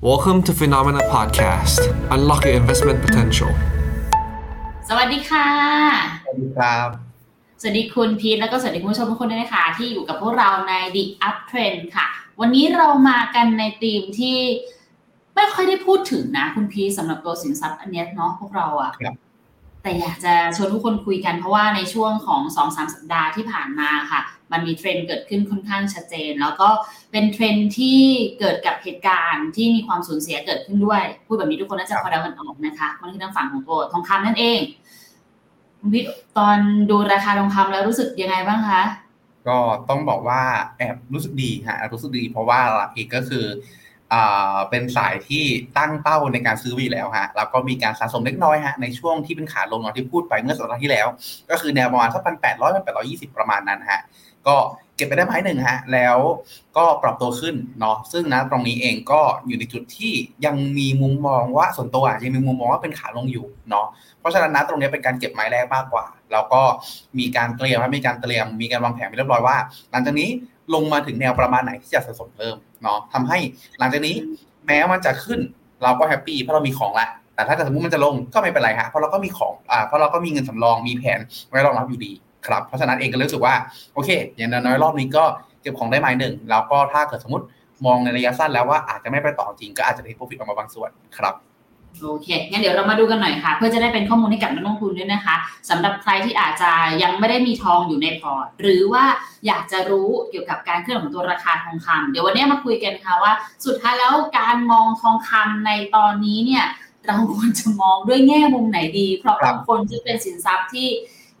[0.00, 1.80] Welcome to Phenomena Podcast.
[2.12, 3.50] Unlock your investment potential.
[4.88, 5.48] สวัสดีค่ะ
[6.24, 6.88] สวัสดีครับ
[7.60, 12.06] สวัสดีคุณพีทแล้วก็สวัสดีคุณผู้ชมทุกคนด้วยนะคะ ที่อยู่กับพวกเราใน The Up Trend ค่ะ
[12.40, 14.38] วันนี้เรามากันในธีมที่
[15.34, 19.14] ไม่ค่อยได้พูดถึงนะคุณพีทสำหรับตัวสินทรัพย์อันเนี้ยเนาะพวกเราอะครับ
[19.82, 24.20] แต่อยากจะชวนทุกคนคุยกันเพราะว่าในช่วงของ2-3สสัปดาห์ที่ผ่านมาค่ะ
[24.52, 26.68] มันมีเทรนด์เกิดขึ้นค่อนข้างชัดเจน แล้วก็
[27.12, 28.00] เป็นเทรนด์ที่
[28.40, 34.60] เกิดกับเหตุการณ์ที่มีความสูญเสียเกิดขึ้นด้วย พูดแบบนี้ทุกคนน่าจะพอเดากันออกนะคะมันคือทางฝั่งของตัวทองคำนั่นเอง
[35.80, 36.04] คุณพีท
[36.38, 36.58] ตอน
[36.90, 38.82] ดูราคาทองคำแล้วรู้สึกยังไงบ้างคะ
[39.48, 40.42] ก็ต้องบอกว่า
[40.78, 43.44] แอบรู้สึกดีฮะรู้สึกดีเพราะว่าหลักอีกก็คือ
[44.70, 45.44] เป็นสายที่
[45.78, 51.06] ตั้งเป้าในการซื้อวีแล้วฮะแล้วก็มีการสะสมเล็กน้อยฮะในช่วงที่เป็นขาลงเนาะที่พูดไปเมื่อสัปดาห์ที่แล้ว
[51.50, 54.00] ก็คือแนวประมาณสักพันแปดร้อยพันแปดร้อยี่สิบประมาณนั้นฮะ
[54.46, 54.56] ก็
[54.96, 56.18] เก็บไปได้ไม้หนึ่งฮะแล้ว
[56.76, 60.12] ก็ปรับตัวขึ้นเนาะซึ่งณ ตรงนี้เองก็อยู่ในจุดที่
[60.46, 63.86] ยังมีมุมมองว่าส่วนตัวยังมีมุมมองว่าเป็นขาลงอยู่เนาะ
[64.20, 66.62] เพราะฉะนั้นณ ตรงนี้เป็นการเก็บไม้แรกมากกว่า แล้วก็
[67.18, 69.56] มีการเตรียมมีการเตรียมมีการวางแผนไปเรียบร้อยว่า
[69.90, 70.28] หลังจากนี้
[70.74, 73.38] ลงมาถึงแนวประมาณไหนที่จะสะสมเพิ่ม เนาะทำให้
[73.78, 74.16] หลังจากนี้
[74.66, 75.40] แม้มันจะขึ้น
[75.82, 82.12] เราก็ happy เพราะเรามีของละ แต่ถ้าเกิดสมมติมันจะลงก็ไม่เป็นไรฮะเพราะเราก็มีของอ่าเพราะเราก็มีเงินสำรองมีแผนไว้รองรับอยู่ดี
[82.46, 83.54] ครับเพราะฉะนั้นเองก็รู้สึกว่า
[83.94, 85.24] โอเค อย่างน้อยรอบนี้ก็
[85.62, 87.44] เก็บของได้ไม้หนึ่งแล้วก็ถ้าเกิดสมมติ
[87.86, 91.34] มองในระยะสั้นแล้วว่าอาจจะไม่ไปต่อจริงก็อาจจะได้โปรฟิตออกมาบางส่วนครับ
[92.02, 95.36] โอเค งั้นเดี๋ยวเรามาดูกันหน่อยค่ะ เพื่อจะได้เป็นข้อมูลให้กับนักลงทุนด้วยนะคะ
[95.70, 96.70] สำหรับใครที่อาจจะ
[97.02, 99.04] ยังไม่ได้มีทองอยู่ในพอร์ต หรือว่า
[99.46, 103.32] อยากจะรู้เกี่ยวกับการเคลื่อนของตัวราคาทองคำเดี๋ยววันนี้มาคุยกันค่ะว่า
[103.66, 106.64] สุดท้ายแล้วการมองทองคำในตอนนี้เนี่ย
[107.06, 110.88] เราควรจะมองด้วยแง่มุมไหนดี เพราะบบางคนจะเป็นสินทรัพย์ที่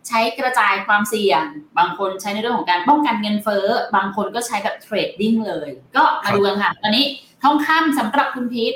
[0.08, 1.44] ใช้กระจายความเสี่ยง
[1.78, 7.06] บางคนใช้ในเรื่องของการป้องกันเงินเฟ้อ บางคนก็ใช้แบบเทรดดิ้งเลย ก็มาดูกันค่ะ ตอนนี้
[7.42, 8.74] ทองคำสำหรับคุณพีท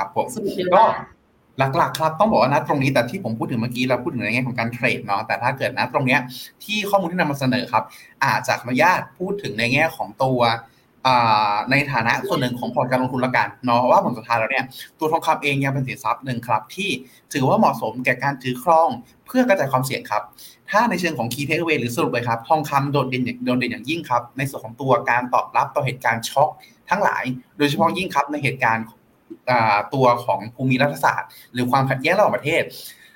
[0.00, 0.86] ครับผมสรุปเลยก็ว่า
[1.76, 6.20] หลักๆครับต้องบอกว่านะตรงนี้แต่ที่ผมพูดถึงเมื่อกี้เราพูดถึงในแง่ของการเทรดเนาะแต่ถ้าเกิดนะตรงเนี้ย
[6.64, 7.84] ที่ข้อมูลที่นำมาเสนอครับ
[8.24, 10.40] อาจจะอนุญาตพูดถึงในแง่ของตัว
[11.06, 14.64] อ่าในฐานะส่วนหนึ่งของพอร์ตการลงทุนละกันเนาะว่าผลสุดท้ายแล้วเนี่ย
[14.98, 16.90] ตัวทองคำเองยังเป็นสินทรัพย์หนึ่งครับ ที่
[17.32, 18.88] ถือว่าเหมาะสมแก่การถือครอง
[19.26, 20.22] เพื่อกระจายความเสี่ยงครับ
[20.70, 26.48] ถ้าในเชิงของ key takeaway หรือสรุปเลยครับ ทองคำโดดเด่นอย่างโดดเด่นอย่างยิ่งครับ ในส่วนของตัวการตอบรับต่อเหตุการณ์ช็อค
[26.90, 27.24] ทั้งหลาย
[27.58, 28.99] โดยเฉพาะยิ่งครับในเหตุการณ์อ่า
[29.94, 32.62] ตัวของภูมิรัฐศาสตร์ หรือความขัดแย้งระหว่างประเทศ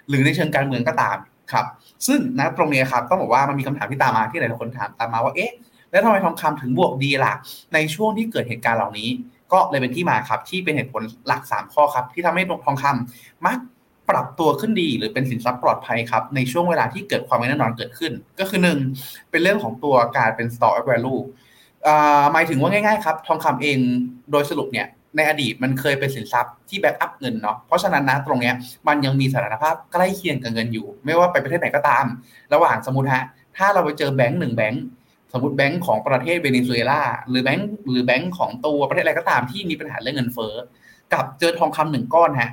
[0.08, 1.16] หรือในเชิงการเมืองก็ตาม
[1.52, 1.66] ครับ
[2.06, 5.52] ซึ่งนะตรงนี้ครับต้องบอกว่ามันมีคำถามที่ตามมาที่หลายๆคนถามตามมาว่าเอ๊ะ
[5.90, 7.32] แล้วทำไมทองคำถึงบวกดีล่ะ
[7.74, 9.08] ในช่วงที่เกิดเหตุการณ์เหล่านี้
[9.52, 13.58] ก็เลยเป็นที่มาครับที่เป็นเหตุผลหลัก 3 ข้อครับ ที่ทำให้ทองคำมัก
[14.10, 18.78] ปรับตัวขึ้นดีหรือเป็นสินทรัพย์ปลอดภัยครับ ในช่วงเวลาที่เกิดความไม่แน่นอนเกิดขึ้น ก็คือหนึ่ง
[19.30, 21.20] เป็นเรื่องของตัวการเป็น store of value
[21.86, 23.78] อ่าหมายถึงว่าง่ายๆครับ ทองคำเอง
[24.30, 24.86] โดยสรุปเนี่ย
[25.16, 28.54] ในอดีตมันเคยเป็นสินทรัพย์ที่แบ็กอัพเงินเนาะเพราะฉะนั้นนะตรงเนี้ย
[28.88, 32.04] มันยังมีสถานภาพใกล้เคียงกับเงินอยู่ ไม่ว่าไปประเทศไหนก็ตาม
[32.54, 33.24] ระหว่างสมมติฮะ
[33.56, 34.84] ถ้าเราไปเจอแบงก์หนึ่งแบงก์
[35.32, 40.54] สมมติแบงก์ของประเทศเวเนซุเอลาหรือแบงก์หรือแบงก์ของตัวประเทศอะไรก็ตามที่มีปัญหาเรื่องเงินเฟ้อ
[41.12, 42.50] กับเจอทองคำหนึ่งก้อนฮะ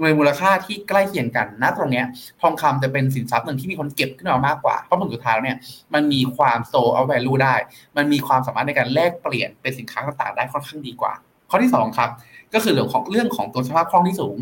[0.00, 2.06] ในมูลค่าที่ใกล้เคียงกันนะตรงเนี้ย
[2.40, 5.58] ทองคำจะเป็นสินทรัพย์หนึ่งที่มีคนเก็บขึ้นมามากกว่า เพราะผลสุดท้ายแล้วเนี่ย
[5.94, 7.54] มันมีความโซเอาแวลูได้
[7.96, 11.12] มันมีความสามารถในการแลกเปลี่ยนเป็นสินค้าต่างๆได้ค่อนข้างดีกว่า
[11.52, 12.10] ข้อที่สองครับ
[12.54, 14.36] ก็คือเรื่องของเรื่องของตัวสภาพคล่องที่สูง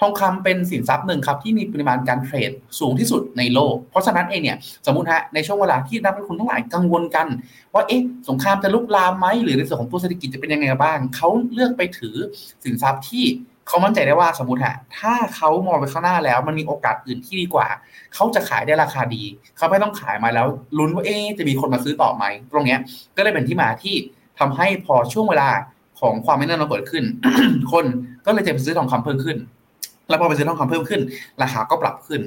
[0.00, 7.26] ทองคำเป็นสินทรัพย์หนึ่งครับที่มีปริมาณการเทรดสูงที่สุดในโลก เพราะฉะนั้นเองเนี่ยสมมติฮะในช่วงเวลาที่นักลงทุนทั้งหลายกังวลกัน
[7.74, 12.16] ว่าเอ๊ะสงครามจะลุกลามไหมหรือในส่วนของตัวเศรษฐกิจจะเป็นยังไงบ้างเขาเลือกไปถือ
[12.64, 13.24] สินทรัพย์ที่
[13.68, 17.66] เขามั่นใจได้ว่าสมมติฮะถ้าเขามองไปข้างหน้าแล้วมันมีโอกาสอื่นที่ดีกว่า
[18.14, 19.22] เขาจะขายได้ราคาดี
[19.56, 20.46] เขาไม่ต้องขายมาแล้ว
[20.78, 22.80] ลุ้นว่าเอ๊ะจะมีคนมาซื้อต่อไหมตรงเนี้ย
[23.16, 23.94] ก็เลยเป็นที่มาที่
[24.38, 25.48] ทำให้พอช่วงเวลา
[26.04, 27.04] ของความไม่แน่นอนเกิดขึ้น
[27.72, 27.84] คน
[28.26, 29.38] ก็เลยจะไปซื้อทองคำเพิ่มขึ้น
[30.08, 31.00] แล้วพอไปซื้อทองคำเพิ่มขึ้น
[31.42, 32.20] ราคาก็ปรับขึ้น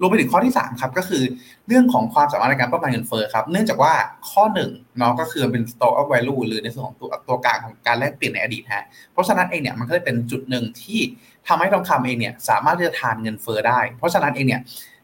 [0.00, 1.22] รวมไปถึงข้อที่3ครับก็คือ
[1.68, 3.92] เรื่องของความสามารถในการป้องกันเงินเฟ้อครับ เนื่องจากว่า
[4.30, 11.00] ข้อหนึ่งเนาะก็คือเป็น store of value หรือในส่วนของตัวตัวกลางของการแลกเปลี่ยนในอดีตฮะ เพราะฉะนั้นเองเนี่ยมันก็เลยเป็นจุดหนึ่งที่
[11.48, 14.60] ทำให้ทองคำเองเนี่ยสามารถที่จะทานเงินเฟ้อได้ เพราะฉะนั้นเองเนี่ย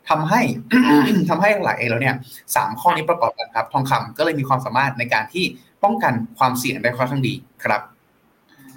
[0.09, 0.41] ทำให้
[1.31, 2.15] ทำให้หลายเองแล้วเนี่ย
[2.56, 5.44] สามข้อนี้ประกอบกันครับ ทองคำก็เลยมีความสามารถในการที่
[5.85, 7.35] ป้องกันความเสี่ยงได้ค่อนข้างดี
[7.65, 7.81] ครับ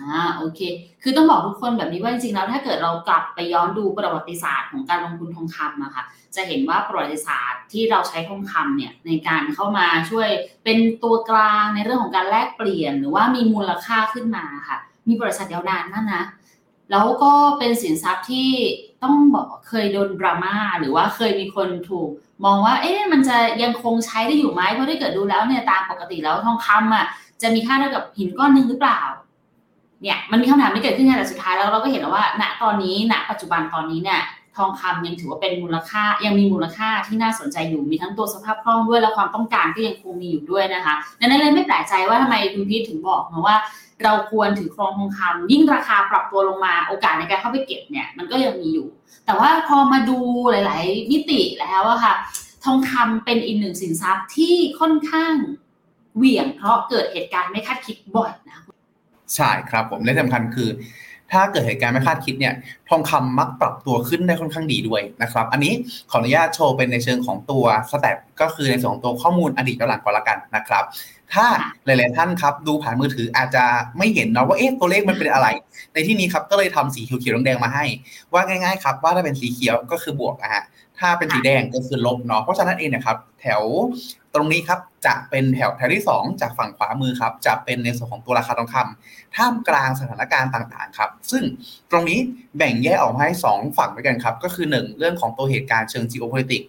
[0.02, 0.60] อ่าโอเค
[1.02, 6.04] คือต้องบอกทุกคนแบบนี้ว่าจริงๆแล้วถ้าเกิดเรากลับไปย้อนดูประวัติศาสตร์ของการลงทุนทองคำอะค่ะ
[6.36, 10.30] จะเห็นว่าประวัติศาสตร์ที่เราใช้ทองคำเนี่ยในการเข้ามาช่วย
[10.64, 16.24] เป็นตัวกลางในเรื่องของการแลกเปลี่ยน หรือว่ามีมูลค่าขึ้นมาค่ะ มีบริษัทยาวนานมากนะ
[16.92, 18.50] แล้วก็เป็นสินทรัพย์ที่
[19.04, 22.10] ต้องบอกเคยโดนดราม่าหรือว่าเคยมีคนถูก
[22.46, 27.06] มองว่าเอ๊ะมันจะยังคงใช้ได้อยู่ไหมเพราะถ้าเกิดดูแล้วเนี่ยตามปกติแล้วทองคำอะ
[27.42, 29.02] จะมีค่าเท่ากับหินก้อนหนึ่งหรือเปล่า
[30.04, 34.22] เนี่ยมันมีคำถามที่เกิดขึ้นแต่สุดท้ายแล้วเราก็เห็นแล้วว่าณตอนนี้ณปัจจุบันตอนนี้เนี่ย
[34.58, 43.56] ทองคำยังถือว่าเป็นมูลค่ายังมีมูลค่าที่น่าสนใจอยู่มีทั้งตัวสภาพคล่องด้วยและความต้องการก็ยังคงมีอยู่ด้วยนะคะดังนั้นเลยไม่แปลกใจว่าทำไมคุณพีทถึงบอกมาว่า
[44.04, 48.88] เราควรถือครองทองคำยิ่งราคาปรับตัวลงมาโอกาสในการเข้าไปเก็บเนี่ยมันก็ยังมีอยู่
[49.26, 50.18] แต่ว่าพอมาดู
[50.52, 52.14] หลาย ๆ มิติแล้วอะค่ะ
[52.66, 55.34] ทองคำเป็นอีกหนึ่งสินทรัพย์ที่ค่อนข้าง
[56.18, 58.63] เหวี่ยงเพราะเกิดเหตุการณ์ไม่คาดคิดบ่อยนะ
[59.36, 60.70] ใช่ครับผมและสำคัญคือ
[61.32, 62.54] ถ้าเกิดเหตุการณ์ไม่คาดคิดเนี่ย
[62.90, 65.74] ทองคำมักปรับตัวขึ้นได้ค่อนข้างดีด้วยนะครับ อันนี้
[66.12, 70.84] ขออนุญาตโชว์เป็นในเชิงของตัวสแตทก็คือในส่วนของตัวข้อมูลอดีตย้อนหลังก่อนละกันนะครับ
[71.34, 71.46] ถ้า
[71.86, 73.66] หลาย ๆ ท่านครับดูผ่านมือถืออาจจะ
[73.98, 75.48] ไม่เห็นเนาะว่าเอ๊ะตัวเลขมันเป็นอะไร
[75.94, 77.86] ในที่นี้ครับก็เลยทำสีเขียวๆแดงๆมาให้
[78.34, 80.64] ว่าง่าย ๆ ครับว่าถ้าเป็นสีเขียวก็คือบวกอะฮะ
[81.00, 83.62] ถ้าเป็นสีแดงก็คือลบเนาะเพราะฉะนั้นเองนะครับแถว
[84.36, 91.44] ตรงนี้ครับจะเป็นแถวแถวที่ 2 จากฝั่งขวามือครับ จะเป็นในส่วนของตัวราคาทองคำท่ามกลางสถานการณ์ต่างๆครับ ซึ่ง
[91.92, 92.20] ตรงนี้
[92.58, 96.68] แบ่งแยกออกมาให้ 2 ฝั่งด้วยกันครับ ก็คือ 1 เรื่องของตัวเหตุการณ์เชิง geopolitics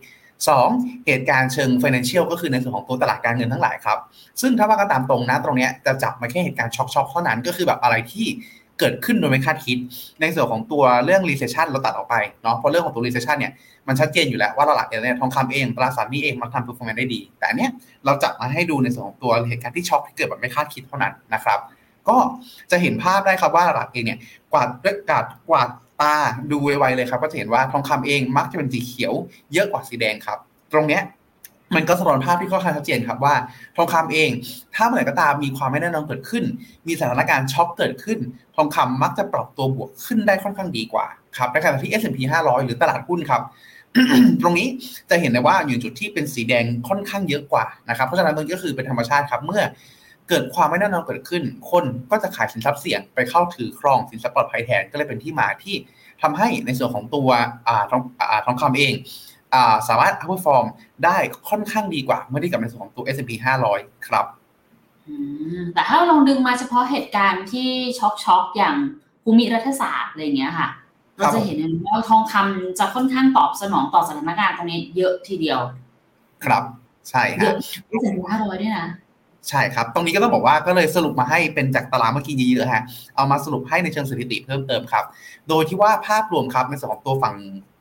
[0.48, 0.68] สอง
[1.06, 3.98] เหตุการณ์เชิง financial ก็คือในส่วนของตัวตลาดการเงินทั้งหลายครับ
[4.40, 8.26] ซึ่งถ้าว่ากันตามตรงนะตรงนี้จะจับมาแค่เหตุการณ์ช็อกๆเท่านั้นก็คือแบบอะไรที่
[8.78, 9.78] เกิดขึ้นโดยไม่คาดคิด
[10.20, 13.52] ในส่วนของตัวเรื่อง recession เราตัดออกไปเนาะเพราะเรื่องของตัว recession เนี่ย
[13.88, 17.70] มันชัดเจนอยู่แล้วว่าตลาดเนี่ยทองคำเองตลาดสารหนี้เองมันทำ performance ได้ดี แต่เนี้ย
[18.04, 21.58] เราจับมาให้ดูในส่วนของตัวเหตุการณ์ที่ช็อกที่เกิดแบบไม่คาดคิดเท่านั้นนะครับ
[22.08, 22.16] ก็
[22.70, 24.18] จะเห็นภาพได้ครับว่าตลาดเองเนี่ย
[24.52, 25.68] กวาดด้วยกาดกวาด
[26.00, 26.14] ตา
[26.50, 29.12] ดูไวๆเลยครับก็จะเห็นว่าทองคำเองมักจะเป็นสีเขียว
[29.52, 30.38] เยอะกว่าสีแดงครับ
[30.72, 31.02] ตรงเนี้ย
[31.74, 33.34] มันก็สะท้อนภาพที่ค่อนข้างชัดเจนครับว่า
[33.76, 34.30] ทองคำเอง
[34.74, 36.44] ถ้าเมื่อไหร่ก็ตามมีความไม่แน่นอนเกิดขึ้น
[36.86, 38.18] มีสถานการณ์ช็อคเกิดขึ้น
[38.56, 41.06] ทองคำมักจะปรับตัวบวกขึ้นได้ค่อนข้างดีกว่า
[41.36, 43.42] ครับในขณะที่ S&P 500 หรือตลาดหุ้นครับ
[44.42, 44.68] ตรงนี้
[45.10, 49.62] จะเห็นได้ว่าอยู่จุดที่เป็นสีแดงค่อนข้างเยอะกว่านะครับเพราะฉะนั้นตรงนี้ก็คือเป็นธรรมชาติครับ เมื่อ
[50.28, 55.74] เกิดความไม่แน่นอนเกิดขึ้น คนก็จะขายสินทรัพย์เสี่ยงไปเข้าถือครองสินทรัพย์ปลอดภัยแทนก็เลยเป็นที่มาที่
[56.22, 57.28] ทำให้ในส่วนของตัว
[57.68, 58.94] อ่าทองอ่าทองคำเอง
[59.88, 60.66] สามารถ outperform
[61.04, 61.16] ได้
[61.48, 63.30] ค่อนข้างดีกว่า เมื่อเทียบกับในส่วนของตัว S&P
[63.70, 64.26] 500 ครับ
[65.08, 65.14] อื
[65.58, 67.68] มแต่ถ้าเราลองดึงมาเฉพาะเหตุการณ์ที่
[67.98, 68.76] ช็อกช็อกๆอย่าง
[69.22, 70.68] ภูมิรัฐศาสตร์อะไรอย่างเงี้ยค่ะ
[71.18, 75.60] ครัเราบจะเห็นเลยว่าทองคำจะค่อนข้างตอบสนองต่อสถานการณ์ตรงนี้เยอะทีเดียว
[76.44, 76.62] ครับ
[77.10, 77.56] ใช่เยฮะอะ
[77.88, 78.88] ที่ถึงห้าร้อยด้วยนะ
[79.48, 82.82] ใช่ครับ ตรงนี้ก็ต้องบอกว่าก็เลยสรุปมาให้เป็นจากตารางเมื่อกี้เยอะๆฮะ
[83.16, 85.04] เอามาสรุปให้ในเชิงสถิติเพิ่มเติมครับ
[85.48, 87.34] โดยที่ว่าภาพรวมครับในส่วนของตัวฝั่ง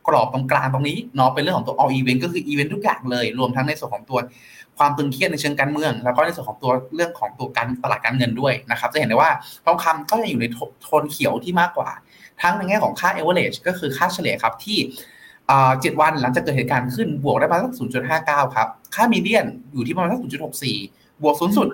[0.07, 4.19] กรอบตรงกลางตรงนี้เนาะเป็นเรื่องของตัว all event ก็คืออีเวนต์ทุกอย่างเลย รวมทั้งในส่วนของตัว
[4.77, 9.31] ความตึงเครียดในเชิงการเมือง แล้วก็ในส่วนของตัวเรื่องของตัวการตลาดการเงินด้วยนะครับ จะเห็นได้ว่า
[9.65, 10.45] ทองคำก็ยังอยู่ใน
[10.81, 11.89] โทนเขียวที่มากกว่า
[12.41, 14.77] ทั้งในแง่ของค่า average ก็คือค่าเฉลี่ยครับที่
[15.81, 17.73] เจ็ดวันหลังจากเกิดเหตุการณ์ขึ้นบวกได้ประมาณสัก
[18.13, 20.19] 0.59 ครับ ค่า median อยู่ที่ประมาณสัก
[20.71, 21.67] 0.64 บวกสูงสุด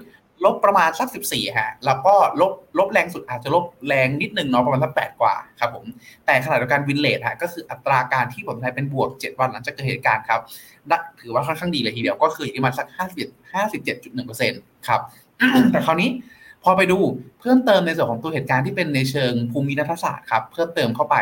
[0.46, 5.86] ลบประมาณสัก14ฮะแล้วก็ลบลบแรงสุดอาจจะลบแรงนิดนึงเนาะประมาณสัก8กว่าครับผม
[6.26, 10.42] แต่ขณะเดียวกันวินเลทฮะก็คืออัตราการที่ผลไทยเป็นบวก7วันหลังจากเกิดเหตุการณ์ครับ
[10.92, 12.88] นักถือว่าค่อนข้างดีเลยทีเดียวก็คืออยู่ที่ประมาณสัก
[13.26, 15.02] 51 57.1%ครับ
[15.72, 16.10] แต่คราวนี้
[16.64, 16.98] พอไปดู
[17.42, 21.16] เพิ่มเติมในส่วนของตัวเหตุการณ์ที่เป็นในเชิงภูมิรัฐศาสตร์ครับเพิ่มเติมเข้าไป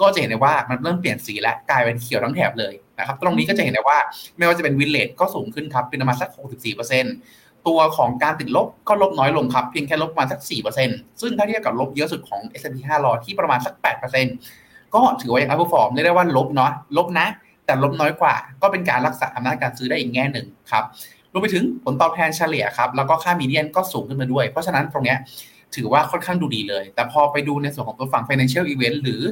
[0.00, 3.98] ก็จะเห็นได้ว่ามันเริ่มเปลี่ยนสีและกลายเป็นเขียวทั้งแถบเลยนะครับตรงนี้ก็จะเห็นได้ว่า
[4.38, 10.40] ไม่ว่าจะเป็นวินเลทก็สูงขึ้นครับเป็นประมาณสัก 64% ตัวของการติดลบก็ลบน้อยลงครับเพียงแค่ลบประมาณสัก
[10.80, 13.74] 4%ซึ่งถ้าเทียบกับลบเยอะสุดของ S&P 500 ที่ประมาณสัก
[14.34, 17.26] 8%ก็ถือว่ายัง outperform เรียกได้ว่าลบเนาะลบนะ
[17.66, 20.84] แต่ลบน้อยกว่า ก็เป็นการรักษาอำนาจการซื้อได้อีกแง่หนึ่งครับ
[21.32, 25.18] รวมไปถึงผลตอบแทนเฉลี่ยครับแล้วก็ค่ามีเดียนก็สูงขึ้นมาด้วย เพราะฉะนั้นตรงเนี้ย
[25.74, 29.22] ถือว่าค่อนข้างดูดีเลย แต่พอไปดูในส่วนของตัวฝั่ง financial event หรือ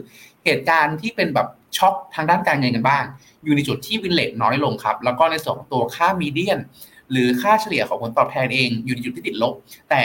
[0.45, 3.05] เหตุการณ์ที่เป็นแบบช็อคทางด้านการเงินกันบ้าง
[3.45, 6.59] อยู่ในจุดที่วินเลทน้อยลงครับ แล้วก็ในส่วนของตัวค่ามีเดียน
[7.13, 9.55] หรือค่าเฉลี่ยของผลตอบแทนเองอยู่ในจุดที่ติดลบ
[9.91, 10.03] แต่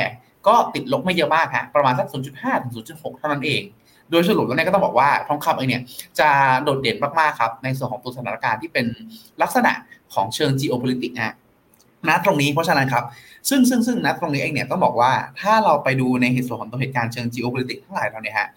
[0.48, 3.62] ก็ติดลบไม่เยอะมากฮะประมาณสัก 0.5 ถึง 0.6 เท่านั้นเอง
[4.12, 5.84] โดยสรุปแล้วเนี่ยก็ต้องบอกว่าทองคำเองเนี่ย
[6.20, 6.30] จะ
[6.64, 8.86] โดดเด่นมากๆครับ ในส่วนของตัวสถานการณ์ที่เป็น
[9.42, 9.72] ลักษณะ
[10.14, 11.36] ของเชิง geopolitics นะ
[12.08, 13.04] ณตรงนี้เพราะฉะนั้นครับ
[13.50, 15.12] ซึ่งซึ่งซึ่งณตรงนี้เองเนี่ยต้องบอกว่า
[15.42, 18.48] ถ้าเราไปดูในเหตุส่วนของตัวเหตุการณ์เชิง geopolitics ทั้งหลายเราเนี่ยฮะ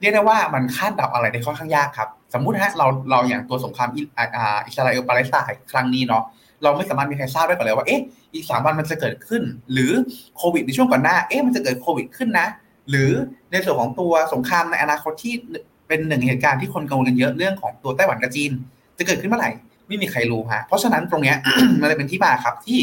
[0.00, 6.22] เรียกได้ว่ามันคาดเดาอะไรได้ค่อนข้างยากครับ สมมุติฮะเราเราอย่างตัวสงครามอิอ่าอ่าอิสราเอลปาเลสไตน์ครั้งนี้เนาะ
[6.62, 8.00] เราไม่สามารถมีใครทราบได้ก่อนเลยว่าเอ๊ะ
[8.34, 9.92] อีกสามวันมันจะเกิดขึ้น หรือ
[10.36, 12.46] โควิดในช่วงก่อนหน้าเอ๊ะมันจะเกิดโควิดขึ้นนะ
[12.90, 13.10] หรือ
[13.50, 15.34] ในส่วนของตัวสงครามในอนาคตที่
[15.88, 18.50] เป็นหนึ่งเหตุการณ์ที่คนกังวลกันเยอะเรื่องของตัวไต้หวันกับจีน
[18.98, 19.50] จะเกิดขึ้นเมื่อไหร่
[19.88, 21.36] ไม่มีใครรู้ฮะเพราะฉะนั้นตรงเนี้ย
[21.80, 22.78] มันเลยเป็นที่มาครับที่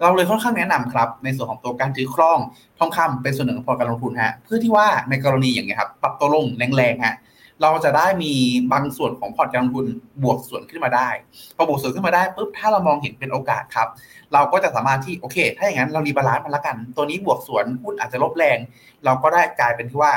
[0.00, 2.38] เราเลยค่อนข้างแนะนำครับ ในส่วนของตัวการถือครอง
[2.78, 7.14] ทองคำเป็นส่วนหนึ่งของพอร์ตการลงทุนฮะเพื่อที่ว่าในกรณีอย่างเงี้ยครับปรับตัวลงแรงๆฮะ
[7.62, 8.32] เราจะได้มี
[8.72, 9.86] บางส่วนของพอร์ตการลงทุน
[10.22, 11.08] บวกส่วนขึ้นมาได้
[11.56, 13.88] พอบวกส่วนขึ้นมาได้ปุ๊บถ้าเรามองเห็นเป็นโอกาสครับ
[14.32, 18.58] เราก็จะสามารถที่โอเค ถ้าอย่างนั้นเรา rebalance มันละกัน ตัวนี้บวกสวนหุ้นอาจจะลบแรง
[19.04, 20.12] เราก็ได้กลายเป็นที่ว่า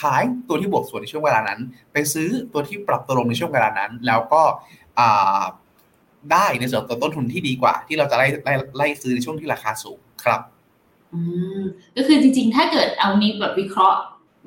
[0.00, 1.60] ขายตัวที่บวกสวนในช่วงเวลานั้น
[1.92, 4.42] ไปซื้อตัวที่ปรับตัวลงในช่วงเวลานั้น แล้วก็
[6.32, 10.40] ได้ในส่วนตัวต้นทุนที่ดีกว่า ที่เราจะไล่ไล่ไล่ซื้อในช่วงที่ราคาสูงครับ
[11.12, 11.20] อื
[11.60, 11.62] ม
[11.96, 13.98] ก็คือจริงๆ ถ้าเกิดเอานี้แบบวิเคราะห์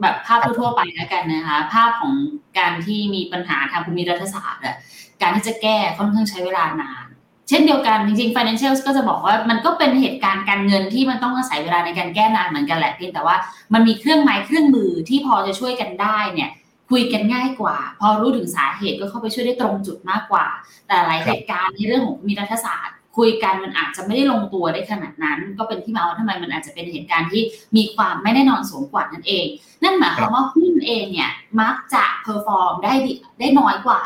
[0.01, 2.13] แบบภาพทั่วไปแล้วกันนะคะ ภาพของ
[2.59, 4.75] การที่มีปัญหาทางภูมิรัฐศาสตร์อะ
[5.21, 7.05] การที่จะแก้ค่อนข้างใช้เวลานาน
[7.49, 13.35] เช่นเดียวกันจริงๆ financials ก็จะบอกว่ามันก็เป็นเหตุการณ์การเงินที่มันต้องอาศัยเวลาในการแก้นานเหมือนกันแหละเพียงแต่ว่า
[13.73, 16.49] มันมีเครื่องไม้เครื่องมือที่พอจะช่วยกันได้เนี่ย
[16.89, 20.45] คุยกันง่ายกว่า พอรู้ถึงสาเหตุก็เข้าไปช่วยได้ตรงจุดมากกว่า
[20.87, 27.43] แต่หลายเหตุการณ์ในเรื่องของภูมิรัฐศาสตร์ คุยกันมันอาจจะไม่ได้ลงตัวได้ขนาดนั้น ก็เป็นที่มาว่าทำไมมันอาจจะเป็นเหตุการณ์ที่
[27.75, 29.45] มีความไม่แน่นอนสูงกว่านั่นเอง
[29.83, 32.93] นั่นหมายความว่าหุ้นเองเนี่ยมักจะ perform ได้
[33.39, 34.01] ได้น้อยกว่า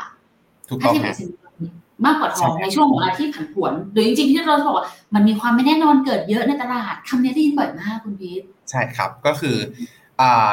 [0.69, 1.53] ถูกต้องถ้าเทียบกับ
[2.05, 9.57] มากกว่าทองในช่วงของเวลาที่ผันผวนหรือจริงๆที่เราบอกว่ามันมีความไม่แน่นอนเกิดเยอะในตลาดคำนี้ได้ยินบ่อยมากคุณพีทใช่ครับก็คือ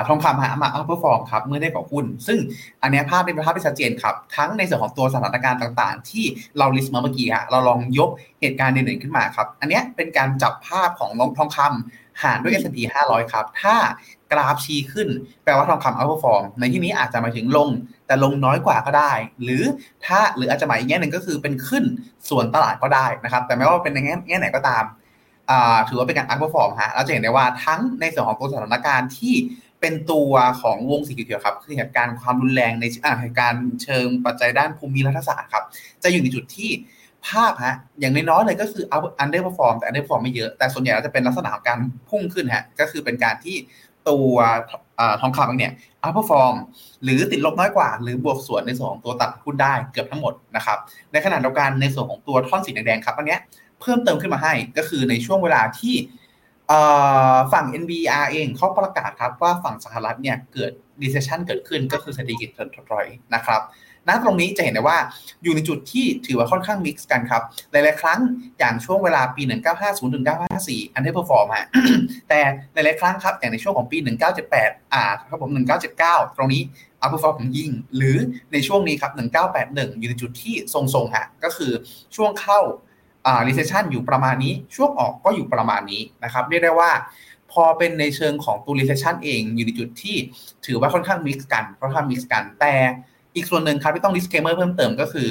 [0.09, 2.39] ทองคำฮะมา outperform ครับเมื่อเทียบกับหุ้น ซึ่ง
[2.83, 6.25] อันนี้ภาพเป็นภาพที่ชัดเจนครับ ทั้งในส่วนของตัวสถานการณ์ต่างๆ ที่
[6.59, 13.75] เรา list มาเมื่อกี้ฮะเราลองยกเหตุการณ์เด่นๆขึ้นมาครับ อันนี้เป็นการจับภาพของทองคำหารด้วย S&P 500 ครับ ถ้า
[14.33, 15.09] กราฟชี้ขึ้น
[15.45, 17.69] แปลว่าทองคำ outperform ในที่นี้อาจจะหมายถึงลง
[18.07, 19.63] แต่ลงน้อยกว่าก็ได้ หรือ
[20.07, 21.85] ถ้าหรืออาจจะหมายอีกแง่หนึ่งก็คือเป็นขึ้น
[22.29, 24.85] สวนตลาดก็ได้นะครับ แต่ไม่ว่าเป็นในแง่ไหนก็ตาม
[25.89, 29.35] ถือว่าเป็นการ outperform ฮะเราจะเห็นได้ว่าทั้งในส่วนของตัวสถานการณ์ที่
[29.81, 30.33] เป็นตัว
[30.63, 32.85] ของวงสีเขียวครับคือเหตุการณ์ความรุนแรงใน
[33.21, 35.65] เหตุการณ์เชิงปัจจัยด้านภูมิรัฐศาสตร์ครับ
[36.03, 36.71] จะอยู่ในจุดที่
[37.27, 38.85] ภาพฮะอย่างน้อยๆเลยก็คือ
[39.19, 41.79] underperform แต่ underperform ไม่เยอะแต่ส่วนใหญ่จะเป็นลักษณะของการ
[42.09, 43.57] พุ่งขึ้นฮะก็คือเป็นการที่
[44.09, 44.35] ตัว
[45.21, 46.55] ทองคำเองเนี่ย outperform
[47.05, 50.79] หรือติดลบน้อยกว่า หรือบวกสวนในส่วนของตัวตลาดหุ้นได้เกือบทั้งหมดนะครับ
[51.13, 53.41] ในขณะเดียวกันในส่วนของตัวท่อนสีแดงๆครับอันเนี้ย
[53.83, 55.95] เพิ่มเติมขึ้นมาให้ ก็คือในช่วงเวลาที่
[57.53, 60.73] ฝั่ง NBER เองเขาประกาศครับว่าฝั่งสหรัฐเนี่ยเกิด
[61.03, 63.63] recession เกิดขึ้นก็คือเศรษฐกิจถดถอยนะครับ
[64.09, 64.99] ณตรงนี้จะเห็นได้ว่า
[65.43, 68.21] อยู่ในจุดที่ถือว่าค่อนข้าง mix กันครับ หลาย ๆ ครั้ง
[68.59, 69.43] อย่างช่วงเวลาปี
[69.79, 71.67] 1950ถึง1954 underperform ฮะ
[72.29, 72.41] แต่
[72.73, 73.99] หลาย ๆ ครั้งครับ อย่างในช่วงของปี
[74.45, 75.51] 1978 อ่าครับผม
[75.95, 76.63] 1979 ตรงนี้
[77.03, 78.17] outperform ยิ่ง หรือ
[78.53, 79.13] ในช่วงนี้ครับ
[79.57, 81.73] 1981 อยู่ในจุดที่ทรง ๆ ฮะ ก็คือ
[82.17, 82.61] ช่วงเข้า
[83.27, 86.91] อ่า recession อยู่ประมาณนี้ ช่วงออกก็อยู่ประมาณนี้นะครับเรียกได้ว่า
[87.53, 90.17] พอเป็นในเชิงของตัว recession เองอยู่ในจุดที่
[90.67, 92.75] ถือว่าค่อนข้าง mix กันค่อนข้าง mix กันแต่
[93.35, 95.29] อีกส่วนหนึ่งครับที่ต้อง disclaimer เพิ่มเติมก็คือ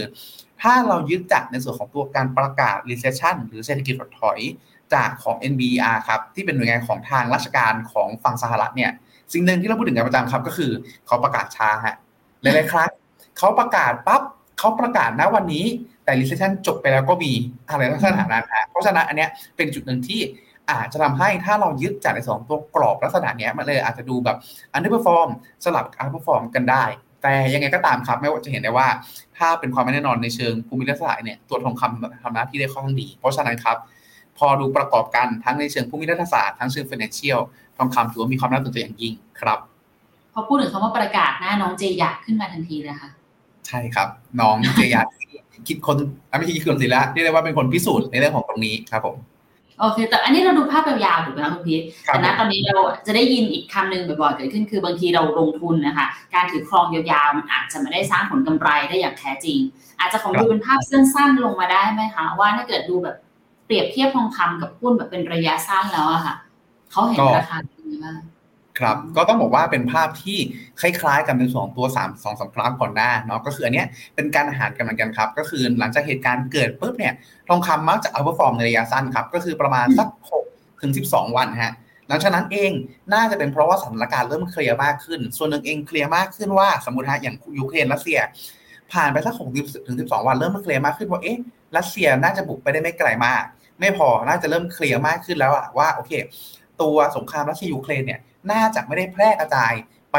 [0.61, 4.39] ถ้าเรายึดจากในส่วนของตัวการประกาศ recession หรือเศรษฐกิจถดถอย
[4.93, 8.91] จากของ NBER ครับที่เป็นหน่วยงานของทางราชการของฝั่งสหรัฐเนี่ย
[9.33, 10.71] สิ่งหนึ่งที่เราพูดถึงกันประจำครับก็คือ
[11.07, 11.95] เขาประกาศช้าฮะ
[12.41, 12.89] หลายๆครั้ง
[13.37, 14.21] เขาประกาศปั๊บ
[14.59, 15.65] เขาประกาศณวันนี้
[16.03, 17.31] แต่ recession จบไปแล้วก็มี
[17.69, 20.21] อะไรลักษณะนั้นฮะเพราะฉะนั้นอันเนี้ยเป็นจุดหนึ่งที่
[20.71, 24.37] อาจจะทำให้ถ้าเรายึดจากในสองตัวกรอบลักษณะเนี้ยมันเลยอาจจะดูแบบ
[24.75, 25.29] underperform
[25.63, 26.83] สลับ outperform กันได้
[27.21, 28.87] แต่ยังไงก็ตามครับ ไม่ว่าจะเห็นได้ว่า
[29.37, 33.77] ถ้าเป็นความไม่แน่นอนในเชิงภูมิรัฐศาสตร์เนี่ยตัวทองคำทำหน้าที่ได้ค่อนข้างดี เพราะฉะนั้นครับ
[34.37, 37.39] พอดูประกอบกันทั้งในเชิงภูมิรัฐศาสตร์ทั้งเชิง financial
[37.77, 39.59] ทองคำถือว่ามีความน่าสนใจอย่างยิ่งครับ
[40.33, 43.09] พอพูดถึงคำว่าประกาศหน้าน้องเจอยากขึ้นมาทันทีเลยค่ะ
[43.67, 44.07] ใช่ครับ
[44.41, 45.01] น้องเจยา
[45.67, 45.97] คิดคน
[46.37, 49.17] ไม่ใช่คิดคนสิละเรียกได้ว่าเป็นคนพิสูจน์ในเรื่องของตรงนี้ครับผม
[49.79, 52.75] โอเค แต่อันนี้เราดูภาพยาวๆถูกไหมคะคุณพีทแต่ณตอนนี้เรา
[53.07, 59.59] จะได้ยินอีกคำหนึ่งบ่อยๆเกิดขึ้นคือบางทีเราลงทุนนะคะ การถือครองยาวๆมันอาจจะไม่ได้สร้างผลกำไรได้อย่างแท้จริง
[59.99, 63.15] อาจจะขอดูเป็นภาพสั้นๆลงมาได้ไหมคะ ว่าถ้าเกิดดูแบบ
[63.65, 66.35] เปรียบเทียบทองคำกับหุ้นแบบเป็นระยะสั้นแล้วอะค่ะ
[66.91, 68.19] เขาเห็นราคาเป็นยังไงบ้าง
[68.79, 70.37] ครับก็ต้องบอกว่าเป็นภาพที่
[70.81, 77.13] คล้ายๆ กันในสองตัว3 2 3ครั้งก่อนหน้าเนาะก็คืออันเนี้ยเป็นการเอาหารกันเหมือนกันครับ ก็คือหลังจากเหตุการณ์เกิดปุ๊บเนี่ย
[77.47, 80.07] ทองคำมักจะ outperform ในระยะสั้นครับ ก็คือประมาณสัก
[80.45, 81.73] 6ถึง12 วันฮะ
[82.07, 82.71] หลังจากนั้นเอง
[83.13, 88.19] น่าจะเป็นเพราะว่าสถานการณ์เริ่มเคลียร์มากขึ้น ส่วนหนึ่งเองเคลียร์มากขึ้นว่าสมมติฮะอย่างยูเครนรัสเซีย
[88.93, 91.37] ผ่านไปสัก6ถึง12 วันเริ่มเคลียร์มากขึ้นว่าเอ๊ะ
[91.77, 93.43] รัสเซียน่าจะบุกไปได้ไม่ไกลมาก
[93.79, 96.11] ไม่พอน่าจะเริ่มเคลียร์มากขึ้นแล้วอะว่าโอเค
[96.81, 98.19] ตัวสงครามรัสเซียยูเครนเนี่ย
[98.51, 99.73] น่าจะไม่ได้แพร่กระจาย
[100.11, 100.17] ไป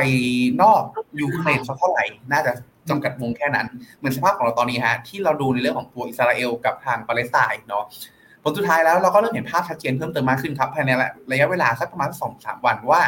[0.63, 0.83] นอก
[1.21, 2.53] ยูเครนสักเท่าไหร่ น่าจะ
[2.91, 3.67] จำกัดวงแค่นั้น
[3.99, 7.85] เหมือนสภาพของเราตอนนี้ฮะที่เราดูในเรื่องของตัวอิสราเอลกับทางปาเลสไตน์เนาะ
[8.43, 10.91] ผลสุดท้ายแล้วเราก็เริ่มเห็นภาพชัดเจนเพิ่มเติมมากขึ้นครับภายใน
[11.33, 13.03] ระยะเวลาสักประมาณสองสามวันว่า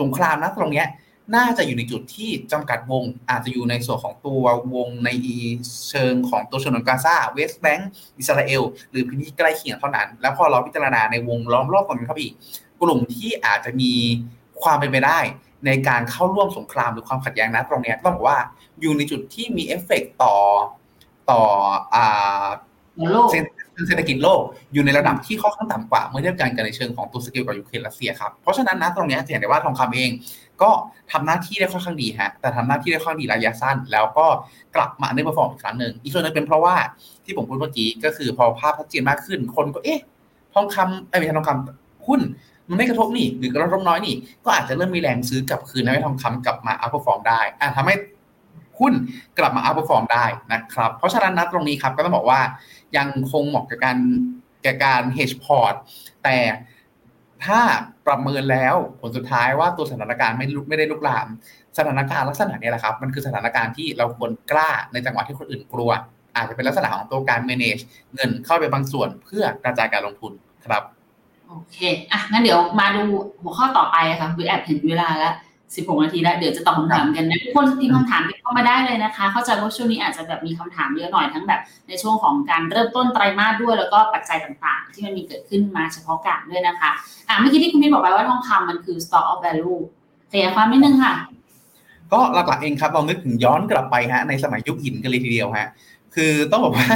[0.00, 0.86] สงครามณ ตรงเนี้ย
[1.36, 4.44] น่าจะอยู่ในจุดที่จำกัดวง อาจจะอยู่ในส่วนของตัว
[4.74, 5.10] วงใน
[5.88, 12.32] เชิงของตัวฉนวนกาซาเวสต์แบงก์อิสราเอลหรือพื้นที่ใกล้เคียงเท่านั้น แล้วพอเราพิจารณาในวงล้อมรอบตรงนี้ครับอีก
[12.82, 13.92] กลุ่มที่อาจจะมี
[14.62, 15.18] ความเป็นไปได้
[15.66, 18.38] ในการเข้าร่วมสงครามหรือความขัดแย้งณ ตรงนี้ต้องบอกว่า
[18.80, 20.34] อยู่ในจุดที่มีเอฟเฟกต่อ
[21.30, 21.42] ต่อ
[21.94, 22.46] อ่า
[23.86, 30.10] เศรษฐกิจโลกอยู่ในระดับที่ค่อนข้างต่ำกว่าเมื่อเทียบกันกันในเชิงของตัวสกิลกับยูเครนรัสเซียครับเพราะฉะนั้นณ ตรงนี้จะเห็นได้ว่าทองคำเอง
[30.62, 30.70] ก็
[31.12, 34.26] ทำหน้าที่ได้ค่อนข้างดีฮะแต่ทำหน้าที่ได้ค่อนข้างดีระยะสั้น แล้วก็
[34.76, 36.74] กลับมา underperform อีกครั้งหนึ่งอีกส่วนนึงเป็นเพราะว่า
[37.24, 40.00] ที่ผมพูดเมื่อกี้ก็คือพอภาพชัดเจนมากขึ้น คนก็เอ๊ะ
[40.54, 42.20] ทองคำไอ้ไม่ใช่ทองคำหุ้น
[42.72, 44.14] มันไม่กระทบนี่ หรือกระทบน้อยนี่
[44.44, 47.94] ก็อาจจะเริ่มมีแรงซื้อกลับคืนให้ทองคำกลับมา outperform ได้อ่าทำให้
[48.78, 48.92] หุ้น
[49.38, 52.40] กลับมา outperform ได้นะครับ เพราะฉะนั้นณ ตรงนี้ครับก็ต้องบอกว่า
[52.96, 53.98] ยังคงเหมาะกับการ
[54.62, 55.74] แก่การ hedge port
[56.24, 56.36] แต่
[57.44, 57.60] ถ้า
[58.06, 61.26] ประเมินแล้วผลสุดท้ายว่าตัวสถานการณ์ไม่ไม่ได้ลุกลาม
[61.78, 65.90] สถานการณ์ลักษณะนี้แหละครับ มันคือสถานการณ์ที่เราควรกล้าในจังหวะที่คนอื่นกลัว
[66.36, 67.82] อาจจะเป็นลักษณะของตัวการ manage
[68.14, 70.32] เงินเข้าไปบางส่วนเพื่อกระจายการลงทุน
[70.66, 70.82] ครับ
[71.52, 71.78] โอเค
[72.12, 73.02] อะ งั้นเดี๋ยวมาดู
[73.42, 75.34] หัวข้อต่อไปค่ะวิแอบเห็นเวลาแล้ว
[75.72, 86.90] 16นาทีแล้ว เดี๋ยวจะตอบคำถามกันนะทุกคนที่คำถามเข้ามาได้เลยนะคะ เข้าใจว่าช่วงนี้อาจจะแบบมีคำถามเยอะหน่อยทั้งแบบ ในช่วงของการเริ่มต้นไตรมาสด้วย แล้วก็ปัจจัยต่างๆ ที่มันมีเกิดขึ้นมาเฉพาะการด้วยนะคะ
[87.28, 89.80] อะ เมื่อกี้ที่คุณพี่บอกไปว่าทองคำมันคือ store of value
[90.32, 91.14] ขยายความนิดนึงค่ะ
[92.12, 95.68] ก็หลักๆเองครับเรานึกถึงย้อนกลับไปฮะในสมัยยุคหินกันเลยทีเดียวฮะ
[96.14, 96.86] คือต้องบอกว่า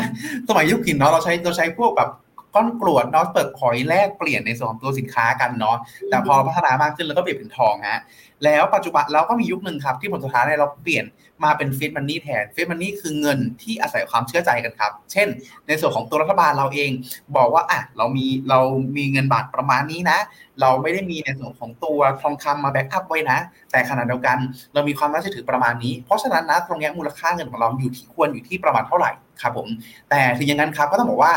[0.48, 2.10] สมัยยุคหินเนาะเราใช้เราใช้พวกแบบ
[2.56, 5.76] ก้อนกรวดเนาะเปิดพอยแลกเปลี่ยนในส่วนของตัวสินค้ากันเนาะ
[6.10, 8.00] แต่พอพัฒนามากขึ้นแล้วก็เปลี่ยนเป็นทองฮะ
[8.44, 11.04] แล้วปัจจุบันเราก็มียุคหนึ่งครับที่ผลสุดท้ายเราเปลี่ยน
[11.44, 15.28] มาเป็นฟิตมันนี่แทนฟิตมันนี่คือเงินที่อาศัยความเชื่อใจกันครับ เช่น
[15.66, 16.90] ในส่วนของตัวรัฐบาลเราเอง
[17.36, 18.60] บอกว่าอะเรามีเรา
[18.96, 20.18] มีเงินบาทประมาณนี้นะ
[20.60, 23.38] เราไม่ได้มีในส่วนของตัวทองคำมาแบ็กอัพไว้นะ
[23.72, 24.38] แต่ขณะเดียวกัน
[24.75, 29.10] เรามีความน่าเชื่อถือประมาณนี้ เพราะฉะนั้นนะตรงนี้มูลค่าเงินของเราอยู่ที่ควรอยู่ที่ประมาณเท่าไหร่
[29.42, 29.68] ครับผม
[30.10, 31.34] แต่ถึงอย่างนั้นครับก็ต้องบอกว่า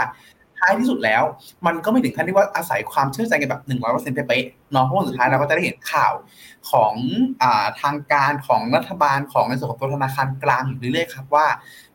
[0.60, 1.24] ท้ายที่สุดแล้ว
[1.66, 6.14] มันก็ไม่ถึงขั้นที่ว่าอาศัยความเชื่อใจกันแบบหนึ่งร้อยเปอร์เซ็นต์เป๊ะๆเนาะเพราะสุดท้ายเราก็จะได้เห็นข่าว
[6.72, 6.94] ของ
[7.42, 7.44] อ
[7.82, 11.46] ทางการของรัฐบาลของในส่วนของตัวธนาคารกลางอยู่เรื่อยๆครับว่า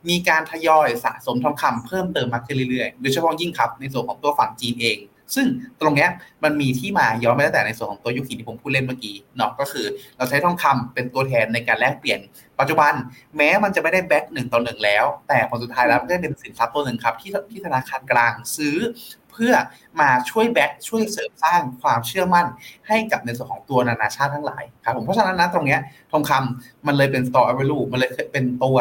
[0.08, 4.98] มีการทยอยสะสมทองคำเพิ่มเติมมากขึ้นเรื่อยๆโดยเฉพาะยิ่งครับในส่วนของตัวฝั่งจีนเอง
[5.34, 5.46] ซึ่ง
[5.80, 6.06] ตรงนี้
[6.44, 12.20] มันมีที่มาย้อนไปตั้งแต่ในส่วนของตัวยุคหินที่ผมพูดเล่นเมื่อกี้เนาะก็คือ เราใช้ทองคำเป็นตัวแทนในการแลกเปลี่ยน
[12.60, 12.92] ปัจจุบัน
[13.36, 18.76] แม้มันจะไม่ได้แบ็กหนึ่งต่อหนึ่งแล้ว แต่ผลสุดท้ายแล้วก็เป็นสินทรัพย์ตัวหนึ่งครับที่ที่ธนาคารกลางซื้อ
[19.32, 19.54] เพื่อ
[20.00, 22.46] มาช่วยแบ็กช่วยเสริมสร้างความเชื่อมั่น
[22.88, 25.78] ให้กับในส่วนของตัวนานาชาติทั้งหลายครับผมเพราะฉะนั้นนะตรงนี้
[26.12, 28.78] ทองคำมันเลยเป็น store value มันเลยเป็นตัว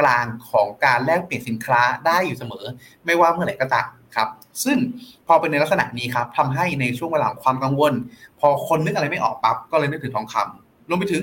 [0.00, 2.64] กลางของการแลกเปลี่ยนสินค้าได้อยู่เสมอ
[3.04, 4.28] ไม่ว่าเมื่อไหร่ก็ตาม ครับ
[4.64, 4.78] ซึ่ง
[5.26, 7.92] พอเป็นในลักษณะนี้ครับทำให้ในช่วงเวลาความกังวล
[8.40, 11.22] พอคนนึกอะไรไม่ออกปั๊บก็เลยนึกถึงทองคำรวมไปถึง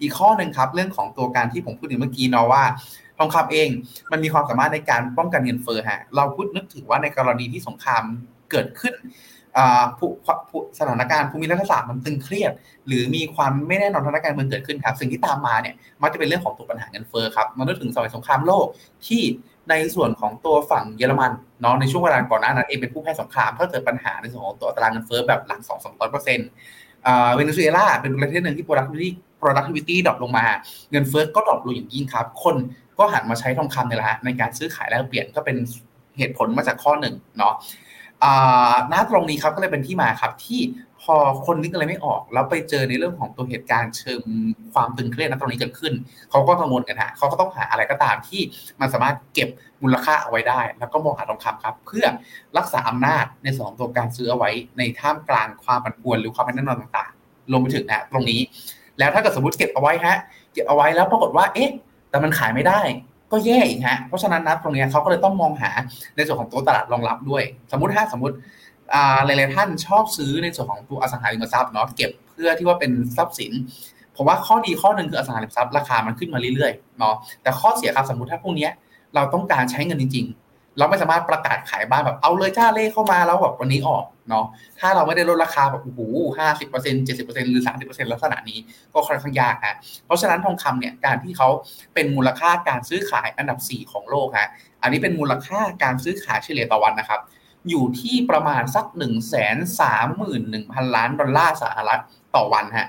[0.00, 2.62] อีกข้อหนึ่งครับเรื่องของตัวการที่ผมพูดถึงเมื่อกี้เนาะว่า
[3.18, 3.68] ทองคำเอง
[4.12, 8.02] มันมีความสามารถในการป้องกันเงินเฟ้อฮะเราพูดนึกถึงว่าในกรณีที่สงคราม
[8.50, 8.94] เกิดขึ้น
[10.78, 12.52] สถานการณ์ภูมิรัฐศาสตร์มันตึงเครียด
[12.86, 18.66] หรือมีความไม่แน่นอนทางการเมืองเกิดขึ้นครับ สิ่งที่ตามมาเนี่ยมักจะเป็นเรื่องของตัวปัญหาเงินเฟ้อครับมันนึกถึงสมัยสงครามโลก
[19.06, 19.22] ที่
[19.70, 26.48] ในส่วนของตัวฝั่งเยอรมันเนาะในช่วงเวลาก่อนหน้านั้นเองเป็นผู้แพ้สงครามก็เกิดปัญหาในส่วนของตัวตารางเงินเฟ้อแบบหลังสองสามร้อยเปอร์เซ็นต์
[27.34, 29.08] เวเนซุเอลาเป็นประเทศหนึ่งที่ productivity
[29.42, 30.46] productivity drop ลงมา
[30.90, 32.56] เงินเฟ้อก็ดรอปลงอย่างยิ่งครับ คน
[32.98, 35.56] ก็หันมาใช้ทองคำนี่แหละในการซื้อขายแลกเปลี่ยนก็เป็น
[36.18, 37.54] เหตุผลมาจากข้อหนึ่งเนาะ
[38.92, 40.60] ณตรงนี้ครับก็เลยเป็นที่มาครับที่
[41.04, 44.22] พอคนนึกอะไรไม่ออก แล้วไปเจอในเรื่องของตัวเหตุการณ์เชิง
[44.72, 45.92] ความตึงเครียดณตรงนี้เกิดขึ้น
[46.30, 48.40] เขาก็กังวลกันฮะเขาก็ต้องหาอะไรก็ตามที่
[48.80, 49.48] มันสามารถเก็บ
[49.82, 52.06] มูลค่าเอาไว้ได้ แล้วก็มองหาทองคำครับ เพื่อ
[52.58, 58.40] รักษาอำนาจในส่วนของตัวการซื้อเอาไว้ ในท่ามกลางความผันผวนหรือความไม่แน่นอนต่างๆลงไปถึงนะตรงนี้
[58.98, 60.16] แล้วถ้าเกิดสมมติเก็บเอาไว้ฮะ
[60.52, 61.70] เก็บเอาไว้แล้วปรากฏว่าเอ๊ะ
[62.10, 62.80] แต่มันขายไม่ได้
[63.32, 65.70] ก็แย่อีกฮะเพราะฉะนั้นนะตรงนี้เขาก็เลยต้องมองหา
[66.16, 68.34] ในส่วนของตัวตลาดรองรับด้วย สมมติถ้าสมมติ
[69.26, 73.52] หลายๆท่านชอบซื้อในส่วนของตัวอสังหาริมทรัพย์เนาะเก็บเพื่อที่ว่าเป็นทรัพย์สิน
[74.16, 78.68] ผมว่าข้อดีข้อหนึ่งคืออสังหาริมทรัพย์ราคามันขึ้นมาเรื่อยๆเนาะแต่ข้อเสียครับสมมติถ้าพวกนี้
[79.14, 84.46] เราต้องการใช้เงินจริง ๆ เราไม่สามารถประกาศขายบ้านแบบเอาเลยจ้าเล่เข้ามาแล้วแบบวันนี้ออกเนาะ
[84.80, 86.00] ถ้าเราไม่ได้ลดราคาแบบโอ้โห
[86.38, 88.58] ห้าสิบเปอร์เซ็นต์เจ็ดสิบเปอร์เซ็นต์หรือสามสิบเปอร์เซ็นต์ลักษณะนี้
[88.94, 91.48] ก็ค่อนข้างยากฮะเพราะฉะนั้นทองคำเนี่ยการที่เขา
[91.94, 94.48] เป็นมูลค่าการซื้อขายอันดับสี่ของโลกฮะ
[94.82, 97.20] อันนี้เป็นมูลค่าการซื้อขายเฉลี่ยต่อวันนะครับ
[97.68, 102.00] อยู่ที่ประมาณสักหนึ่งแสนสามหมื่นหนึ่งพันล้านดอลลาร์สหรัฐ
[102.34, 102.88] ต่อวันฮะ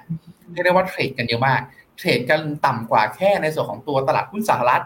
[0.51, 1.61] เรียกได้ว่าเทรดกันเยอะมาก
[1.97, 4.83] เทรดกันต่ำกว่าแค่ในส่วนของตัวตลาดหุ้นสหรัฐ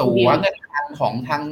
[0.00, 0.56] ตัวเงิน
[1.00, 1.42] ของทาง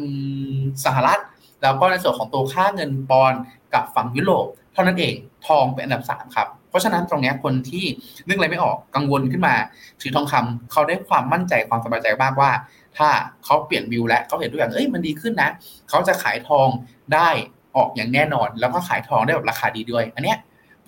[0.85, 1.21] สหรัฐ
[1.63, 3.33] แล้วก็ในส่วนของตัวค่าเงินปอน
[3.75, 5.15] กับฝั่งยุโรปเท่านั้นเอง
[5.47, 7.85] ทองเป็นอันดับสามครับ เพราะฉะนั้นตรงนี้คนที่
[8.29, 9.55] นึกอะไรไม่ออกกังวลขึ้นมา
[10.01, 12.51] ถือทองคำเขาได้ความมั่นใจความสบายใจบ้างว่า
[12.99, 13.09] ถ้า
[13.45, 15.51] เขาเปลี่ยนวิวและเขาเห็นด้วยอย่างเอ้ยมันดีขึ้นนะ
[15.89, 16.69] เขาจะขายทอง
[17.15, 17.29] ได้
[17.77, 20.39] ออกอย่างแน่นอน แล้วก็ขายทองได้แบบราคาดีด้วย อันเนี้ย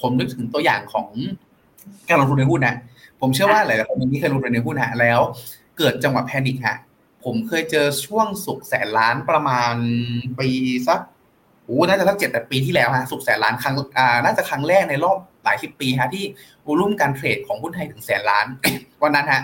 [0.01, 1.09] ผมนึกถึงตัวอย่างของ
[2.09, 2.77] การลงทุนในหุ้นนะ
[3.21, 5.21] ผมเชื่อว่าหลายๆคนนี้เคยลงทุนในหุ้นฮะแล้ว
[5.79, 6.77] เกิดจังหวะแพนิคฮะ
[7.25, 9.75] ผมเคยเจอช่วงสุกแสนล้านประมาณ
[10.39, 10.49] ปี
[10.89, 11.01] สัก
[11.65, 16.25] โอ้น่าจะสักเจ็ดแปดปีที่แล้วฮะสุกแสนล้านครั้งอ่าน่าจะครั้งแรกในรอบหลายสิบปีฮะที่
[16.67, 18.47] วอลุ่มการเทรดของหุ้นไทยถึงแสนล้าน
[19.03, 19.43] วันนั้นฮะ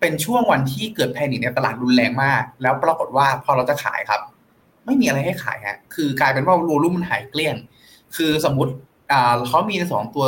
[0.00, 4.20] เป็นช่วงวันที่เกิดแพนิคในตลาดรุนแรงมาก แล้วปรากฏว่าพอเราจะขายครับ
[4.86, 7.56] ไม่มีอะไรให้ขายฮะคือกลายเป็นว่าวอลุ่มมันหายเกลี้ยง
[8.16, 8.72] คือสมมติ
[9.12, 10.26] อ่าเขามีสองตัว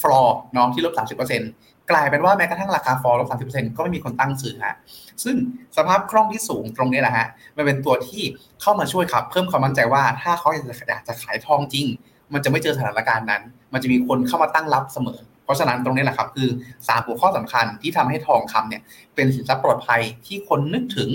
[0.00, 1.42] ฟลอร์เนาะที่ลบสามสิบเปอร์เซ็น
[1.90, 4.76] กลายเป็นว่าแม้กระทั่งราคาฟอร์ลบสามสิบเปอร์เซ็นก็ไม่มีคนตั้งซื้อฮะ
[5.24, 5.36] ซึ่ง
[5.76, 8.22] สภาพคล่องที่สูงตรงนี้แหละฮะมันเป็นตัวที่
[8.60, 11.86] เข้ามาช่วยครับ เพิ่มความมั่นใจว่าถ้าเขาอยากจะอยากจะขายทองจริง
[12.32, 16.48] มันจะไม่เจอสถานการณ์นั้น มันจะมีคนเข้ามาตั้งรับเสมอ เพราะฉะนั้นตรงนี้แหละครับคือ
[16.88, 18.82] สามหัวข้อสำคัญที่ทำให้ทองคำเนี่ย
[19.14, 21.08] เป็นสินทรัพย์ปลอดภัยที่คนนึกถึง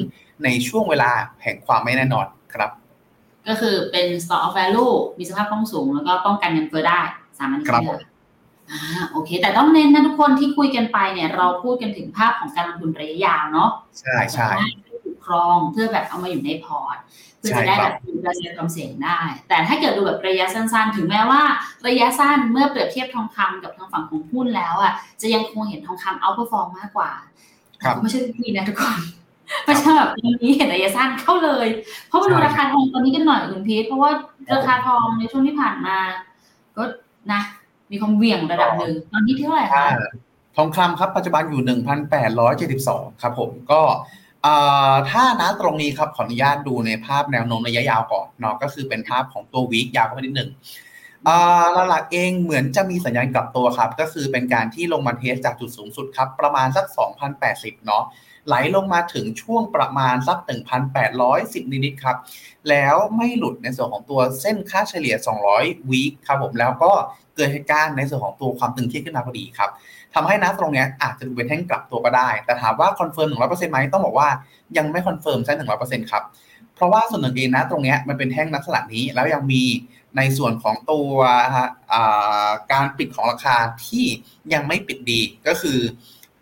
[0.43, 1.11] ในช่วงเวลา
[1.43, 2.71] แห่งความไม่แน่นอนครับ
[3.47, 7.01] ก็คือเป็น store of value มีสภาพคล่องสูง แล้วก็ป้องกันเงินเฟ้อได้
[7.37, 8.03] สามอันนี้ครับใช่ไหม
[8.71, 13.69] อ่าโอเค แต่ต้องเน้นนะทุกคนที่คุยกันไปเนี่ย เราพูดกันถึงภาพของการลงทุนระยะยาวเนาะ
[13.99, 14.49] ใช่ใช่
[15.03, 16.97] ถือครองเพื่อแบบเอามาอยู่ในพอร์ต
[17.32, 21.41] เพื่อจะได้ใช่ครัแบบบดูกระจายความเสี่ยงได้ แต่ถ้าเกิดดูแบบระยะสั้นๆ ถึงแม้ว่า
[21.87, 27.11] ระยะสั้นเมื่อเปรียบเทียบทองคำกับทางฝั่งของหุ้นแล้วอะจะยังคงเห็นทองคำ outperform มากกว่า
[27.83, 28.97] ครับไม่ใช่ทุกทีนะทุกคน
[29.65, 31.67] ไม่ใช่แบบทีนี้เห็นระยะสั้นเข้าเลย
[32.07, 34.11] เพราะมาดูใช่ราคาทองตอนนี้กันหน่อยคุณพีทเพราะว่า
[34.53, 35.97] ราคาทองในช่วงที่ผ่านมา
[36.77, 36.83] ก็
[37.31, 37.41] นะ
[37.91, 39.85] มีความเหวี่ยงระดับหนึ่งตอนนี้เท่าไหร่คะ
[40.55, 41.61] ทองคำครับปัจจุบันอยู่
[42.41, 44.01] 1,872 ครับผมก็เอ่อ
[45.09, 50.49] ถ้านะตรงนี้ครับขออนุญาตดูในภาพแนวโน้มระยะยาวก่อนเนาะก็คือเป็นภาพของตัววีคยาวเข้าไปนิดหนึ่ง
[51.89, 56.85] หลักๆเองเหมือนจะมีสัญญาณกลับตัวครับ ก็คือเป็นการที่ลงมาเทสจากจุดสูงสุดครับ ประมาณสัก
[57.35, 58.03] 2,080 เนาะ
[58.47, 60.37] ไหลลงมาถึงช่วงประมาณสัก
[61.05, 62.17] 1,810 นิดๆครับ
[62.69, 65.15] แล้วไม่หลุดในส่วนของตัวเส้นค่าเฉลี่ย
[65.51, 66.91] 200 week ครับผมแล้วก็
[67.35, 69.69] เกิดเหตุการณ์ในส่วนของตัวความตึงเครียดขึ้นมาพอดีครับ
[70.15, 74.27] ทำให้นะตรงเนี้ยอาจจะดูเป็นแท่งกลับตัวก็ได้ แต่ถามว่า confirm หนึ่งร้อยเปอร์เซ็นต์ไหมต้องบอกว่า
[74.77, 76.23] ยังไม่ confirm ใช่หนึ่งร้อยเปอร์เซ็นต์ครับ
[76.75, 79.63] เพราะว่าส่วนหนึ่งเองนะตรงเนี้ยมันเป็นแท่งลักษณะนี้แล้วยังมี
[80.17, 81.11] ในส่วนของตัว
[82.71, 84.05] การปิดของราคาที่
[84.53, 85.79] ยังไม่ปิดดีก็คือ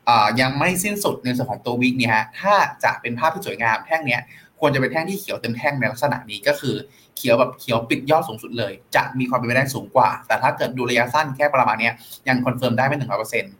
[0.09, 2.53] อยังไม่สิ้นสุดในส่วนของตัว week เนี่ยฮะถ้า
[2.83, 4.21] จะเป็นภาพที่สวยงามแท่งเนี้ย
[4.59, 6.75] ควรจะเป็นแท่งที่เขียวเต็มแท่งในลักษณะนี้ก็คือ
[7.17, 11.93] เขียวแบบเขียวปิดยอดสูงสุดเลย จะมีความเป็นไปได้สูงกว่า แต่ถ้าเกิดดูระยะสั้นแค่ประมาณนี้ย
[12.27, 13.53] ยัง confirm ได้ไม่ถึงร้อยเปอร์เซ็นต์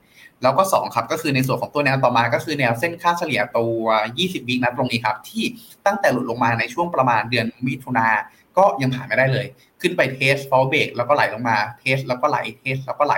[0.44, 3.86] แล้วก็2ครับก็คือในส่วนของตัวแนวต่อมาก็คือแนวเส้นค่าเฉลี่ยตัว
[4.18, 5.44] 20 week ณตรงนี้ครับ ที่
[5.86, 8.08] ตั้งแต่หลุดลงมาในช่วงประมาณเดือนมิถุนา
[8.58, 9.46] ก็ยังผ่านไม่ได้เลย
[9.82, 13.16] ขึ้นไป test false break แล้วก็ไหลลงมา test แล้วก็ไหล test แล้วก็ไหล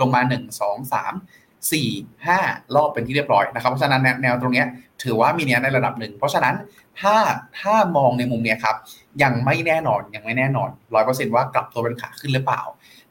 [0.00, 4.64] ลงมา 1 2 3 4 5 รอบเป็นที่เรียบร้อยนะครับ เพราะฉะนั้นแนวตรงนี้
[5.02, 6.54] ถือว่ามีเนี้ยในระดับหนึ่ง เพราะฉะนั้น
[7.00, 7.16] ถ้า
[7.60, 8.76] ถ้ามองในมุมเนี้ยครับ
[9.22, 12.62] ยังไม่แน่นอนยังไม่แน่นอนร้อยเปอร์เซ็นต์ว่ากลับตัวเป็นขาขึ้นหรือเปล่า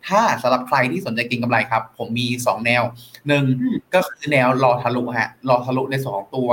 [0.07, 2.83] ถ้าสำหรับใครที่สนใจเกินกำไรครับ ผมมี 2 แนว
[3.27, 6.51] หนึ่งอืมก็คือแนวรอทะลุฮะรอทะลุในส่วนของตัว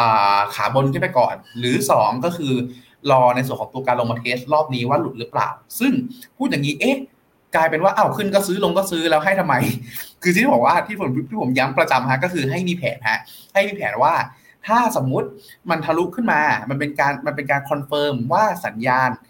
[0.00, 2.54] อ่าขาบนขึ้นไปก่อน หรือ 2 ก็คือ
[3.10, 5.48] รอในส่วนของตัวการลงมาเทสรอบนี้ว่าหลุดหรือเปล่า
[5.80, 5.92] ซึ่ง
[6.36, 6.98] พูดอย่างนี้เอ๊ะ
[7.56, 9.54] กลายเป็นว่าอ้าวขึ้นก็ซื้อลงก็ซื้อแล้วให้ทำไม
[10.22, 13.18] คือที่บอกว่าที่ผมที่ผมย้ำประจำฮะก็คือให้มีแผนฮะ
[13.52, 14.14] ให้มีแผนว่า
[14.66, 15.28] ถ้าสมมุติ
[15.70, 19.29] มันทะลุขึ้นมา มันเป็นการมันเป็นการ confirm ว่าสัญญาณอ่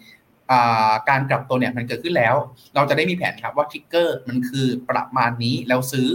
[1.09, 2.35] การกลับตัวเนี่ยมันเกิดขึ้นแล้ว
[2.75, 6.07] เราจะได้มีแผนครับว่า trigger มันคือประมาณนี้แล้วซื้อ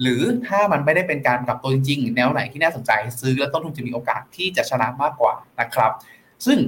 [0.00, 5.90] หรือถ้ามันไม่ได้เป็นการกลับตัวจริงๆแนวไหนที่น่าสนใจซื้อแล้วต้นทุนจะมีโอกาสที่จะชนะมากกว่านะครับ
[6.46, 6.58] ซึ่ง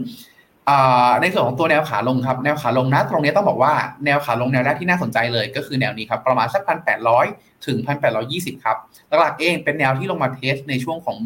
[1.22, 3.72] ในส่วนของตัวแนวขาลงครับแนวขาลงนะตรงนี้ต้องบอกว่า
[4.04, 7.26] แนวขาลงแนวแรกที่น่าสนใจเลย ก็คือแนวนี้ครับประมาณสักพันแปดร้อย
[7.66, 8.76] ถึงพันแปดร้อยี่สิบครับ
[9.20, 11.18] หลักๆเองเป็นแนวที่ลงมาเทสในช่วงของ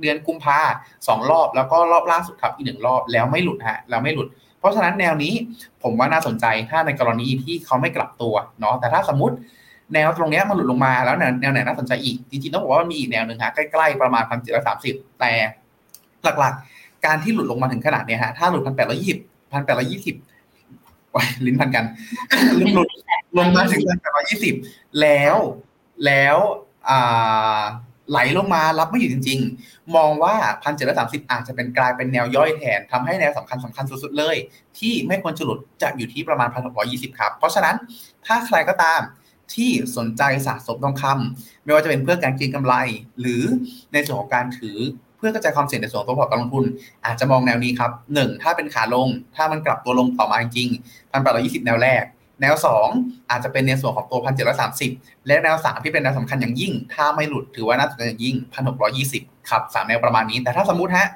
[0.00, 0.60] เดือนกุมภา
[1.08, 5.32] สองรอบแล้วก็รอบล่าสุดครับอีกหนึ่งรอบแล้วไม่หลุดฮะแล้วไม่หลุด เพราะฉะนั้นแนวนี้
[5.82, 9.36] ผมว่าน่าสนใจถ้าในกรณีที่เขาไม่กลับตัวเนาะแต่ถ้าสมมติ
[9.94, 15.32] แนวตรงเนี้ยมันหลุดลงมาแล้วแนวแนวไหนน่าสนใจอีก จริงๆต้องบอกว่ามันมีอีกแนวหนึ่งฮะใกล้ๆประมาณพันเจ็ดร้อยสามสิบแต่
[16.40, 19.18] หลักๆ การที่หลุดลงมาถึงขนาดเนี้ยฮะถ้าหลุดพันแปดร้อยยี่สิบ
[19.52, 20.16] พันแปดร้อยยี่สิบ
[21.46, 21.84] ลิ้นพันกัน
[22.56, 22.88] หลุด
[23.38, 24.54] ลงมาถึงพันแปดร้อยยี่สิบ
[25.00, 25.36] แล้ว
[26.06, 26.36] แล้ว
[26.88, 27.62] อ่า
[28.10, 34.36] ไหลลงมารับไม่อยู่จริง ๆ มองว่าพันเจ็ดร้อยสามสิบอาจจะเป็นกลายเป็นแนวย่อยแทนทำให้แนวสำคัญสำคัญสุดๆเลย
[34.78, 37.76] ที่ไม่ควรจะหลุดจะอยู่ที่ประมาณพันหกร้อยี่สิบครับ เพราะฉะนั้น
[38.26, 39.00] ถ้าใครก็ตาม
[39.54, 42.74] ที่สนใจสะสมทองคำไม่ว่าจะเป็นเพื่อการเก็งกำไร
[43.20, 43.42] หรือ
[43.92, 44.78] ในส่วนของการถือ
[45.18, 46.64] เพื่อกระจายความเสี่ยงในส่วนของตัวพอร์ตการลงทุน
[47.04, 50.68] อาจจะมองแนวนี้ครับหนึ่งถ้าเป็นขาลง ถ้ามันกลับตัวลงต่อมาจริง
[51.12, 52.02] พันแปดร้อยี่สิบแนวแรก
[52.40, 52.54] แนว
[52.92, 54.90] 2 อาจจะเป็นในส่วนของตัวพันเจ็ดร้อยสามสิบ
[55.26, 61.06] และแนว 3 ที่เป็นแนวสำคัญอย่างยิ่ง ถ้าไม่หลุดถือว่าน่าสนใจอย่างยิ่งพันหกร้อยี่สิบครับสามแนวประมาณนี้ แต่ถ้าสมมติฮะ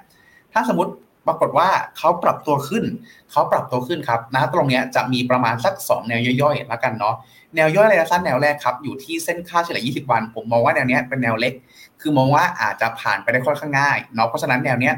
[0.52, 0.92] ถ้าสมมติ
[1.26, 2.84] ปรากฏว่าเขาปรับตัวขึ้น
[3.30, 7.14] เขาปรับตัวขึ้นครับนะตรงเนี้ยจะมีประมาณสัก 2 แนวย่อยๆแล้วกันเนาะ
[7.56, 11.52] แนวย่อยระยะสั้นแนวแรกครับ อยู่ที่เส้นค่าเฉลี่ย 20 วัน ผมมองว่าแนวเนี้ยเป็นแนวเล็ก
[12.00, 14.94] คือมองว่าอาจจะผ่านไปได้ค่อนข้างง่ายเนาะเพราะฉะนั้นแนวเนี้ย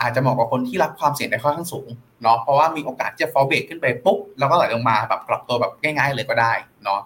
[0.00, 1.88] อาจจะเหมาะกับคนที่รับความเสี่ยงได้ค่อนข้างสูง
[2.24, 6.52] เนาะเพราะว่ามีโอกาสจะฟอลเบรกขึ้นไปปุ๊บแล้วก็ไหลลงมาแบบปรับตัวแบบง่ายๆเลยก็ได้
[6.84, 7.00] เนาะ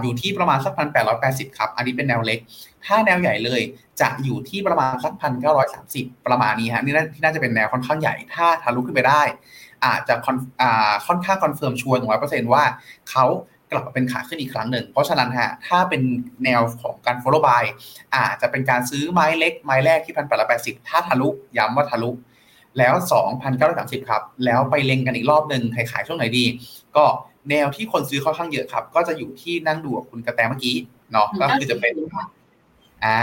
[0.00, 2.38] อยู่ที่ประมาณสักพันแปดร้อยแปดสิบครับ อันนี้เป็นแนวเล็ก
[2.86, 3.60] ถ้าแนวใหญ่เลย
[4.00, 9.22] จะอยู่ที่ประมาณสักพันเก้าร้อยสามสิบประมาณนี้ฮะนี่ที่น่าจะเป็นแนวค่อนข้างใหญ่ ถ้าทะลุขึ้นไปได้
[9.84, 10.14] อาจจะ
[11.06, 12.64] ค่อนข้าง confirm ชัวร์ร้อยเปอร์เซ็นต์ว่า
[13.10, 13.26] เขา
[13.70, 16.02] กลับมาเป็นขาขึ้นอีกครั้งหนึ่ง เพราะฉะนั้นฮะ ถ้าเป็น
[16.44, 17.64] แนวของการ follow buy
[18.14, 21.28] อาจจะเป็นการซื้อไม้เล็กไม้แรกที่พันแปดร้อยแปดสิบถ้าทะลุ
[21.58, 22.10] ย้ำว่าทะลุ
[22.78, 26.44] แล้วสองพันเก้าร้อยสามสิบครับ แล้วไปเล็งกันอีกรอบหนึ่งขายขายช่วงไหนดี
[26.96, 27.04] ก็
[27.50, 30.76] แนวที่คนซื้อค่อนข้างเยอะครับ ก็จะอยู่ที่นั่งดูกับคุณกระแตเมื่อกี้
[31.12, 31.94] เนาะก็คือจะเป็น
[33.04, 33.18] อ่า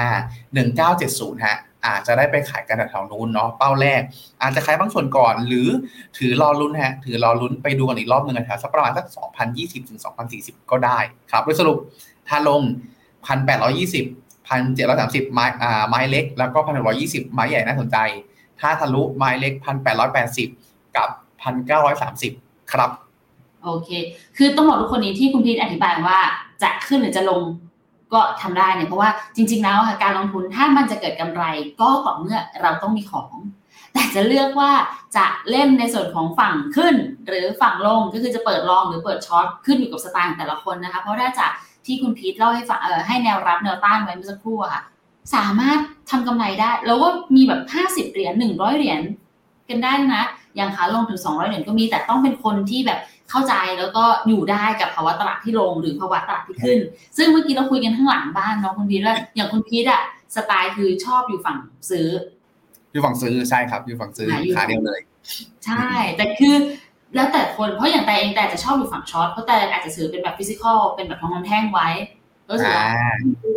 [0.54, 4.02] หนึ่งเก้าเจ็ดศูนย์ฮะอาจจะได้ไปขายกันแถวนู้นเนาะเป้าแรก
[4.42, 5.68] อาจจะขายบางส่วนก่อน หรือ
[6.18, 11.00] ถือรอลุ้นฮะ ถือรอลุ้นไปดูกันอีกรอบหนึ่งแถวสักประมาณสักสองพันยี่สิบถึงสองพันสี่สิบก็ได้
[11.32, 11.78] ครับโดยสรุป
[12.28, 12.62] ถ้าลง
[13.26, 14.06] พันแปดร้อยี่สิบ
[14.48, 17.98] พันเจ็ดร้อยสามสิบไม้อ่าไม้เล็ก แล้วก็พันหกร้อยี่สิบไม้ใหญ่น่าสนใจ
[18.62, 20.48] ถ้าทะลุไม้เล็กพันแปดร้อยแปดสิบ
[20.96, 21.10] กับ
[21.42, 22.32] พันเก้าร้อยสามสิบ
[22.72, 22.92] ครับ
[23.64, 23.90] โอเค
[24.38, 26.20] คือต้องบอกทุกคนนี้ที่คุณพีทอธิบายว่า
[26.64, 27.42] จะขึ้นหรือจะลง
[28.14, 31.44] ก็ทำได้เนี่ยเพราะว่าจริง ๆ แล้วการลงทุนถ้ามันจะเกิดกำไร
[31.82, 33.32] ก็ต่อเมื่อเราต้องมีของ
[33.94, 34.72] แต่จะเลือกว่า
[35.18, 36.96] จะเล่นในส่วนของฝั่งขึ้น
[37.28, 41.52] หรือฝั่งลงก็คือจะเปิดลองหรือเปิดช็อตขึ้นอยู่กับสไตล์ของแต่ละคนนะคะ เพราะถ้าจาก
[41.86, 44.84] ที่คุณพีทเล่าให้ฟังเออให้แนวรับแนวต้านไว้เมื่อสักครู่ค่ะ
[45.36, 45.80] สามารถ
[46.12, 49.02] ทำกำไรได้ แล้วก็มีแบบ 50 เหรียญ100 เหรียญ
[49.70, 56.80] กันได้นะ อย่างขาลงถึง 200 เหรียญก็มีแต่ต้องเป็นคนที่แบบเข้าใจแล้วก็อยู่ได้กับภาวะตลาดที่ลงหรือภาวะตลาดที่ขึ้น
[57.18, 60.02] ซึ่งเมื่อกี้เราคุยกันข้างหลังบ้านเนาะคุณพีทว่าอย่างคุณพีทอะ
[60.36, 61.58] สไตล์คือชอบอยู่ฝั่ง
[61.90, 62.08] ซื้อ
[62.92, 65.00] อยู่ฝั่งซื้อใช่ครับ อยู่ฝั่งซื้อขาเดียวเลย
[65.66, 66.56] ใช่ แต่คือ
[67.16, 71.88] แล้วแต่คนเพราะอย่างแต่เองแต่จะชอบอยู่ฝั่งช็อตเพราะแต่อาจจะซื้อเป็นแบบฟิสิกอลเป็นแบบทองคำแท่งไว้
[72.50, 72.88] ก็ถือว่า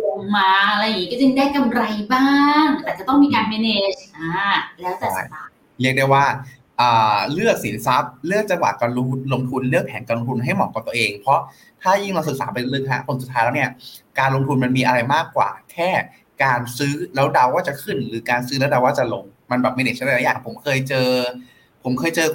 [0.21, 1.81] งมาอะไรอย่างงี้ก็จึงได้กำไร
[2.13, 2.29] บ้า
[2.63, 4.29] ง แต่จะต้องมีการ manage อ่า
[4.81, 6.25] แล้วแต่สไตล์เรียกได้ว่า
[7.33, 8.91] เลือกสินทรัพย์ เลือกจังหวะการ
[9.33, 11.39] ลงทุนเลือกแผนการลงทุนให้เหมาะกับตัวเอง เพราะ
[11.81, 13.69] ถ้ายิ่งเราศึกษาไปลึกฮะผลสุดท้ายแล้วเนี่ย
[14.19, 15.89] การลงทุนมันมีอะไรมากกว่า แค่
[16.43, 21.09] การซื้อแล้วเดาว่าจะขึ้น หรือการซื้อแล้วเดาว่าจะลง มันแบบไม่เน็ตหลายอย่างผมเคยเจอ
[21.83, 22.27] ผมเคยเจอ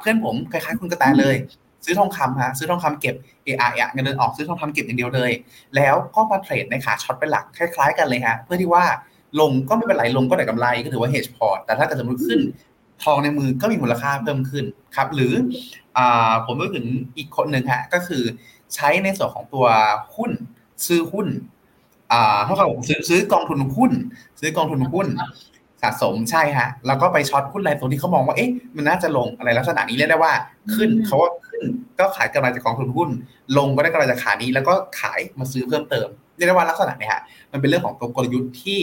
[0.00, 1.36] เพื่อนผมคล้ายๆคุณกระแตเลย
[1.84, 5.30] ซื้อทองคำฮะซื้อทองคำเก็บเอไอเงินเดือนออกซื้อทองคำเก็บอย่างเดียวเลย
[5.76, 8.84] แล้วก็มาเทรดในขาช็อตเป็นหลักคล้าย ๆ กันเลยฮะเพื่อที่ว่า
[9.40, 12.40] ลงก็ไม่เป็นไรลงก็ได้กำไรก็ถือว่า hedge พอร์ตแต่ถ้าเกิดสมมติขึ้น
[13.04, 14.64] ทองในมือก็มีมูลค่าเพิ่มขึ้น
[14.96, 15.32] ครับ หรือ
[15.98, 16.00] อ
[16.46, 18.22] ผมนึกถึงอีกคนหนึ่งฮะก็คือ
[18.74, 19.66] ใช้ในส่วนของตัว
[20.16, 20.30] หุ้น
[20.86, 21.26] ซื้อหุ้น
[22.44, 23.92] เท่ากับผมซื้อซื้อกองทุนหุ้น
[24.40, 25.06] ซื้อกองทุนหุ้น
[25.82, 30.32] สะสมใช่ฮะแล้วก็ไป short หุ้นอะไรตัวที่เขามองว่าเอ๊ะมันน่าจะลงอะไรลักษณะนี้เรียกได้ว่า
[30.74, 31.43] ขึ้นเขาว่าขึ้น
[31.98, 33.10] ก็ขายกำไรจากกองทุนหุ้น
[33.58, 37.22] ลงก็ได้กำไรจากขานี้ แล้วก็ขายมาซื้อเพิ่มเติมเรียกได้ว่าลักษณะเนี้ฮะ
[37.52, 38.80] มันเป็นเรื่องของกลยุทธ์ที่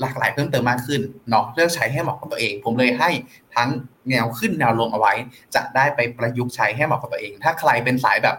[0.00, 3.10] หลากหลายเพิ่มเติมมากขึ้นเนาะเลือกใช้ให้เหมาะกับตัวเอง ผมเลยให้
[3.54, 3.68] ทั้ง
[4.10, 5.12] แนวขึ้นแนวลงเอาไว้
[5.54, 8.36] จะได้ไปประยุกต์ใช้ให้เหมาะกับตัวเอง ถ้าใครเป็นสายแบบ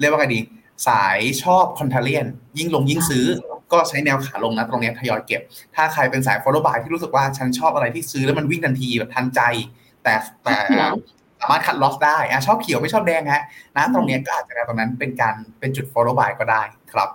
[0.00, 0.40] เรียกว่าไงดี
[0.88, 2.26] สายชอบคอนเทเลียน
[2.58, 3.26] ยิ่งลงยิ่งซื้อ
[3.72, 5.40] ก็ใช้แนวขาลงนะตรงนี้ทยอยเก็บ
[5.74, 9.40] ถ้าใครเป็นสาย follow buy ที่รู้สึกว่าฉันชอบอะไรที่ซื้อแล้วมันวิ่งทันทีแบบทันใจ
[10.04, 10.56] แต่แต่
[11.42, 13.44] สามารถคัดลอสได้อะชอบเขียวไม่ชอบแดงฮะ
[13.76, 17.10] นะตรงนี้ก็อาจจะตรงนั้นเป็นการเป็นจุด follow buy ก็ได้ครับ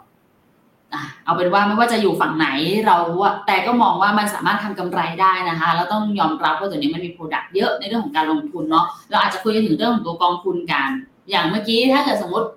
[1.25, 2.47] เอาเป็นว่าไม่ว่าจะอยู่ฝั่งไหน
[2.85, 2.95] เรา
[3.47, 10.89] แต่ก็มองว่ามันสามารถทำกำไรได้นะคะแล้วต้องยอมรับว่าตัวนี้มันมี product เยอะในเรื่องของการลงทุนเนาะเราอาจจะคุยกันถึงเรื่องของตัวกองทุนกัน
[11.29, 12.47] อย่างเมื่อกี้ถ้าเกิดสมมติ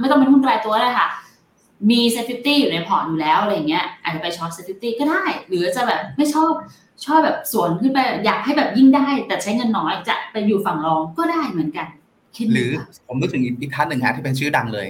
[0.00, 1.08] ไม่ต้องเป็นหุ้นรายตัวเลยค่ะ
[1.90, 6.52] มี SET50อยู่ในพอร์ตอยู่แล้วอะไรเงี้ยอาจจะไป short SET50ก็ได้ หรือจะแบบไม่ชอบ
[7.04, 11.86] ชอบแบบสวนขึ้นไปอยากให้แบบยิ่งได้ แต่ใช้เงินน้อยจะไปอยู่ฝั่ง long ก็ได้เหมือนกัน
[12.52, 12.70] หรือ
[13.06, 14.86] ผมนึกถึงอีกท่านหนึ่งฮะที่เป็นชื่อดังเลย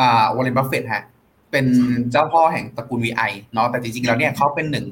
[0.00, 1.02] อ่าวอร์เรนบัฟเฟตต์ฮะ
[1.50, 1.66] เป็น
[2.12, 4.86] เจ้าพ่อแห่งตระกูล VI เนาะแต่จริงๆแล้วเนี่ยเขาเป็นหนึ่ง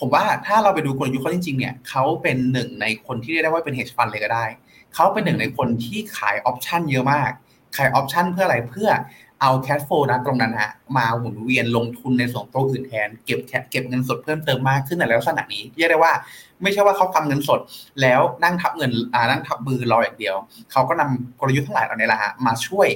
[0.00, 4.46] ผมว่าถ้าเราไปดูกลยุทธ์เขาจริงๆเนี่ยเขาเป็นหนึ่งในคนที่เรียกได้ว่าเป็น hedge fund เลยก็ได้
[4.94, 7.30] เขาเป็นหนึ่งในคนที่ขาย option เยอะมาก
[7.76, 8.88] ขาย option เพื่ออะไรเพื่อ
[9.40, 16.12] เอา cash flow นะตรงนั้นฮะมาหมุนเวียนลงทุนในส่วนตัวอื่นแทนเก็บเก็บเงินสดเพิ่มเติมมากขึ้นในลักษณะนี้เรียกได้ว่า
[16.62, 17.60] ไม่ใช่ว่าเขาทำเงินสด
[18.00, 20.36] แล้วนั่งทับเงินอ่านั่งทับมือรออย่างเดียว
[20.72, 22.88] เขาก็นำกลยุทธ์ทั้งหลายเหล่านี้แหละฮะมาช่วย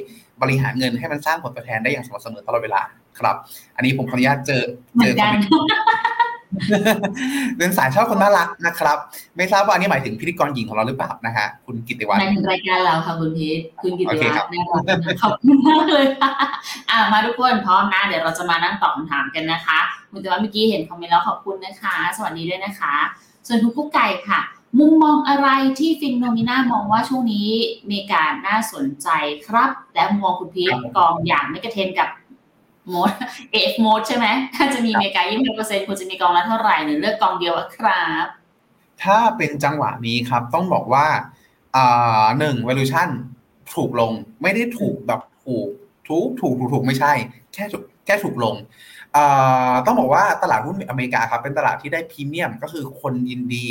[0.43, 2.83] บริหารเงินให้มันสร้างผลตอบแทนได้อย่างสม่ำเสมอตลอดเวลา
[3.19, 3.37] ครับ
[3.77, 4.63] อันนี้ผมขออนุญาตเจอ
[5.01, 5.31] เจอคน
[7.57, 8.99] เดินสายชอบคนน่ารักนะครับ
[9.37, 14.85] ไม่ทราบว่าอันนี้หมายถึงพิธีกรหญิงของเราหรือเปล่านะฮะคุณกิติวัฒน์หมายถึงรายการเราค่ะคุณพีทคุณกิติวัฒน์นะคะ
[15.23, 16.31] ขอบคุณมากเลยค่ะ
[16.91, 19.79] อ่ามาทุกคนพร้อมนะ เดี๋ยวเราจะมานั่งตอบคำถามกันนะคะ
[20.11, 22.95] คุณกิติวัฒน์เมื่อกี้เห็นคอมเมนต์แล้วขอบคุณนะคะ สวัสดีด้วยนะคะ
[23.47, 24.41] ส่วนทุกกุ๊กไก่ค่ะ
[24.79, 27.49] มุมมองอะไรที่ฟินโนมิน่ามองว่าช่วงนี้
[27.91, 29.09] มีการน่าสนใจ
[29.47, 32.09] ครับ และมองคุณพีทกองอย่างไม่กระเทนกับ
[32.89, 33.11] โมด
[33.53, 38.27] เอฟโมดใช่ไหมถ้าจะมีเมกายี่สิบเปอร์เซ็นต์ควรจะมีกองละเท่าไหร่หรือเลือกกองเดียวครับ
[39.03, 41.07] ถ้าเป็นจังหวะนี้ครับต้องบอกว่า
[41.77, 43.09] อ่าหนึ่ง valuation
[43.75, 44.13] ถูกลง
[44.43, 45.69] ไม่ได้ถูกแบบถูก
[46.09, 47.13] ถูกถูกถูกถูกไม่ใช่
[47.55, 48.57] แค่ถูกแค่ถูกลง
[49.17, 53.65] อ่าต้องบอกว่าตลาดหุ้นอเมริกาครับเป็นตลาดที่ได้พรีเมียม ก็คือคนยินดี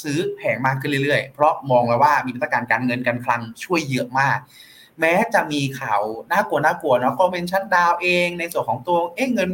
[0.00, 4.38] ซื้อแพงมากขึ้นเรื่อยๆ เพราะมองแล้วว่ามีมาตรการการเงินการคลังช่วยเยอะมาก
[5.00, 6.00] แม้จะมีข่าว
[6.32, 9.50] น่ากลัวน่ากลัวเนาะก็เป็น shutdown เองในส่วนของตัวเอ๊ะเงิน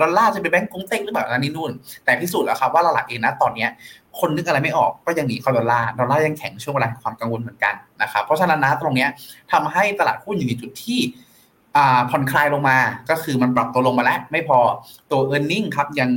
[0.00, 1.72] ดอลลาร์จะเป็นแบงก์กงเต็กหรือเปล่าอันนี้นู่น
[2.04, 3.70] แต่พิสูจน์แล้วครับว่าหลักเองนะตอนเนี้ย
[4.18, 9.08] คนนึกอะไรไม่ออกก็ยังหนีเข้าดอลลาร์ดอลลาร์ยังแข็งช่วงเวลาความกังวลเหมือนกันนะครับเพราะฉะนั้นนะตรงเนี้ย
[9.52, 11.00] ทำให้ตลาดหุ้นอยู่ในจุดที่
[12.10, 12.78] ผ่อนคลายลงมา
[13.10, 14.58] ก็คือมันปรับตัวลงมาแล้ว ไม่พอ
[15.10, 16.10] ตัว e a r n i n g ครับยัง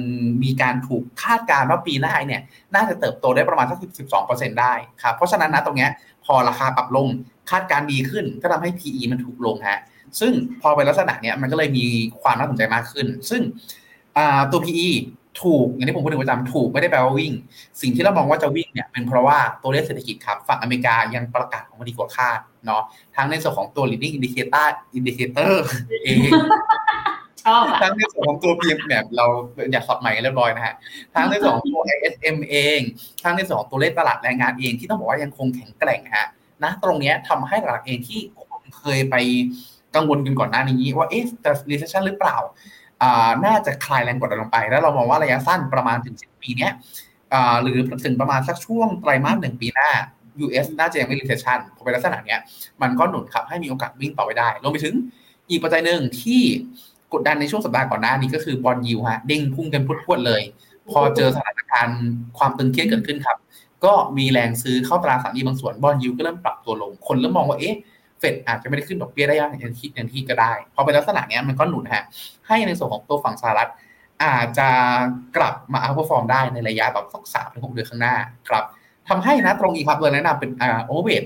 [0.44, 2.42] มีการถูกคาดการณ์ว่าปีหน้าเนี่ย
[2.76, 3.78] น่าจะเติบโตได้ประมาณสัก
[4.20, 5.92] 12%ได้ครับเพราะฉะนั้นนะตรงเนี้ย
[6.26, 7.08] พอราคาปรับลง
[7.50, 9.80] คาดการณ์ดีขึ้นก็ทำให้ PE มันถูกลงฮะ
[10.20, 11.86] ซึ่งพอเป็นลักษณะเนี้ยมันก็เลยมี
[12.22, 13.42] ความน่าสนใจมากขึ้น ซึ่ง
[14.52, 14.90] ตัว PE
[15.42, 17.34] ถูกอย่างที่ผมพูดถึงประจำถูกไม่ได้แปลว่าวิ่ง
[17.82, 22.84] สิ่งที่เรามองว่าจะวิ่งเนี่ยเป็นเพราะว่าตัวเลขเศรษฐกิจครับ ฝั่งอเมริกายังประกาศออกมาดีกว่าคาดเนาะ
[23.16, 25.54] ทั้งในส่วนของตัว leading indicator indicator
[26.04, 26.18] เอง
[27.44, 29.26] ชอบอะทั้งในส่วนของตัว PM แบบเรา
[29.72, 30.74] อยากสอดใหม่กันเรียบร้อยนะฮะ
[31.16, 32.80] ทั้งในส่วนของตัว ISM เอง
[33.24, 36.28] ทั้งในส่วนของตัวเลขตลาดแรงงานเองที่ต้องบอกว่ายังคงแข็งแกร่งฮะ
[36.64, 38.20] นะตรงเนี้ยทำให้ตลาดเองที่
[38.50, 39.16] คนเคยไป
[39.96, 42.38] กังวลกันก่อนหน้านี้ว่าเอ๊ะจะ recession หรือเปล่า
[43.46, 46.72] น่าจะคลายแรงกดดันลงไป แล้วเรามองว่าระยะสั้นประมาณถึงสิบปีเนี้ย
[47.62, 49.90] หรือถึงประมาณสักช่วงไตรมาสหนึ่งปีหน้า
[50.46, 52.40] US น่าจะยังไม่ recession พอเป็นลักษณะเนี้ย
[52.82, 54.96] มันก็หนุนขับให้มีโอกาสวิ่งต่อไปได้รวมไปถึง
[55.50, 56.42] อีกปัจจัยหนึ่งที่
[57.14, 60.42] กดดันในช่วงสัปดาห์ก่อนหน้านี้ก็คือบอลยิวฮะเด้งพุ่งกันพรวดเลย
[60.92, 62.00] พอเจอสถานการณ์
[62.38, 63.38] ความตึงเครียดเกิดขึ้นครับ
[63.86, 67.76] ก็มีแรงซื้อเข้าตราสารนี้บางส่วนบอลยิวก็เริ่มปรับตัวลง คนเริ่มมองว่าเอ๊ะ
[68.20, 72.04] เฟดอาจจะไม่ได้ขึ้นดอกเบี้ยได้อย่างที่อย่างที่ก็ได้พอเป็นลักษณะนี้มันก็หนุนฮะ
[72.48, 73.70] ให้ในส่วนของตัวฝั่งสหรัฐ
[74.24, 74.70] อาจจะ
[75.38, 78.16] กลับมา outperform ได้ในระยะแบบสักสามถึงหกเดือนข้างหน้า
[78.50, 78.64] ครับ
[79.10, 81.24] ทำให้นะตรงนี้ครับเลยแนะนำเป็นอ่า overweight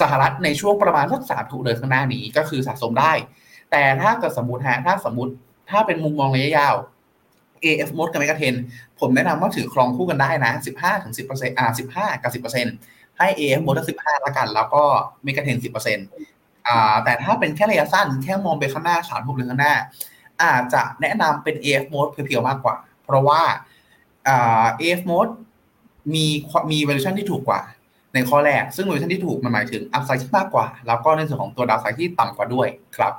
[0.00, 3.12] สหรัฐในช่วงประมาณสักสามถึงเดือนข้างหน้านี้ก็คือสะสมได้
[3.70, 5.32] แต่ถ้าเกิดสมมติฮะถ้าสมมติ
[5.70, 6.74] ถ้าเป็นมุมมองระยะยาว
[7.64, 8.54] AF มดกับเมกะเทน
[9.00, 12.32] ผมแนะนำว่าถือครองคู่กันได้นะ 15ถึง10%อ่า15 กับ
[12.78, 14.82] 10%ให้ AF มดสิบห้าละกัน แล้วก็
[15.24, 19.74] เมกะเทน10%อ่าแต่ถ้าเป็นแค่ระยะสั้นแค่มองไปข้างหน้าสามหกเดือนข้างหน้า
[20.42, 23.40] อาจจะแนะนำเป็น AF mode เพียวๆมากกว่า เพราะว่า
[24.28, 25.32] อ่า AF mode
[26.14, 26.26] มี
[26.70, 27.60] มี valuation ที่ถูกกว่า
[28.14, 33.12] ในข้อแรก ซึ่ง valuation ที่ถูกมันหมายถึง upside ที่มากกว่า แล้วก็ในส่วนของตัว downside ที่ต่ำกว่าด้วยครับ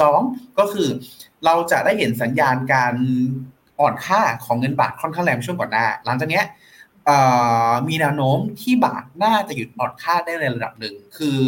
[0.00, 0.20] สอง
[0.58, 0.88] ก็คือ
[1.44, 2.94] เราจะได้เห็นสัญญาณการ
[3.82, 6.44] อ่อนค่าของเงินบาทค่อนข้างแรงช่วงก่อนหน้า หลังจากเนี้ย
[7.88, 11.38] มีแนวโน้มที่บาทน่าจะหยุดอ่อนค่าได้ในระดับหนึ่ง คือ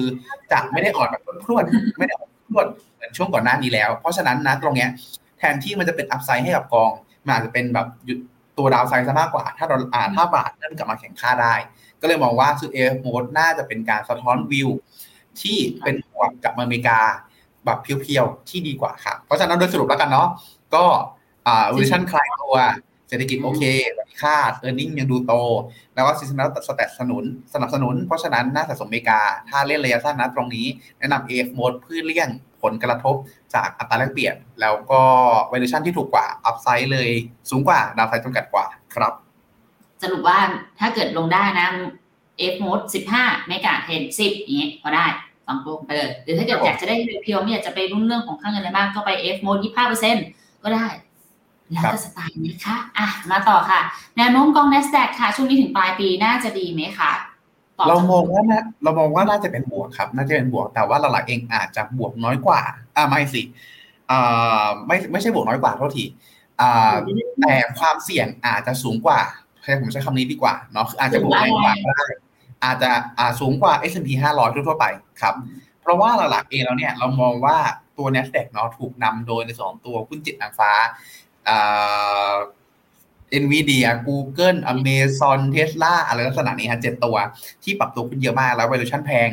[0.53, 1.65] จะไม่ได้อ่อนแบบพรวด
[1.99, 4.89] ไม่ได้อ่อนพรวดเหมือนช่วงก่อนหน้านี้แล้ว เพราะฉะนั้นนะตรงเนี้ย
[5.39, 6.91] แทนที่มันจะเป็นอัพไซด์ให้กับกอง
[7.25, 8.19] มันอาจจะเป็นแบบหยุด
[8.59, 11.55] ตัวดาวไซด์ซะมากกว่า ถ้าเราอ่าถ้าบาทเริ่มกลับมาแข่งค่าได้
[12.01, 14.69] ก็เลยมองว่าซื้อเอฟโมดน่าจะเป็นการสะท้อนวิว
[15.41, 16.99] ที่เป็นบวกกับอเมริกา
[17.65, 20.29] แบบเพียวๆที่ดีกว่าครับเพราะฉะนั้นโดยสรุปแล้วกันเนาะ
[20.75, 20.85] ก็
[21.47, 22.57] อ่า valuation คลายตัว
[23.09, 23.63] เศรษฐกิจโอเค
[24.23, 25.33] คาด e a r n i n g ยังดูโต
[25.95, 30.67] แล้วก็ seasonal stat สนุน สนับสนุน เพราะฉะนั้นน่าสะสมอเมริกา ถ้าเล่นระยะสั้นนะตรงนี้
[30.99, 32.29] แนะนำ AFMOAT เพื่อเลี่ยง
[32.63, 33.17] ผลกระทบ
[33.55, 35.03] จากอัตราแลกเปลี่ยน แล้วก็
[35.51, 37.11] valuation ที่ถูกกว่า upside เลย
[37.51, 39.13] สูงกว่า downside จำกัดกว่าครับ
[40.03, 40.39] สรุปว่า
[40.81, 41.69] ถ้าเกิดลงได้นะ
[42.53, 42.85] F mode
[43.17, 45.07] 15เมกะเทน10อย่างเงี้ยพอได้
[45.47, 49.61] สองตัวไปเลยหรือถ้าเกิดอยากจะได้เพียวๆไม่อยากจะไปรุ่นเรื่องของค่าเงินอะไรมากก็ไป F mode
[50.13, 50.87] 25%ก็ได้
[51.73, 53.81] แล้วแต่สไตล์นะคะอะมาต่อค่ะ
[54.17, 57.13] แนวโน้มกอง NASDAQ ค่ะ ช่วงนี้ถึงปลายปีน่าจะดีไหมคะ
[57.89, 62.61] เรามองว่านะเรามองว่าน่าจะเป็นบวกครับ น่าจะเป็นบวกแต่ว่าหลักๆเองอาจจะบวกน้อยกว่า
[62.97, 63.43] อ่าไม่สิ
[64.11, 66.05] อ่าไม่ไม่ใช่บวกน้อยกว่าเท่าที
[66.61, 66.95] อ่า
[67.41, 69.21] แต่ความเสี่ยงอาจจะสูงกว่า
[69.63, 72.07] ให้ผมใช้คำนี้ดีกว่าเนาะคืออาจจะบวกแรงกว่าก็ได้
[72.65, 74.87] อาจจะอ่าสูงกว่า S&P 500 ทั่วๆไป
[75.23, 75.35] ครับ
[75.81, 77.57] เพราะว่าหลักๆเองแล้วเนี่ยเรามองว่า
[77.99, 80.71] ตัว NASDAQ เนาะถูกนำโดยในสองตัวหุ้นจิตนางฟ้า
[81.47, 82.35] เอ่า
[83.43, 87.17] NVIDIA Google Amazon Tesla อะไรลักษณะนี้ฮะเจ็ดตัว
[87.65, 89.31] ที่ปรับตัวขึ้นเยอะมากแล้ว valuation แพง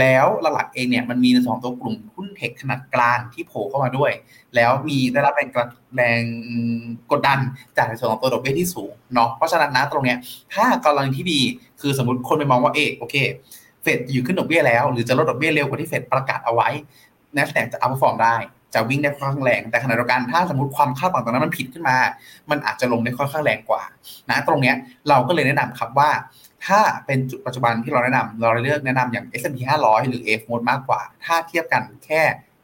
[0.00, 4.12] แล้วหลักๆเองเนี่ยมันมีในสองตัวกลุ่มหุ้นเทคขนาดกลางที่โผล่เข้ามาด้วย
[4.54, 5.50] แล้วมีได้รับแรง
[5.96, 6.22] แรง
[7.10, 7.38] กดดัน
[7.76, 10.18] จากในส่วนของตัวดอกเบี้ยที่สูงเนาะเพราะฉะนั้นนะตรงเนี้ย
[10.54, 11.40] ถ้ากรณีที่ดี
[11.80, 13.16] คือสมมติคนไปมองว่าเออโอเค
[13.82, 16.68] เฟดอยู่ขึ้นดอกเบี้ยแล้ว หรือจะลดดอกเบี้ยเร็วกว่าที่เฟดประกาศเอาไว้
[17.36, 18.36] n a s d a q จะอัพฟอร์มได้
[18.74, 21.96] จะวิ่งได้ค่อนข้างแรง แต่ขณะเดียวกันถ้าสมมติความคาดหวังตรงนั้นมันผิดขึ้นมา
[22.50, 23.82] มันอาจจะลงได้ค่อนข้างแรงกว่า
[24.30, 24.74] นะ ตรงเนี้ย
[25.08, 26.10] เราก็เลยแนะนำครับว่า
[26.66, 32.22] ถ้าเป็นจุดปัจจุบันที่เราแนะนำเราเลือกแนะนำอย่าง S&P 500 หรือ F mode มากกว่า ถ้าเทียบกันแค่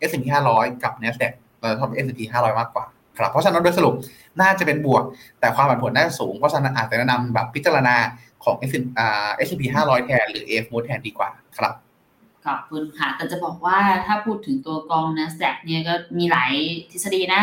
[0.08, 2.84] S&P 500 กับ NASDAQ เราชอบ S&P 500 มากกว่า
[3.18, 3.94] ครับเพราะฉะนั้นโดยสรุป
[4.40, 5.04] น่าจะเป็นบวก
[5.40, 7.96] แต่ความผันผวนน่าจะสูง เพราะฉะนั้นอาจจะแนะนำแบบพิจารณา
[8.44, 8.56] ของ
[9.46, 11.72] S&P 500 แทนหรือ F mode แทนดีกว่าครับ
[12.48, 16.52] ขอบคุณค่ะ แต่จะบอกว่าถ้าพูดถึงตัวกอง NASDAQ เนี่ยก็มีหลาย
[16.90, 17.42] ทฤษฎีนะ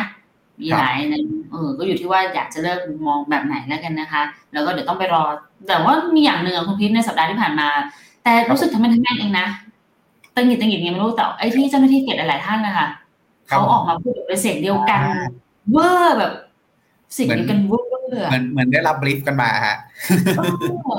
[0.61, 4.21] มีหลายนะเออ ก็อยู่ที่ว่าอยากจะเลือกมองแบบไหนแล้วกันนะคะ
[4.53, 5.23] แล้วก็เดี๋ยวต้องไปรอ
[5.67, 7.67] แต่ว่ามีอย่างหนึ่งอะคุณพิษในสัปดาห์ที่ผ่านมา
[8.23, 9.47] แต่รู้สึกทำไมทำแม่งเองนะ
[10.35, 12.87] ตังหงิดตังหงิดไงไม่รู้แต่ไอ้ที่เจ้าหน้าที่เขตหลายๆท่านนะคะ
[13.49, 15.25] ครับเขาออกมาพูดเป็นเสียงเดียวกันอ่า
[15.71, 16.33] เวอร์แบบ
[17.13, 19.77] เสิ่งเดียวกันเวอร์เหมือนเหมือนได้รับบรีฟกันมาฮะ
[20.37, 20.41] เอ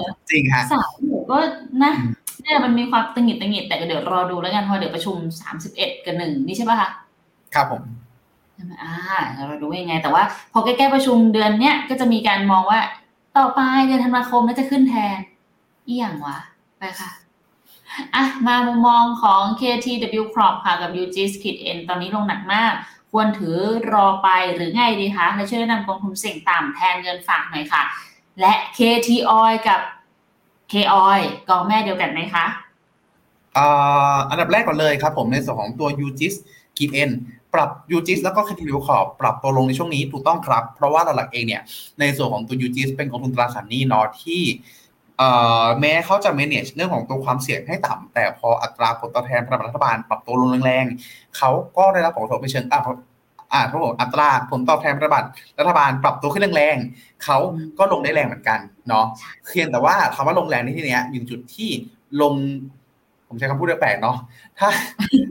[0.02, 1.38] อจริงฮะสาวหนูก็
[1.82, 2.12] นะอืม
[2.46, 6.90] เนี่ยมันมีความตังหงิดตังหงิดแต่ก็เดี๋ยวรอดูแล้วกันเพอเดี๋ยวประชุมสามสิบเอ็ดกับหนึ่งนี่ใช่ป่ะคะ
[7.54, 7.82] ครับผม
[8.54, 8.94] ใช่ไหมอ่า
[9.34, 10.22] เราดูว่ายังไง แต่ว่า
[10.52, 12.80] พอใกล้ๆประชุมเดือนเนี้ยก็จะมีการมองว่า
[13.36, 15.18] ต่อไปเดือนธันวาคมน่าจะขึ้นแทน
[15.86, 16.38] อีหยังวะ
[16.78, 17.10] ไปค่ะ
[18.14, 22.72] อะมามุมมองของ KTW Crop ค่ะกับ UG Skid N ตอนนี้ลงหนักมาก
[23.12, 23.56] ควรถือ
[23.92, 27.82] รอไปหรือไงดีคะและช่วยแนะนำกองทุนเสี่ยงต่ำแทนเงินฝากหน่อยค่ะ
[28.40, 29.08] และ KT
[29.40, 29.80] Oil กับ
[30.72, 31.20] K.O.I.
[31.48, 32.46] กองแม่เดียวกันไหมคะ
[33.56, 36.34] อ่าอันดับแรกก่อนเลยครับผมในส่วนของตัว UGIS
[36.78, 37.10] กีเอ็น
[37.54, 41.62] ปรับ UGIS แล้วก็ Continue ขอบปรับตัวลงในช่วงนี้ถูกต้องครับ เพราะว่าหลักๆเองเนี่ย
[42.00, 44.42] ในส่วนของตัว UGIS เป็นกองทุนตราสารหนี้นาะที่
[45.18, 45.30] เอ่
[45.62, 52.66] อแม้เขาจะ manage เรื่องของตัวความเสี่ยงให้ต่ำแต่พออัตราผลตอบแทนพันธบัตรรัฐบาลปรับตัวลงแรงๆเขาก็ได้รับผลกระทบในเชิง
[53.52, 55.28] อ่าอ่าครับผมอัตราผลตอบแทนพันธบัตร
[55.58, 57.36] รัฐบาลปรับตัวขึ้นแรงๆเขา
[57.78, 59.06] ก็ลงได้แรงเหมือนกันเนาะ
[59.50, 61.70] เพียงแต่ว่าคำว่าลงแรงในที่เนี้ยอยู่จุดที่
[62.22, 62.34] ลง
[63.28, 64.16] ผมใช้คำพูดแปลกๆเนาะ
[64.58, 64.68] ถ้า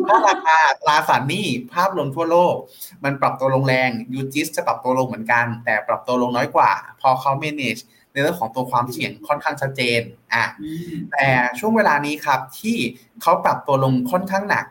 [0.07, 2.55] ถ้าราคาตราสารหนี้ภาพรวมทั่วโลก
[3.03, 10.01] มันปรับตัวลงแรงยูจิสจะปรับตัวลงเหมือนกัน แต่ปรับตัวลงน้อยกว่า พอเขา manage ในเรื่องของตัวความเสี่ยงค่อนข้างชัดเจน
[10.34, 11.28] อะอืมแต่
[11.59, 12.78] ช่วงเวลานี้ครับที่
[13.22, 14.66] เขาปรับตัวลงค่อนข้างหนัก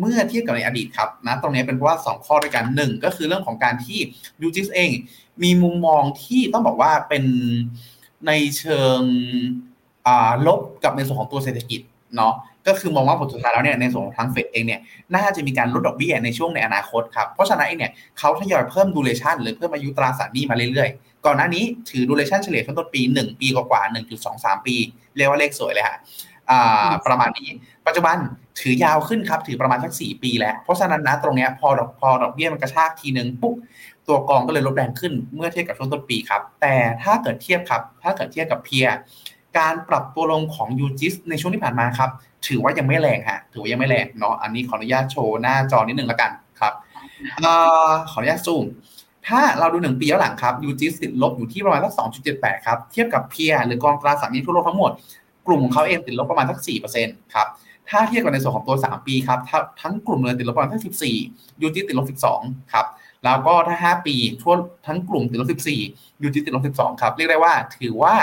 [0.00, 3.98] เมื่อเทียบกับในอดีตครับนะตรงนี้เป็นเพราะว่า 2 ข้อด้วยกันหนึ่งก็คือเรื่องของการที่
[4.42, 4.90] ยูจิสเอง
[5.42, 7.24] มีมุมมองที่ต้องบอกว่าเป็น
[8.26, 9.00] ในเชิง
[10.46, 11.80] ลบกับในส่วนของตัวเศรษฐกิจ
[12.16, 12.34] เนาะ
[12.66, 14.80] ก็คือมองว่าผลสุดท้ายแล้วเนี่ยในส่วนของทางเฟดเองเนี่ย
[15.16, 23.94] น่าจะมีการลดดอกเบี้ยในช่วงในอนาคตครับเพราะฉะนั้นเองเนี่ยเขาทยอยเพิ่มดูเรชันหรือเพิ่มอายุตราสารหนี้มาเรื่อยๆ ก่อนหน้านี้ถือดูเรชันเฉลี่ยขั้นต้นปี 1 ปีกว่าๆ
[24.24, 24.76] 1.23 ปี
[25.16, 25.98] เรียกว่าเลขสวยเลยฮะ
[26.50, 27.48] อ่าประมาณนี้
[27.86, 28.16] ปัจจุบัน
[28.60, 33.54] ถือยาวขึ้นครับ ถือประมาณสัก4ปีแล้ว เพราะฉะนั้นนะตรงเนี้ยพอดอกพอดอกเบี้ยมันกระชากทีนึงปุ๊บ
[34.08, 38.86] ตัวกองก็เลยลดแรงขึ้นเมื่อเทียบกับช่วงต้นปีครับ แต่ถ้าเกิดเทียบครับ ถ้าเกิดเทียบกับเพีย
[39.58, 42.10] การปรับตัวลงของยูจิสในช่วงที่ผ่านมาครับ
[42.46, 46.30] ถือว่ายังไม่แรงฮะถือว่ายังไม่แรงเนาะอันนี้ขออนุญาตโชว์หน้าจอนิดนึงละกัน
[46.60, 46.72] ครับ
[47.46, 47.48] อ
[47.88, 48.64] อขออนุญาตซูม
[49.28, 51.92] ถ้าเราดูหนึ่งปีย้อนหลังครับยูจิสติดลบอยู่ที่ประมาณสัก
[52.30, 54.92] 2.78 ครับ เทียบกับเพียหรือกองตราสารหนี้ทั่วโลกทั้งหมด
[55.46, 56.58] กลุ่มของเขาเองติดลบประมาณสัก
[56.96, 57.46] 4%ครับ
[57.90, 60.82] ถ้าเทียบกับในส่วนของตัว 3 ปีครับถ้าทั้งกลุ่มเลยติดลบประมาณสัก
[61.22, 62.86] 14ยูจิสติดลบ12ครับ
[63.24, 64.54] แล้วก็ถ้า 5 ปีทั่ว
[64.86, 65.48] ทั้งกลุ่มติดลบ
[65.86, 68.14] 14ยูจิสติดลบ12ครับเรียกได้ว่าถือว่า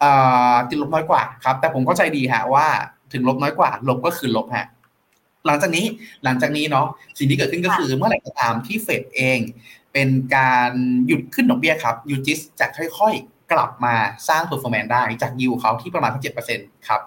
[0.00, 0.10] เอ่
[0.52, 2.66] อติดลบน้อยกว่าครับแต่ผมเข้าใจดีฮะว่า
[3.12, 4.66] ถึงลบน้อยกว่า ลบก็คือลบฮะ
[5.46, 5.86] หลังจากนี้
[6.24, 6.86] หลังจากนี้เนาะ
[7.18, 9.38] สิ่งที่เกิดขึ้นก็คือเมื่อไหร่ก็ตามที่เฟดเอง
[9.92, 10.70] เป็นการ
[11.06, 13.94] หยุดขึ้นดอกเบี้ยครับยูจิสจะค่อยๆ กลับมา
[14.28, 17.00] สร้าง performance ได้จากยิวเขาที่ประมาณสักเจ็ดเปอร์เซ็นต์ครับ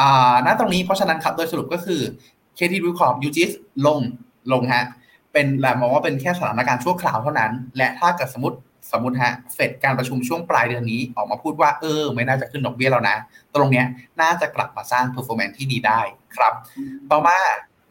[0.00, 2.00] อ่าณตรงนี้เพราะฉะนั้นครับโดยสรุปก็คือ
[2.58, 3.50] KT d ิวคอร์ยูจิส
[3.86, 3.98] ลง
[4.52, 4.84] ลงฮะ
[5.32, 8.58] เป็นแหละมองว่าเป็นแค่สถานการณ์ชั่วคราวเท่านั้น และถ้าเกิดสมมติ
[8.92, 13.16] สมมติฮะเฟดการประชุมช่วงปลายเดือนนี้ออกมาพูดว่าเออ ไม่น่าจะขึ้นดอกเบี้ยแล้วนะ
[13.54, 13.86] ตรงเนี้ย
[14.20, 16.00] น่าจะกลับมาสร้าง performance ที่ดีได้
[16.36, 16.52] ครับ
[17.10, 17.36] ต่อมา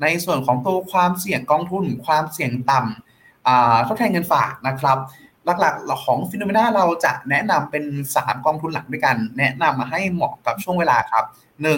[0.01, 4.97] ในส่วนของตัวความเสี่ยงกองทุน ความเสี่ยงต่ำอ่าทดแทนเงินฝากนะครับ
[5.45, 7.83] หลักๆของฟิโนเมนาเราจะแนะนำเป็น
[8.15, 11.25] 3 กองทุนหลักด้วยกัน แนะนำมาให้เหมาะกับช่วงเวลาครับ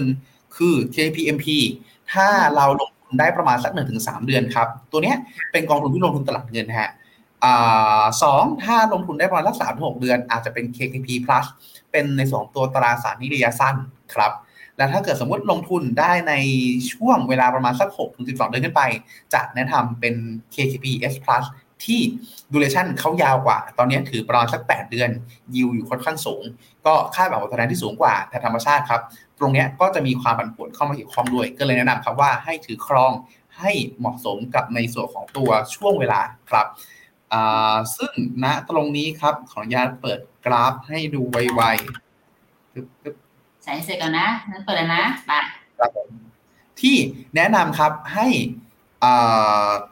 [0.02, 0.56] 1.
[0.58, 1.46] คือ KPMP
[2.14, 5.18] ถ้าเราลงทุนได้ประมาณสัก 1-3 เดือนครับ ตัวเนี้ย
[5.52, 6.92] เป็นกองทุนที่ลงทุนตลาดเงินฮะ
[8.24, 11.46] สองถ้าลงทุนได้ประมาณสักสามถึงหกเดือน อาจจะเป็น KKP plus
[11.92, 13.76] เป็นในส่วนของตัวตราสารหนี้ระยะสั้น
[14.16, 14.34] ครับ
[14.78, 16.34] แล้วถ้าเกิดสมมติลงทุนได้ใน
[16.92, 18.84] ช่วงเวลาประมาณสัก6ถึง12 เดือนขึ้นไป
[19.34, 20.14] จะแนะนำเป็น
[20.54, 21.46] KKP S plus
[21.86, 22.00] ที่
[22.52, 25.10] duration เขายาวกว่า ตอนนี้ถือประมาณสัก 8 เดือน
[25.56, 26.44] ยิวอยู่ค่อนข้างสูง
[26.86, 29.02] ก็ค่าแบบผลตอบแทนที่สูงกว่าแต่ธรรมชาติครับ
[29.40, 33.12] ตรงเนี้ยก็จะมีความผันผวนเข้ามาเกี่ยวข้องด้วย ก็เลยแนะนำครับว่าให้ถือครอง
[33.60, 36.66] ให้เหมาะสมกับในส่วนของตัวช่วงเวลาครับ
[37.34, 38.12] อ่าซึ่ง
[38.44, 43.16] ณตรงนี้ครับขออนุญาตเปิดกราฟให้ดูไวๆปึ๊บปึ๊บ
[43.64, 45.32] ใส่ให้เสร็จก่อนนะนั้นเปิดเลยนะไป
[45.80, 46.10] ครับผม
[46.82, 46.96] ที่
[47.36, 48.28] แนะนำครับให้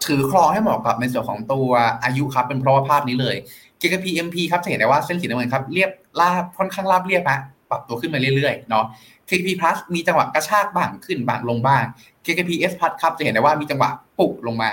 [0.05, 1.69] ถือครองให้เหมาะกับในส่วนของตัว
[2.03, 3.35] อายุครับ เป็นเพราะว่าภาพนี้เลย
[3.81, 7.39] KKP MP ครับจะเห็นได้ว่าเส้นสีน้ำเงินครับเรียบลาบค่อนข้างราบเรียบฮะ
[7.69, 8.85] ปรับตัวขึ้นมาเรื่อยๆเนาะ
[9.27, 11.83] KKP Plus มีจังหวะกระชากบ้างขึ้นบ้างลงบ้าง
[12.25, 13.89] KKP S Plus ครับจะเห็นได้ว่ามีจังหวะ
[14.19, 14.71] ปุกลงมา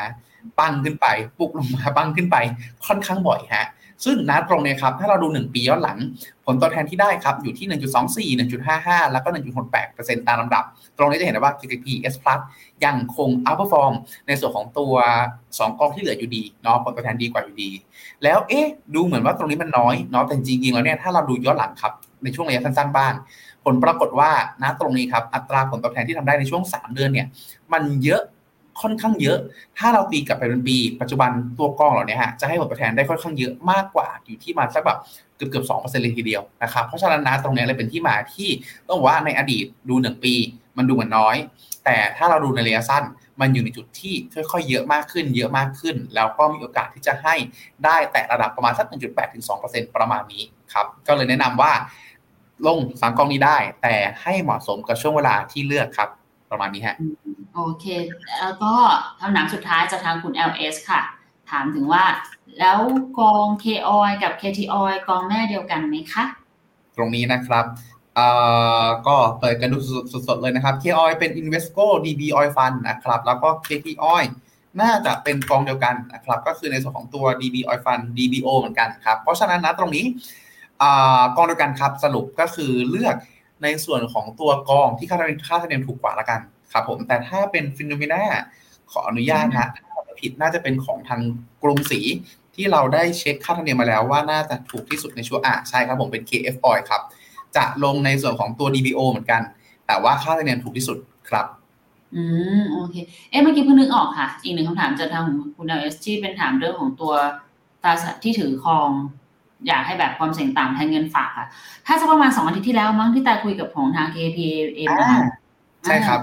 [0.58, 1.06] ปังขึ้นไป
[1.38, 2.36] ปุกลงมาปังขึ้นไป
[2.86, 3.66] ค่อนข้างบ่อยฮะ
[4.04, 5.98] ซึ่งนัดตรงเนี่ยครับถ้าเราดู 1 ปีย้อนหลัง
[6.46, 7.66] ผลตอบแทนที่ได้ครับอยู่ที่
[8.34, 8.38] 1.24
[8.70, 9.28] 1.55 แล้วก็
[9.78, 10.64] 1.68%ตามลำดับ
[10.98, 12.40] ตรงนี้จะเห็นได้ว่า KKP S Plus
[12.84, 13.94] ยังคง outperform
[14.26, 14.94] ในส่วนของตัว
[15.38, 17.70] 2กองที่เหลืออยู่ดีเนาะผลตอบแทนดีกว่าอยู่ดี
[18.24, 21.92] แล้วเอ๊ะดูเหมือนว่าตรงนี้มันน้อยเนาะแต่จริงๆแล้วเนี่ยถ้าเราดูย้อนหลังครับ
[22.24, 23.12] ในช่วงระยะสั้นๆบ้าง
[23.64, 24.30] ผลปรากฏว่า
[24.62, 27.26] ณตรงนี้ครับอัตราผลตอบแทนที่ทำได้ในช่วง 3 เดือนเนี่ย
[27.72, 28.22] มันเยอะ
[28.82, 29.38] ค่อนข้างเยอะ
[29.78, 34.98] ถ้าเราตีกลับไปเป็นปี ปัจจุบันตัวกองเหล่านี้ฮะจะให้ผลตอบแทนได้ค่อนข้างเยอะมากกว่าอยู่ที่มาสักแบบ
[35.36, 38.48] เกือบเกือบสองเปอร์เซ็นต์เลยทีเดียวนะครับเพราะฉะนั้นนะตรงนี้เลยเป็นที่มาที่
[38.88, 40.34] ต้องบอกว่าในอดีตดูหนึ่งปี
[40.76, 41.36] มันดูเหมือนน้อย
[41.84, 43.04] แต่ถ้าเราดูในระยะสั้น
[43.40, 47.34] มันอยู่ในจุดที่ค่อยๆ เยอะมากขึ้น เยอะมากขึ้น แล้วก็มีโอกาสที่จะให้
[47.84, 51.72] ได้แต่ระดับประมาณสัก 1.8ถึง2%ประมาณนี้ครับ ก็เลยแนะนำว่า
[52.66, 56.10] ลงสามกองนี้ได้ แต่ให้เหมาะสมกับช่วงเวลาที่เลือกครับ
[56.50, 56.96] ประมาณนี้ฮะ
[57.54, 57.86] โอเค
[58.40, 58.72] แล้วก็
[59.20, 61.00] คำถามสุดท้ายจากทางคุณ LS ค่ะ
[61.50, 62.04] ถามถึงว่า
[62.58, 62.78] แล้ว
[63.18, 66.24] กอง k o i กับ KT o i กองแม่เดียวกันไหมคะ
[66.96, 67.64] ตรงนี้นะครับ
[68.14, 68.28] เอ่
[68.84, 69.78] อก็เปิดกันดู
[70.28, 74.28] สดๆเลยนะครับ k o i เป็น Invesco DB Oil Fund นะครับ แล้วก็ KT Oil
[74.80, 80.04] น่าจะเป็นกองเดียวกันนะครับ ก็คือในส่วนของตัว DB Oil Fund DBO เหมือนกันครับ เพราะฉะนั้นนะตรงนี้
[81.36, 83.16] กองเดียวกันครับสรุปก็คือเลือก
[83.62, 86.40] ในส่วนของตัวกองที่ค่าค่าธรรมเนียมถูกกว่าละกัน
[86.72, 88.22] ครับผมแต่ถ้าเป็นฟิโนเมนา
[88.92, 91.20] ขออนุญาตนะถ้าผิดน่าจะเป็นของทาง
[91.62, 92.00] กรุงศรี
[92.54, 97.02] ที่เราได้เช็คค่าธรรมเนียมมาแล้วว่าน่าจะถูกที่สุดในช่วงอะใช่ครับผมเป็น KF Oil ครับ
[97.56, 99.42] จะลงในส่วนของตัว DBO เหมือนกัน
[99.86, 100.98] แต่ว่าค่าธรรมเนียมถูกที่สุด
[101.30, 101.46] ครับ
[102.14, 102.22] อื
[102.60, 102.96] มโอเค
[103.30, 107.12] เอ๊ะเมื่อกี้เพิ่งนึกออกค่ะ อีกหนึ่งคำถามจากทางของคุณเอสที่เป็นถามเรื่องของตัว
[107.82, 108.90] ตราสารที่ถือครอง
[109.66, 111.46] อยากให้แบบความเสี่ยงต่ำแทนเงินฝากค่ะ
[111.86, 115.22] ถ้าสักประมาณสองอาทิตย์ที่แล้วมั้งที่ตาคุยกับของทาง KPM นะคะ
[115.84, 116.20] ใช่ครับ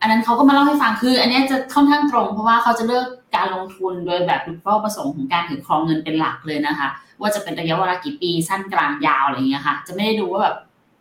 [0.00, 3.06] อันนั้นเขาก็มาเล่าให้ฟังคือ อันนี้จะค่อนข้างตรง เพราะว่าเขาจะเลือก
[3.36, 6.88] การลงทุนโดยแบบเป้าประสงค์ของการถือครองเงินเป็นหลักเลยนะคะ
[7.20, 10.56] ว่าจะเป็นระยะเวลากี่ปีสั้นกลางยาวอะไรอย่างเงี้ยค่ะ จะไม่ได้ดูว่าแบบ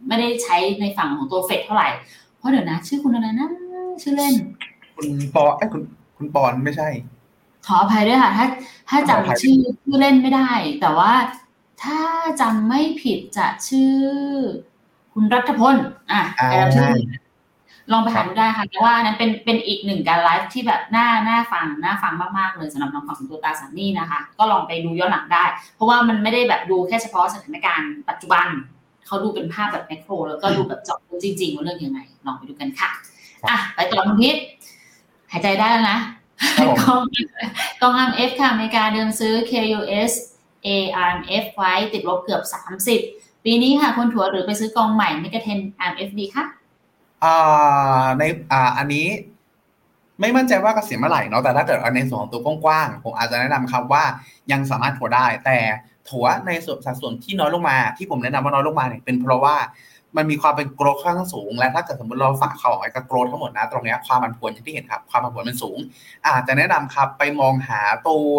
[0.08, 1.90] ไม่ได้ใช้ในฝั่งของตัวเฟดเท่าไหร่
[2.38, 3.50] เพราะเดี๋ยวนะ ชื่อคุณอะไรนะ
[4.02, 4.34] ชื่อเล่น
[4.96, 5.82] คุณปอไอ้คุณ
[6.18, 6.90] คุณปอนไม่ใช่
[7.68, 8.46] ขออภัยด้วยค่ะ ถ้า
[8.90, 10.50] ถ้าขออภัยจำชื่อชื่อเล่นไม่ได้
[10.82, 11.12] แต่ว่า
[11.84, 12.00] ถ้า
[12.42, 13.98] จำไม่ผิดจะชื่อ
[15.14, 15.76] คุณรัฐพล
[16.12, 16.92] อะอ่าจำชื่อ
[17.92, 25.44] ลองไปหาดูได้ค่ะแต่ว่าอันนั้นเป็นเป็นอีกหนึ่งการไลฟ์ที่แบบน่าน่าฟังน่าฟังมากๆเลยสำหรับทางฝั่งของตัวตาสันนี่นะคะ ก็ลองไปดูย้อนหลังได้
[25.76, 28.48] เพราะว่ามันไม่ได้แบบดูแค่เฉพาะสถานการณ์ปัจจุบัน
[29.06, 32.90] เขาดูเป็นภาพแบบแมกโรแล้วก็ดูแบบเจาะลึกจริงๆว่าเรื่องยังไง ลองไปดูกันค่ะ
[33.50, 34.36] อะไปต่อคุณพิษ
[35.32, 35.98] หายใจได้แล้วนะ
[36.58, 37.02] ครับผมกอง
[37.82, 40.12] กอง RMF ค่ะอเมริกาเดินซื้อ KUS
[40.68, 42.44] ARMF ไว้ติดลบเกือบ
[42.94, 46.44] 30 ปีนี้ค่ะคนถัวหรือไปซื้อกองใหม่ไม่กระเทน RMF ดีคะ
[47.24, 49.08] อ่าในอ่าอันนี้
[50.22, 54.04] ไม่มั่นใจว่าเกษียณเมื่อไหร่เนาะแต่ถ้าเกิดในส่วนของตัวกว้างๆผมอาจจะแนะนำครับว่า
[54.52, 55.58] ยังสามารถถัวได้ แต่
[56.10, 59.56] ถัวในส่วนสัดส่วนที่น้อยลงมา ที่ผมแนะนำว่าน้อยลงมาเนี่ยเป็นเพราะว่า
[60.18, 65.78] มันมีความเป็นโกรธค่อนข้างสูง และถ้าเกิดสมมติเราฝากเขาไอ้กับโกรธทั้งหมดนะตรงนี้ความผันผวนอย่างที่เห็นครับ ความผันผวนมันสูง
[66.28, 68.36] อาจจะแนะนำครับไปมองหาตัว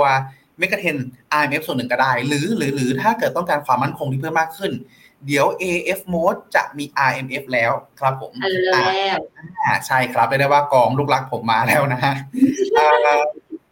[0.59, 0.97] เมกะเทน
[1.39, 4.73] IMF ส่วนหนึ่งก็ได้ หรือหรือหรือถ้าเกิดต้องการความมั่นคงที่เพิ่มมากขึ้น
[5.27, 8.81] เดี๋ยว AF mode จะมี IMF แล้วครับผมเออแล้
[9.15, 9.19] ว
[9.61, 12.15] อ่าใช่ครับเรียกได้ว่ากองลูกรักผมมาแล้วนะฮะ
[12.79, 13.23] อ่า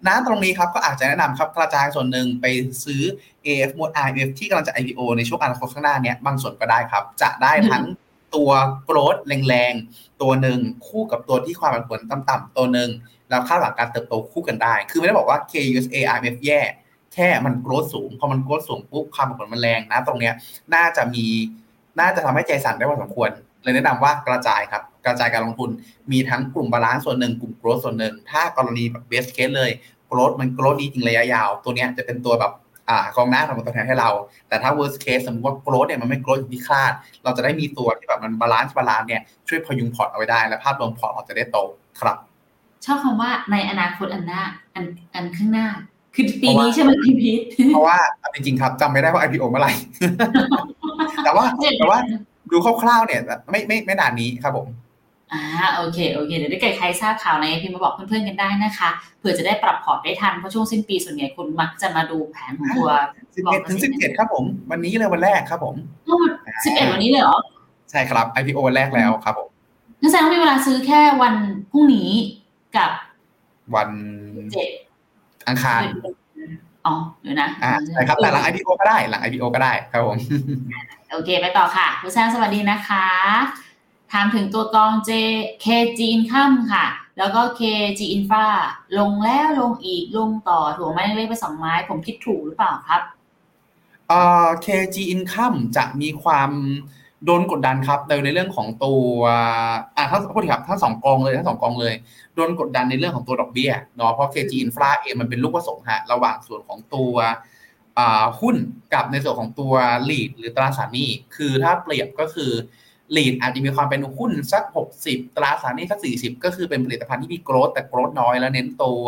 [0.06, 2.46] ณตรงนี้ครับก็อาจจะแนะนำครับกระจายส่วนหนึ่งไป
[2.84, 3.02] ซื้อ
[3.46, 7.84] AF mode IMF ที่กำลังจะ IPO ในช่วงอนาคตข้างหน้าเนี้ยบางส่วนก็ได้ครับ จะได้ทั้ง
[8.34, 8.50] ตัว
[8.84, 12.90] โกรดแรงๆ ตัวหนึ่งคู่กับตัวที่ความผันผวนต่ำๆตัวหนึ่ง
[13.30, 16.60] แล้วคาดหวังการเติบโตคู่กันได้ คือไม่ได้บอกว่า KUSA IMF แย่
[17.14, 20.34] แค่มัน growth สูง พอมัน growth สูงปุ๊บความผันผวนมันแรงนะ ตรงเนี้ย
[20.74, 21.24] น่าจะมี
[22.00, 23.30] น่าจะทำให้ใจสั่นได้พอสมควร
[23.62, 25.70] เลยแนะนำว่ากระจายครับ กระจายการลงทุน
[26.12, 29.70] มีทั้งกลุ่ม balance ส่วนหนึ่ง กลุ่ม growth ส่วนหนึ่ง ถ้ากรณีแบบ base case เลย
[30.08, 32.52] growth มัน growth ดีจริงระยะยาว ตัวเนี้ยจะเป็นตัวแบบ
[32.88, 34.10] อ่ากองหน้าทำผลตอบแทนให้เรา
[34.48, 36.92] แต่ถ้า worst case สมมติว่า growth เนี่ยมันไม่ growth อย่างที่คาด
[37.24, 41.58] เราจะได้มีตัวที่แบบมัน balance balance เนี่ยช่วยพยุงพอร์ตเอาไว้ได้ และภาพรวมพอร์ตเราจะได้โต
[42.00, 42.16] ครับ
[42.84, 44.42] ชอบคำว่าในอนาคตอันหน้า
[44.74, 45.68] อันอันข้างหน้า
[46.14, 47.40] คือปีนี้ใช่ไหมพี่พีท
[47.74, 49.72] เพราะว่าเอาจริงๆครับจำไม่ได้ว่า IPO เมื่อไหร่
[51.24, 51.44] แต่ว่า
[51.78, 51.98] แต่ว่า
[52.50, 53.20] ดูคร่าวๆเนี่ย
[53.50, 54.68] ไม่ไม่ไม่นานนี้ครับผม
[55.32, 55.42] อ่า
[55.76, 62.90] โอเคโอเคเดี๋ยวถ้าเกิดใครทราบข่าวอะไรพิมพ์มาบอกเพื่อนๆกันได้นะคะเผื่อจะได้ปรับพอร์ตได้ทันเพราะช่วงสิ้นปีส่วนใหญ่คุณมักจะมาดูแผนของตัว
[63.30, 65.74] 11ถึง17ครับผม วันนี้เลยวันแรกครับผม
[66.64, 67.38] สิบเอ็ดวันนี้เลยเหรอ
[67.90, 69.48] ใช่ครับ IPO วันแรกแล้วครับผม
[70.00, 71.34] งั้นแสดงว่ามีเวลาซื้อแค่วัน
[71.70, 72.10] พรุ่งนี้
[72.78, 72.90] กับ
[73.74, 73.90] วัน
[74.52, 74.68] เจ็ด
[75.48, 75.82] อังคาร
[76.86, 80.16] อ๋อเดี๋ยวนะอ่าใช่ครับแต่หลัง IPO ก็ได้หลัง IPO ก็ได้ครับผม
[81.12, 83.06] โอเคไปต่อค่ะคุณแซมสวัสดีนะคะ
[84.12, 85.10] ถามถึงตัวกอง J
[85.64, 86.86] KG Income ค่ะ
[87.18, 88.46] แล้วก็ KG Infra
[88.98, 93.02] ลงแล้วลงอีกลงต่อถูกไหมเลขไปสองไม้ ผมคิดถูกหรือเปล่าครับ
[94.08, 96.50] เอ่อ KG Income จะมีความ
[97.24, 99.04] โดนกดดันครับโดยในเรื่องของตัว
[99.96, 101.94] อ่าทั้งพูดถึงครับทั้งสองกองเลยทั้งสองกองเลย
[102.34, 107.14] โดนกดดันในเรื่องของตัวดอกเบี้ยเนาะเพราะ KG Infra เองมันเป็นลูกผสมฮะระหว่างส่วนของตัว
[107.98, 108.56] อ่าหุ้น
[108.94, 109.74] กับในส่วนของตัว
[110.08, 112.50] lead หรือตราสารหนี้คือถ้าเปรียบก็คือ
[113.16, 114.64] lead อาจจะมีความเป็นหุ้นสัก
[115.00, 119.04] 60 ตราสารหนี้สัก 40 ก็คือเป็นผลิตภัณฑ์ที่มีโกรธแต่โกรธน้อยแล้วเน้นตัว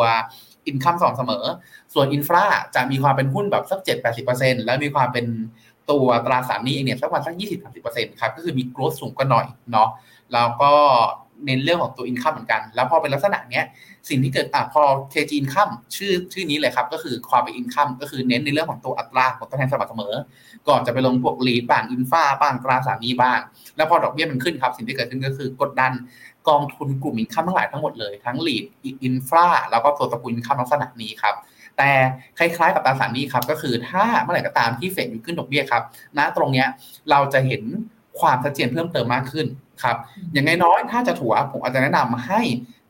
[0.66, 1.44] income สม่ำเสมอ
[1.94, 2.44] ส่วน infra
[2.74, 3.80] จะมีความเป็นหุ้นแบบสัก
[4.24, 5.26] 7-80%แล้วมีความเป็น
[5.90, 7.34] ตัวตราสารหนี้เองเนี่ยสักประมาณสัก
[7.76, 9.88] 20-30%ครับก็คือมี growth สูงกว่าหน่อยเนาะ
[10.32, 10.72] แล้วก็
[11.46, 13.64] เน้นเรื่องของตัว income เหมือนกัน แล้วพอเป็นลักษณะเนี้ย
[14.08, 14.82] สิ่งที่เกิดอะพอ
[15.12, 20.14] KG Income ชื่อชื่อนี้เลยครับ ก็คือความเป็น income ก็คือเน้นในเรื่องของตัวอัตราของตัวแทนสม่ำเสมอ
[20.68, 23.40] ก่อนจะไปลงพวก REIT บ้าง infra บ้างตราสารหนี้บ้าง
[23.76, 25.92] แล้วพอดอกเบี้ยมันขึ้นครับ สิ่งที่เกิดขึ้นก็คือกดดัน
[26.48, 28.64] กองทุนกลุ่มอินคัมทั้งหลายทั้งหมดเลย ทั้งลีด
[29.04, 31.34] อินฟาแล้วก็ตัวตระกูลอินคัมลักษณะนี้ครับ
[31.78, 31.92] แต่
[32.38, 35.82] คล้ายๆกับตราสารหนี้ครับก็คือถ้าเมื่อไหร่ก็ตามที่เฟดอยู่ขึ้นดอกเบี้ยครับ
[36.18, 36.66] ณตรงเนี้ย
[37.10, 37.62] เราจะเห็น
[38.20, 39.46] ความชัดเจนเพิ่มเติมมากขึ้น
[39.82, 39.96] ครับ
[40.32, 42.40] อย่างน้อยๆถ้าจะถัวผมอาจจะแนะนำให้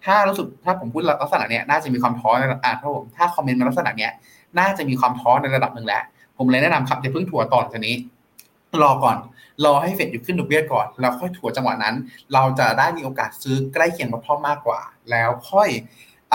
[0.05, 4.13] ถ้ารู้สึกถ้าผมพูดลักษณะเนี้ยน่าจะมีความท้อในอ่าถ้าผมถ้าคอมเมนต์มาลักษณะเนี้ย
[4.59, 6.03] น่าจะมีความท้อในระดับหนึ่งแล้ว
[6.39, 7.95] ผมเลยแนะนำครับอย่าเพิ่งถัวตอนจากนี้
[8.83, 9.17] รอก่อน
[9.65, 11.95] รอให้เฟดอยู่ขึ้นดอกเบี้ยก่อนแล้วค่อยถัวจังหวะนั้น
[12.33, 14.81] เราจะได้มีโอกาสซื้อใกล้เคียงกับพ่อมากกว่า
[15.11, 15.69] แล้วค่อย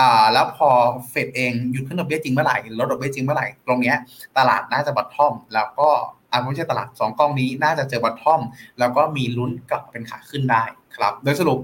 [0.00, 0.68] อ่าแล้วพอ
[1.10, 3.96] เฟดเองหยุดขึ้นดอกเบี้ยจริงเมื่อไหร่ลดดอกเบี้ยจริงเมื่อไหร่ตรงเนี้ย
[4.38, 5.88] ตลาดน่าจะบัตทอม แล้วก็
[6.30, 8.40] อ่าไม่ใช่ตลาดสองกล้องนี้น่าจะเจอบัตทอม
[8.78, 10.62] แล้วก็มีลุ้นกลับเป็นขาขึ้นได้
[10.96, 11.58] ครับ โดยสรุป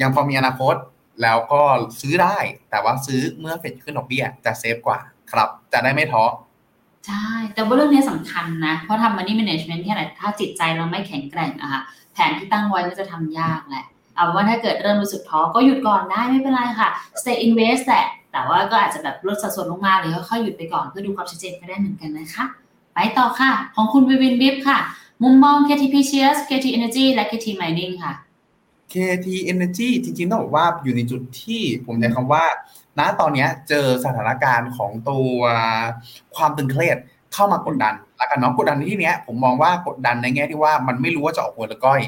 [0.00, 0.74] ยังพอมีอนาคต
[1.22, 1.62] แล้วก็
[2.00, 2.36] ซื้อได้
[2.70, 4.98] แต่ว่าซื้อเมื่อเฟดขึ้นดอกเบี้ยจะเซฟกว่า
[5.32, 6.24] ครับ จะได้ไม่ท้อ
[7.06, 13.84] ใช่ แต่ว่าเรื่องนี้สำคัญนะ เพราะทำ money management แค่ไหนถ้าจิตใจเราไม่แข็งแกร่งอะค่ะแผนที่ตั้งไว้ก็จะทำยากแหละ
[14.18, 16.88] เอาว่าถ้าเกิดเริ่มรู้สึกท้อก็หยุดก่อนได้ไม่เป็นไรค่ะ
[17.20, 22.44] stay invest แหละแต่ว่าก็อาจจะแบบลดสัดส่วนลงมาหรือค่อยๆหยุดไปก่อนเพื่อดูความชัดเจนก็ได้เหมือนกันนะคะ
[22.94, 24.78] ไปต่อค่ะ ของคุณวิวินบิฟค่ะ
[25.22, 28.12] มุมมอง KTP Shares KT Energy และ KT Mining ค่ะ
[28.92, 32.44] KT Energy จริงๆต้องบอกว่าอยู่ในจุดที่ผมใช้คำว่า
[32.98, 35.36] ณตอนนี้เจอสถานการณ์ของตัว
[36.36, 36.98] ความตึงเครียด
[37.34, 42.00] เข้ามากดดันแล้วกันเนาะกดดันในที่เนี้ยผมมองว่ากดดันในแง่ที่ว่ามันไม่รู้ว่าจะออกหัวหรือก้อย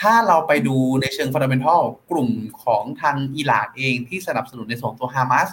[0.00, 1.80] ถ้าเราไปดูในเชิงฟันเดเมนทัล
[2.10, 2.30] กลุ่ม
[2.64, 5.48] ของทางอิหร่านเองที่สนับสนุนในส่วนของตัวฮามาส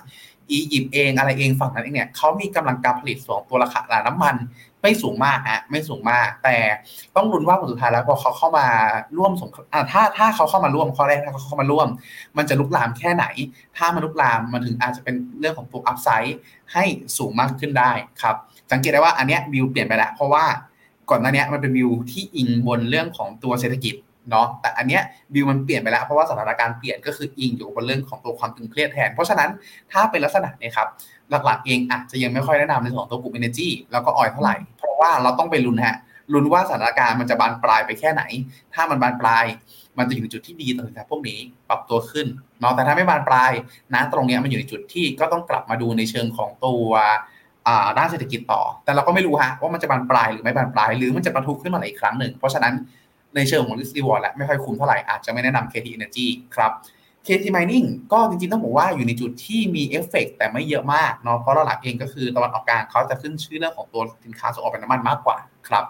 [0.52, 4.36] อียิปต์เองอะไรเองฝั่งนั้นเองเนี่ยเขามีกำลังการผลิตส่วนตัวราคาน้ำมัน
[4.82, 6.58] ไม่สูงมากฮะไม่สูงมาก แต่
[7.16, 8.68] ต้องรุนว่าผลสุดท้ายแล้วพอเขาเข้ามา
[9.18, 11.88] ร่วมสงครามถ้าถ้าเขาเข้ามาร่วมข้อแรกถ้าเขาเข้ามาร่วม
[12.38, 13.26] มันจะลุกลามแค่ไหน
[13.78, 16.38] ถ้ามันลุกลามมันถึงอาจจะเป็นเรื่องของตัวอัพไซด์
[16.74, 16.84] ให้
[17.18, 17.92] สูงมากขึ้นได้
[18.22, 18.36] ครับ
[18.72, 20.46] สังเกตได้ว่าอันเนี้ยวิวเปลี่ยนไปแล้วเพราะว่า
[21.10, 23.96] ก่อนหน้านี้มันเป็นวิวที่อิงบนเรื่องของตัวเศรษฐกิจ
[24.30, 25.02] เนาะแต่อันเนี้ย
[25.34, 29.50] วิวมันเปลี่ยนไปแล้วเพราะว่าสถานการณ์เปลี่ยนก็คืออิงอยู่บนเรื่องของตัวความตึงเครียดแทน เพราะฉะนั้น
[29.92, 30.88] ถ้าเป็นลักษณะเนี้ครับ
[31.46, 35.96] หลักๆเองอาจจะยังไม่ค่อยแนะนำในส่วนของตัวกลุ่ม energy แล้วก็ออยเท่าไหร่ เพราะว่าเราต้องไปลุ้นฮะ
[36.34, 38.24] ลุ้นว่าสถานการณ์มันจะบานปลายไปแค่ไหน
[38.74, 39.46] ถ้ามันบานปลาย
[39.98, 42.28] มันจะอยู่ในจุดที่ดีต่อสินทรัพย์พวกนี้ปรับตัวขึ้น
[42.60, 43.52] เนาะแต่ถ้าไม่บานปลาย
[43.94, 46.90] นะตรงเนี้ยมันอยู่ในจุดที่ก็ต้องกลับมาดูในเชิงของตัว
[47.98, 52.74] ด้านเศรษฐกิจต่อ แต่เราก็ไม่รู้ฮะว่ามันจะบานปลายหรือไม่บานปลาย หรือมันจะประทุขึ้นมาอีกครั้งหนึ่ง เพราะฉะนั้น
[53.38, 56.72] ในเชิงของ risk reward และไม่ค่อยคุ้มเท่าไหร่ อาจจะไม่แนะนำ KT Energy ครับ
[57.26, 65.38] KT Mining ก็จริงๆ ต้องบอกว่าอยู่ในจุดที่มีเอฟเฟกแต่ไม่เยอะมากเนาะเพราะหลักเองก็คือตะวันออกกลางเขาจะขึ้นชื่อเรื่องของตัวสินค้าส่งออกเป็นน้ำมันมากกว่า
[65.70, 65.86] ครับ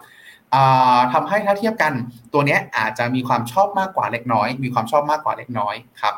[1.13, 1.93] ทำให้ถ้าเทียบกัน
[2.33, 6.15] ตัวนี้อาจจะมีความชอบมากกว่าเล็กน้อย มีความชอบมากกว่าเล็กน้อยครับ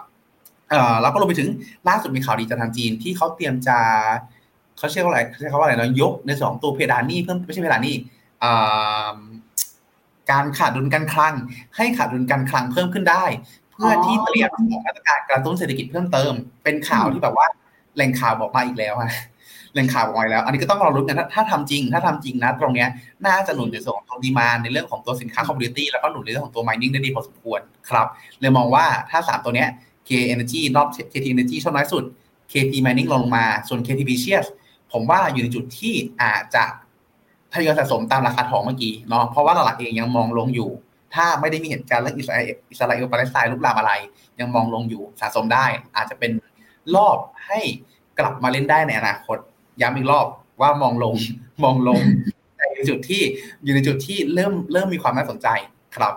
[1.01, 1.49] แล้วก็รวมไปถึง
[1.89, 3.77] ล่าสุดมีข่าวดีจากทางจีนที่เขาเตรียมจะ
[4.77, 7.95] เขาเชื่อว่าอะไรเขาใช้คำว่าอะไรนะยกในสองตัวเพดานนี่เพิ่มไม่ใช่เพดานนี่
[10.31, 11.33] การขาดดุลการคลัง
[11.77, 13.25] ให้ขาดดุลการคลังเพิ่มขึ้นได้
[13.71, 17.47] เพื่อที่เตรียมออกมาตรการกระตุ้นเศรษฐกิจเพิ่มเติม เป็นข่าวที่แบบว่า
[17.95, 19.11] แหล่งข่าวบอกมาอีกแล้วฮะ
[19.73, 22.89] แหล่งข่าวบอกมาแล้ว อันนี้ก็ต้องรอลุ้นกันถ้าถ้าทำจริง ถ้าทำจริงนะ ตรงเนี้ย
[23.25, 28.07] น่าจะหนุนในส่วนของตัว demand ในเรื่องของตัวสินค้า commodity แล้วก็หนุนในเรื่องของตัว mining ได้ดีพอสมควรครับ
[28.39, 29.69] เลยมองว่าถ้า 3 ตัวเนี้ย
[30.07, 32.03] K Energy นอก KT Energy ชอบน้อยสุด
[32.51, 34.45] KT Mining ลงมาส่วน KT Precious
[34.91, 36.63] ผมว่าอยู่ในจุดที่อาจจะ
[37.53, 40.69] ทยอยสะสมตามราคาทองเมื่อกี้เนาะเพราะว่าตลาดเองยังมองลงอยู่
[41.15, 43.93] ถ้าไม่ได้มีเหตุการณ์เรื่องอิสราเอลอิสราเอลปาเลสไตน์ลุกลามอะไร
[44.39, 46.31] ยังมองลงอยู่สะสมได้ อาจจะเป็น
[46.95, 47.59] รอบให้
[48.19, 49.37] กลับมาเล่นได้ในอนาคต
[49.81, 50.25] ย้ำอีกรอบ
[50.61, 51.15] ว่ามองลง
[51.63, 51.99] มองลง
[52.57, 53.21] ในจุดที่
[53.63, 55.47] อยู่ในจุดที่เริ่มเริ่มมีความน่าสนใจ
[55.95, 56.13] ครับ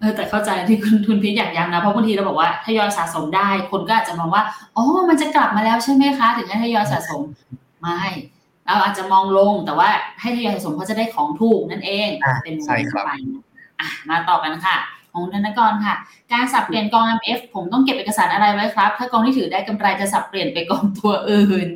[0.00, 4.42] เออแต่เข้าใจที่คุณทุนพิษอยากย้ำนะ เพราะบางทีเราบอกว่าทยอยสะสมได้ คนก็อาจจะมองว่า
[4.76, 7.20] อ๋อ มันจะกลับมาแล้วใช่ไหมคะ ถึงให้ทยอยสะสม
[7.80, 8.02] ไม่
[8.68, 9.88] เราอาจจะมองลงแต่ว่า
[10.20, 13.10] ให้ทยอยสะสมเพราะจะได้ของถูกนั่นเองอะเป็นใช่ครับไป
[13.80, 14.76] อะมาต่อกันค่ะ
[15.12, 15.94] ของธนกรค่ะ
[16.32, 21.68] การสับเปลี่ยนกอง MF ผมต้องเก็บเอกสารอะไรไว้ครับ ถ้ากองที่ถือได้กำไรจะสับเปลี่ยนไปกองตัวอื่น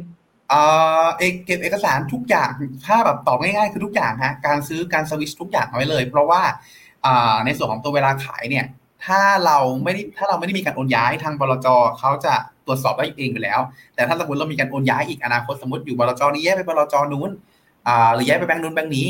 [0.51, 0.61] เอ่
[1.05, 2.51] อเอกเก็บเอกสารทุกอย่าง
[2.87, 6.43] ถ้าแบบตอบง่ายๆคือทุกอย่างฮะการซื้อการสวิชทุกอย่างเอาไว้เลย เพราะว่า
[7.07, 8.67] อ่าในส่วนของตัวเวลาขายเนี่ย
[9.07, 11.67] ถ้าเราไม่ได้ถ้าเราไม่ได้มีการโอนย้ายทางบลจ
[11.99, 12.35] เขาจะ
[12.67, 13.61] ตรวจสอบได้เองอยู่แล้ว
[13.95, 17.31] แต่ถ้าสมมติเรามีการโอนย้ายอีกอนาคตสมมติอยู่บลจนี้แยไปบลจนู้น
[17.89, 19.07] อ่าหรือย้ายไปแบงค์นู้นแบงค์นี้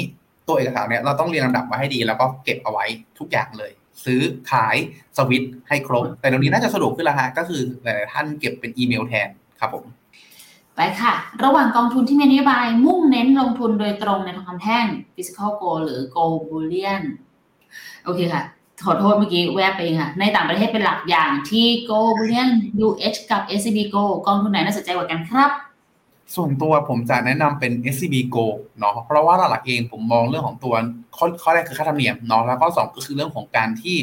[0.48, 2.84] ตัวเอกสารเนี่ยเราต้องเรียงลำดับไว้ให้ดี แล้วก็เก็บเอาไว้
[3.18, 3.72] ทุกอย่างเลย
[4.04, 4.76] ซื้อขาย
[5.16, 9.28] สวิตให้ครบ แต่เดี๋ยวนี้น่าจะสะดวกขึ้นแล้วฮะก็คือหลายท่านเก็บเป็นอีเมลแทน
[9.60, 9.84] ครับผม
[10.76, 11.12] ไปค่ะ
[11.44, 17.02] ระหว่างกองทุนที่มีนโยบายมุ่งเน้นลงทุนโดยตรงในทองคำแท่ง physical gold หรือ gold bullion
[18.04, 18.42] โอเคค่ะ
[18.84, 22.50] ขอโทษเมื่อกี้แวบไปเองค่ะ ในต่างประเทศเป็นหลักอย่างที่ gold bullion
[22.86, 25.50] UH กับ SCB gold กองทุนไหนน่าสนใจกว่ากันครับ
[26.34, 28.46] ส่วนตัวผมจะแนะนำเป็น SCB Go
[28.78, 30.74] เนาะเพราะว่าหลักๆเองผมมองเรื่องของตัว
[31.16, 33.96] ข้อข้อแรกคือค่าธรรมเนียมเนาะแล้วก็สองก็คือเรื่องของการที่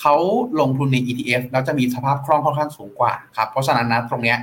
[0.00, 0.14] เขา
[0.60, 4.38] ลงทุนใน ETF แล้วจะมีสภาพคล่องค่อนข้างสูงกว่าครับเพราะฉะนั้นนะตรงเนี้ย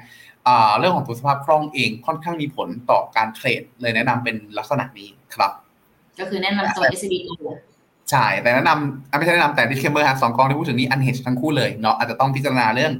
[0.47, 5.51] อ่าเรื่องของตัวสภาพคล่องเองค่อนข้างมีผลต่อการเทรดเลยแนะนำเป็นลักษณะนี้ครับ
[6.19, 7.57] ก็คือแนะนำตัว SCB gold
[8.11, 12.91] ใช่ แต่แนะนำอะไม่ใช่แนะนำแต่ disclaimer ฮะสองกองที่พูดถึงนี้ unhedged ทั้งคู่เลยเนาะอาจจะต้องพิจารณาเรื่อง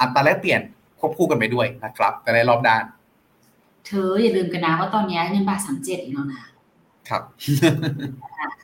[0.00, 0.60] อัตราแลกเปลี่ยน
[0.98, 2.82] ควบคู่กันไปด้วยนะครับ แต่ในรอบด้าน
[3.86, 6.42] เธออย่าลืมกันนะว่าตอนนี้เงินบาทสามเจ็ดอีกแล้วนะ
[7.08, 7.22] ครับ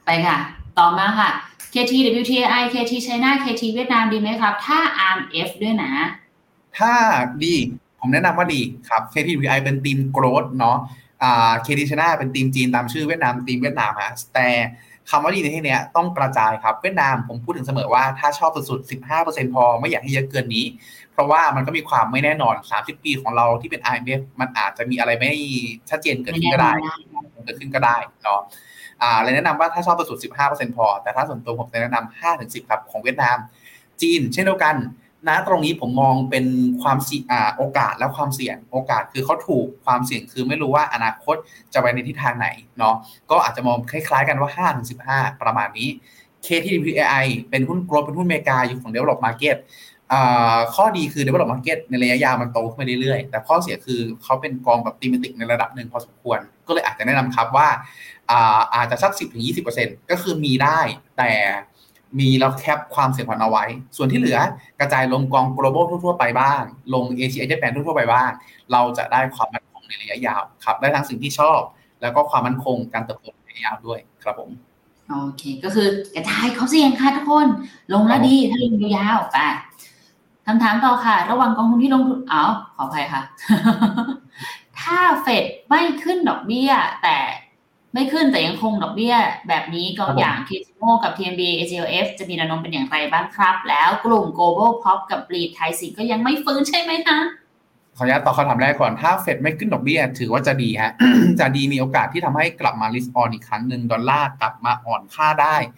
[0.07, 0.37] ไปค่ะ
[0.79, 1.31] ต่อมาค่ะ
[1.75, 4.79] KT WTI KT China KT เวียดนามดีไหมครับ ถ้า
[5.13, 5.93] RMF ด้วยนะ
[6.79, 6.93] ถ้า
[7.43, 7.55] ดี
[8.01, 10.77] ผมแนะนำว่าดีครับ KTVI เป็นทีม growth เนาะ
[11.23, 14.49] อ่า KT China เป็นทีมจีนตามชื่อเวียดนามทีมเวียดนามฮะแต่
[15.11, 20.65] คำว่าดีในที่นี้ต้องกระจายครับเวียดนามผมพูดถึงเสมอว่าถ้าชอบสุดๆ 15%พอไม่อยากให้เยอะเกินนี้
[21.13, 25.33] เพราะว่ามันก็มีความไม่แน่นอน 30 ปีของเราที่เป็น IMF มันอาจจะมีอะไรไม่
[25.91, 26.73] ชัดเจนเกิดขึ้นก็ได้
[27.45, 28.41] เกิดขึ้นก็ได้เนาะ
[29.03, 33.37] อ่าเลยแนะนำว่าถ้าชอบสุด15%พอ แต่ถ้าส่วนตัวผมจะแนะนำ5-10ครับของเวียดนาม
[34.03, 34.75] จีน เช่นเดียวกัน
[35.29, 36.47] นะตรงนี้ผมมองเป็น
[36.83, 37.25] ความเสี่ยง
[37.57, 41.37] โอกาสและความเสี่ยง โอกาสคือเขาถูกความเสี่ยงคือไม่รู้ว่าอนาคต
[41.75, 42.49] จะไปในทิศทางไหน
[42.79, 42.95] เนาะ
[43.31, 45.89] ก็อาจจะมองคล้ายๆกันว่า5ถึง15 ประมาณนี้
[46.47, 49.57] KTDPI เป็นหุ้นกลด์เป็นหุ้นอเมริกาอยู่ของ Develop Market
[50.75, 57.69] ข้อดีคือ develop market ในระยะยาวมันโตขึ้นไปเรื่อยๆ แต่ข้อเสียคือเขาเป็นกองแบบตีมติกในระดับหนึ่งพอสมควร ก็เลยอาจจะแนะนำครับว่า
[58.31, 59.13] อ่าอาจจะสัก
[59.61, 60.81] 10-20%ก็คือมีได้
[61.19, 61.31] แต่
[62.21, 63.65] มีแล้วแคปความเสี่ยงผันเอาไว้
[63.97, 64.39] ส่วนที่เหลือ
[64.81, 66.63] กระจายลงกอง global ทั่วๆไปบ้าง
[66.95, 68.31] ลง Asia Japan ทั่วๆไปบ้าง
[68.73, 71.61] เราจะได้ความมั่นคงในระยะยาวครับ ได้ทั้งสิ่งที่ชอบ
[72.03, 74.51] แล้วก็ความมั่นคงการเติบโตในระยะยาวด้วยครับผม
[75.09, 77.49] โอเค ก็คือกระจายเขาเสี่ยงค่ะทุกคน
[77.93, 79.39] ลงแล้วดี ถ้าลงยาวๆไป
[80.47, 82.43] คำถามต่อค่ะ ระหว่างกองทุนที่ลงทุนอ๋อ
[82.77, 83.23] ขออภัยค่ะ
[84.81, 86.71] ถ้าเฟดไม่ขึ้นดอกเบี้ย
[87.03, 87.17] แต่
[87.97, 89.15] ไม่ขึ้นแต่ยังคงดอกเบี้ย
[89.49, 97.19] แบบนี้กองอย่างทีโมกับ TMB AGLF จะมีแนวโน้มเป็นอย่างไรบ้างครับ แล้วกลุ่ม Global Pop กับ Bleed ไทยสิก็ยังไม่ฟื้นใช่ไหมคะ
[97.97, 100.93] ขออนุญาตตอบคำถามแรกก่อน ถ้าเฟดไม่ขึ้นดอกเบี้ยถือว่าจะดีฮะ
[101.41, 105.73] จะดีมีโอกาสที่ทำให้กลับมาลิสออนอีกครั้งหนึ่งดอลลาร์กลับมาอ่อนค่าได้อ่า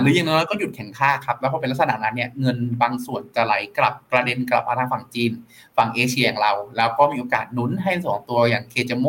[0.00, 5.32] หรืออย่างน้อยก็หยุดแข็งค่าครับแล้วพอเป็นลักษณะนั้นเนี่ยเงินบางส่วนจะไหลกลับกระเด็นกลับมาทางฝั่งจีน
[5.76, 9.06] ฝั่งเอเชียอย่างเรา แล้วก็มีโอกาสหนุนให้สองตัวอย่างเคจโม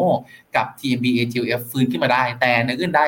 [0.55, 3.01] กับ TMB AGF ฟื้นขึ้นมาได้ แต่ในอื่นใด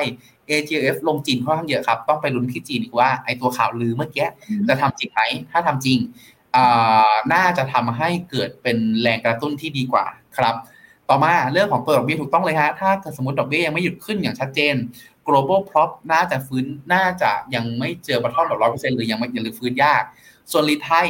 [0.50, 4.26] AGF ลงจีนค่อนข้างเยอะครับ ต้องไปลุ้นที่จีนอีกว่าไอตัวข่าวลือเมื่อกี้
[4.68, 5.98] จะทำจริงไหมถ้าทำจริง
[6.56, 10.04] อ่าน่าจะทำให้เกิดเป็นแรงกระตุ้นที่ดีกว่า
[10.38, 10.54] ครับ
[11.10, 14.74] ต่อมาเรื่องของตัวดอกเบี้ยถูกต้องเลยฮะถ้าเกิดสมมติดอกเบี้ยยังไม่หยุดขึ้นอย่างชัดเจน
[15.28, 20.02] global prop น่าจะฟื้นน่าจะยังไม่เจอบัตทอมแบบร้อยเปอร์เซ็นต์หรือยังไม่ยังหรือฟื้นยาก
[20.52, 21.08] ส่วนรีไทย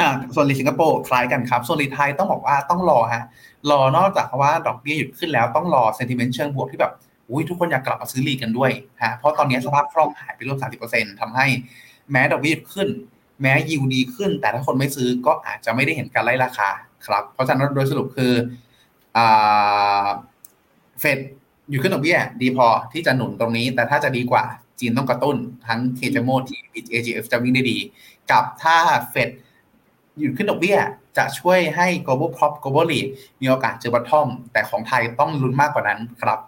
[0.00, 3.24] อ่าส่วนรีสิงคโปร์คล้ายกันครับ ส่วนรีไทยต้องบอกว่าต้องรอฮะ
[3.70, 6.92] รอนอกจากว่าดอกเบี้ยหยุดขึ้นแล้วต้องรอ sentiment เชิงบวกที่แบบ
[7.30, 8.70] อุ้ยทุกคนอยากกลับมาซื้อรีกันด้วย
[9.02, 10.58] ฮะ เพราะตอนนี้สภาพคล่องหายไปร่วม
[10.90, 11.46] 30%ทำให้
[12.10, 12.88] แม้ดอกเบี้ยหยุดขึ้น
[13.42, 16.68] แม้ยิวดีขึ้น แต่ถ้าคนไม่ซื้อก็อาจจะไม่ได้เห็นการไล่ราคา
[17.06, 18.32] ครับ เพราะฉะนั้นโดยสรุปคือ
[19.16, 20.06] อ่า
[21.00, 21.18] เฟด
[21.70, 24.44] อยู่ขึ้นดอกเบี้ยดีพอที่จะหนุนตรงนี้ แต่ถ้าจะดีกว่า
[24.80, 25.36] จีนต้องกระตุ้น
[25.66, 26.60] ทั้งเคจโมที่
[26.92, 27.78] AGF จะวิ่งได้ดี
[28.30, 28.76] กับถ้า
[29.10, 29.28] เฟด
[30.18, 30.78] หยุดขึ้นดอกเบี้ย
[31.16, 33.06] จะช่วยให้ global prop global lead
[33.40, 36.38] มีโอกาสเจอบัตทอม แต่ของไทยต้องลุ้นมากกว่านั้นครับ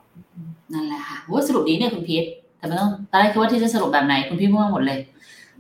[0.73, 2.25] นั่นแหละค่ะโอ้สรุปดีเนี่ยคุณพีท
[2.59, 4.99] แต่ไม่ต้องตอนแรกคิดว่าที่จะสรุปแบบไหนคุณพี่พูดมาหมดเลย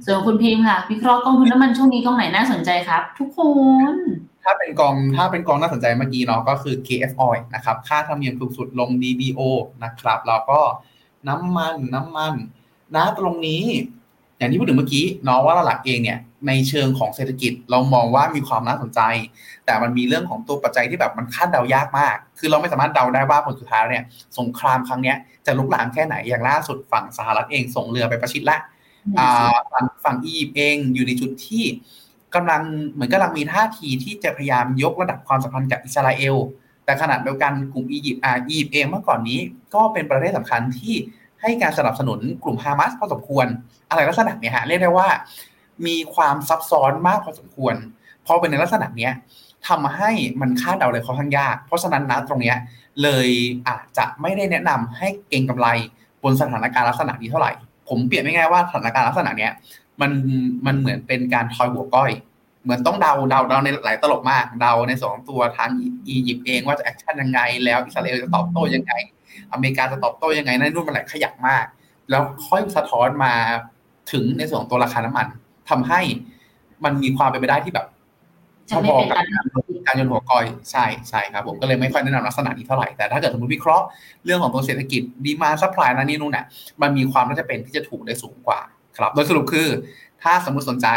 [0.04, 3.40] ส่วนคุณพิมพ์ค่ะวิเคราะห์กองทุนน้ำมันช่วงนี้กองไหนน่าสนใจครับ ทุกค
[3.92, 3.94] น
[4.44, 9.40] ถ้าเป็นกองถ้าเป็นกองน่าสนใจเมื่อกี้เนาะก็คือ KF Oil นะครับค่าธรรมเนียมถูกสุดลง DBO
[9.84, 10.60] นะครับแล้วก็
[11.28, 12.34] น้ำมันน้ำมัน
[12.94, 13.64] นะตรงนี้
[14.38, 16.18] อย่างที่พูดถึงเมื่อกี้เนาะว่าหลักเองเนี่ย
[16.48, 19.00] ในเชิงของเศรษฐกิจเรามองว่ามีความน่าสนใจ
[19.66, 24.04] แต่มันมีเรื่องของตัวปัจจัยที่แบบมันคาดเดายากมาก คือเราไม่สามารถเดาได้ว่าผลสุดท้ายเนี่ย
[24.38, 25.16] สงครามครั้งเนี้ย
[25.46, 28.58] จะลุกลามแค่ไหนอย่างล่าสุดฝั่งสหรัฐเองส่งเรือไปประชิดละ
[29.72, 31.64] ฝั่งฝั่งอียิปต์เองอยู่ในจุดที่
[32.34, 36.36] กำลังเหมือนกำลังมีท่าทีที่จะพยายามยกระดับความสัมพันธ์กับอิสราเอล
[36.84, 39.38] แต่ขณะเดียวกันกลุ่มอียิปต์อ่าอียิปต์เองเมื่อก่อนนี้
[39.74, 40.94] ก็เป็นประเทศสำคัญที่
[41.40, 43.46] ให้การสนับสนุนกลุ่มฮามาสพอสมควร
[43.88, 45.08] อะไรลักษณะเนี้ยฮะเรียกได้ว่า
[45.86, 47.74] มีความซับซ้อนมากพอสมควร
[48.26, 49.12] พอเป็นในลักษณะเนี้ย
[49.68, 52.56] ทำให้มันคาดเดาเลยค่อนข้างยาก เพราะฉะนั้นนะตรงเนี้ย
[53.02, 53.28] เลย
[53.68, 55.68] อาจจะไม่ได้แนะนำให้เก็งกำไร
[56.22, 57.52] บนสถานการณ์ลักษณะนี้เท่าไหร่
[57.88, 59.52] ผมเปรียบง่ายๆว่าสถานการณ์ลักษณะเนี้ย
[60.00, 60.10] มัน
[60.66, 62.10] มันเหมือนเป็นการทอยหัวก้อย
[62.64, 65.70] เหมือนต้องเดาเดาเดาในหลายตลบมากเดาในสองตัวทาง
[66.08, 68.92] อียิปต์เองว่าจะ action ยังไง แล้วอิสราเอลจะตอบโต้ยังไง
[69.52, 71.64] อเมริกาจะตอบโต้ยังไงนั่นนู่นมันหลายขยักมาก
[72.10, 73.32] แล้วค่อยสะท้อนมา
[74.12, 75.26] ถึงในส่วนของตัวราคาน้ำมัน
[75.70, 76.00] ทำให้
[76.84, 77.86] มันมีความเป็นไปได้ที่แบบ
[78.68, 79.24] พอเป็นๆกับการ
[79.86, 83.84] การโยนหัวก้อยใช่ใช่ครับผมก็เลยไม่ค่อยแนะนำลักษณะนี้เท่าไหร่แต่ถ้าเกิดสมมติวิเคราะห์
[84.24, 86.46] เรื่องของตัวเศรษฐกิจ demand supply นั่นนี่นู่นน่ะ
[86.82, 88.60] มันมีความน่าจะเป็นที่จะถูกได้สูงกว่า
[88.96, 89.68] ครับโดยสรุปคือ
[90.22, 90.88] ถ้าสมมติสนใจ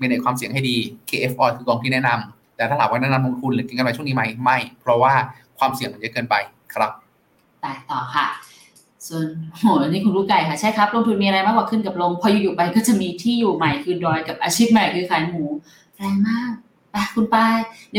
[0.00, 0.76] มีในความเสี่ยงให้ดี
[1.08, 5.12] KF Oil คือกองที่แนะนำแต่ถ้าถามว่าแนะนำลงทุนหรือเก็งกำไรช่วงนี้ไหมไม่ เพราะว่า
[5.58, 6.34] ความเสี่ยงมันเยอะเกินไป
[6.74, 6.92] ครับ
[7.60, 8.26] แต่ต่อค่ะ
[9.06, 9.26] ส่วน
[9.58, 15.42] โหนี่คุณรู้ไก่ค่ะ ใช่ครับ ลงทุนมีอะไรมากกว่าขึ้นกับลง พออยู่ๆไปก็จะมีที่อยู่ใหม่คือดอยกับอาชีพใหม่คือขายหมู
[15.96, 16.52] แรงมาก
[16.92, 17.56] ไปคุณปาย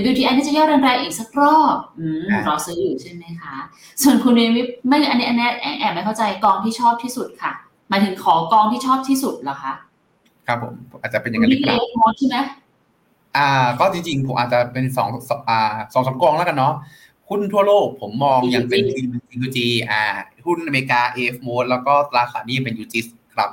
[0.09, 3.55] WTI นี่จะย่อแรงๆอีกสักรอบอืมอ่ารอซื้ออยู่ใช่ไหมคะ
[4.01, 7.51] ส่วนคุณเรนวิทไม่อันนี้อันนี้แอบแอบไม่เข้าใจกองที่ชอบที่สุดค่ะ
[7.89, 9.73] หมายถึงขอกองที่ชอบที่สุดเหรอคะ
[10.47, 12.37] ครับผมอาจจะเป็นอย่างนั้นหรือเปล่า DA โมดใช่ไหม
[13.37, 16.73] อ่า ก็จริงๆผมอาจจะเป็นสองสองอ่าสองสามกองแล้วกันเนาะ
[17.29, 18.83] หุ้นทั่วโลกผมมองยังเป็น
[19.43, 19.57] UG
[19.91, 20.03] อ่า
[20.45, 23.49] หุ้นอเมริกา AF mode แล้วก็ตราสารหนี้เป็น UGIS ครับ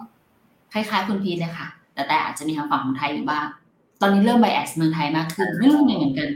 [0.72, 3.46] คล้ายๆคุณพีทเลยค่ะ แต่แต่อาจจะมีทางฝั่งของไทยอยู่บ้าง
[4.00, 6.28] ตอนนี้เริ่มไบแอสเมืองไทยมากขึ้น ไม่รู้ยังไงเหมือนกัน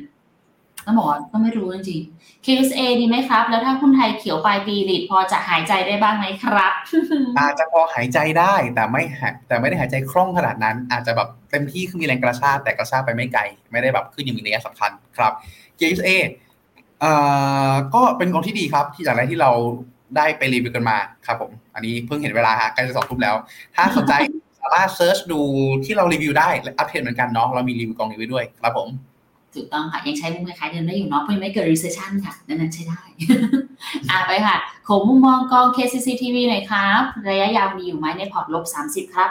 [0.87, 6.73] ต้องบอกว่าก็ไม่รู้จริงๆ KSA ดีไหมครับ แล้วถ้าหุ้นไทยเขียวปลายปีหลีดพอจะหายใจได้บ้างไหมครับ
[7.39, 15.33] อาจจะพอหายใจได้แต่ไม่หายแต่ไม่ได้หายใจคล่องขนาดนั้น อาจจะแบบเต็มที่คือมีแรงกระชากแต่กระชากไปไม่ไกล ไม่ได้แบบขึ้นอย่างมีนัยสำคัญครับ
[15.79, 16.11] KSA
[17.01, 17.13] เอ่
[17.71, 19.51] อก็เป็นกองที่ดีครับ ที่จากแรกที่เรา
[20.17, 20.97] ได้ไปรีวิวกันมา
[21.27, 23.35] ครับผม อันนี้เพิ่งเห็นเวลาฮะใกล้จะสองทุ่มแล้ว
[23.77, 24.13] ถ้าสนใจ
[24.63, 25.41] สามารถ search ดู
[25.85, 28.89] ที่เรารีวิวได้และอัปเดตเหมือนกันเนาะเรามีรีวิวกองนี้ไว้ด้วยครับผม
[29.55, 33.01] ถูกต้องค่ะ ยังใช้มุมคล้ายๆเดิมได้อยู่เนาะเพราะยังไม่เกิด recession ค่ะดังนั้นใช้ได้
[34.11, 39.31] อ่าไปค่ะขอมุมมองกอง KCCTV หน่อยครับ ระยะยาวมีอยู่ไหมในพอร์ตลบ 30 ครับ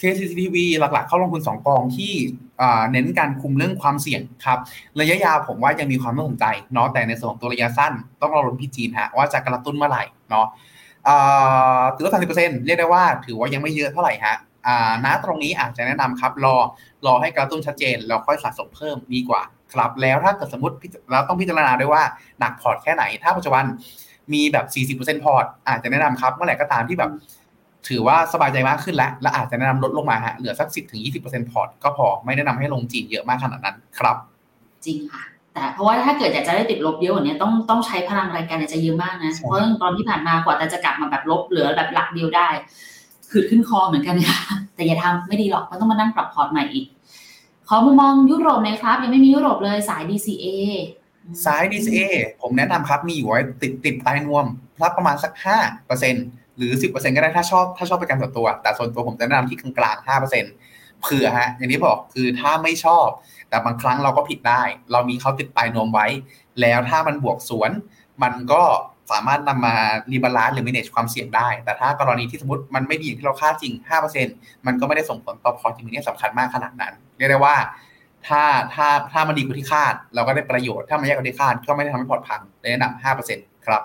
[0.00, 2.12] KCCTV หลักๆ เข้าลงทุน 2 กองที่
[2.60, 4.58] อ่าเน้นการคุมเรื่องความเสี่ยงครับ
[5.00, 10.46] ระยะยาวผมว่ายังมีความน่าสนใจเนาะแต่ในส่วนของตัวระยะสั้น ต้องรอรุ้นพี่จีนฮะว่าจะกระตุ้นเมื่อไหร่เนาะ
[11.08, 14.36] อ่าถือว่า30%เรียกได้ว่าถือว่ายังไม่เยอะเท่าไหร่ฮะ
[14.66, 16.56] อ่าณตรงนี้อาจจะแนะนำครับ รอ
[17.06, 19.42] รอให้กระตุ้นชัดเจนแล้วค่อยสะสมเพิ่มดีกว่า
[19.72, 20.76] ครับแล้วถ้าเกิดสมมติ
[21.10, 22.02] เราต้องพิจารณาด้วยว่า
[22.40, 23.64] หนักพอร์ตแค่ไหน ถ้าปัจจุบัน
[24.32, 27.10] มีแบบ 40%พอร์ตอาจจะแนะนำครับ เมื่อไหร่ก็ตามที่แบบ
[27.88, 30.68] ถือว่าสบายใจมากขึ้นแล้ว และอาจจะแนะนำลดลงมาฮะเหลือสัก
[31.10, 34.16] 10-20%พอร์ตก็พอไม่แนะนำให้ลงจีนเยอะมากขนาดนั้นครับ
[34.84, 35.22] จริงค่ะ
[35.54, 42.48] แต่เพราะว่าถ้าเกิดอยากจะได้ติดลบเยอะกว่านี้ต้องต้องใช้พลังรายการในใจเยอะมากนะ เพราะตอนที่ผ่านมากว่าแต่จะกลับมาแบบลบเหลือแบบหลักเดียวได้
[43.34, 44.38] คือขึ้นคอเหมือนกันค่ะ
[44.74, 46.86] แต่อย่าทำไม่ดีหรอกมันต้องมานั่งปรับพอร์ตใหม่อีก
[47.68, 50.46] ขอมุมมองยุโรปหน่อยครับ ยังไม่มียุโรปเลยสาย DCA
[51.44, 52.00] สาย DCA
[52.40, 54.46] ผมแนะนำครับมีอยู่ไว้ติดติดปลายนวมค
[54.82, 55.32] รับประมาณสัก
[55.94, 63.06] 5%หรือ 10%ก็ได้ถ้าชอบถ้าชอบเป็นการส่วนตัว แต่ส่วนตัวผมจะแนะนำที่กลางๆ5%เผื่อฮะ อย่างที่บอกคือถ้าไม่ชอบ
[63.48, 64.62] แต่บางครั้งเราก็ผิดได้
[64.92, 66.06] เรามีเขาติดปลายนวมไว้
[66.60, 67.70] แล้วถ้ามันบวกสวน
[68.22, 68.62] มันก็
[69.12, 69.74] สามารถนำมา
[70.12, 73.72] rebalance หรือ manage ความเสี่ยงได้ แต่ถ้ากรณีที่สมมติมันไม่ดีอย่างที่เราคาดจริง
[74.18, 77.56] 5%มันก็ไม่ได้ส่งผลต่อพอร์ตที่มีเนี่ยสำคัญมากขนาดนั้น เรียกได้ว่า
[78.26, 78.42] ถ้า
[78.74, 83.82] ถ้าถ้ามันดีกว่าที่คาด เราก็ได้ประโยชน์ถ้ามันแย่กว่าที่คาด ก็ไม่ได้ทำให้พอร์ตพังเลยแนะนำห้าเปอร์เซ็นต์ครับ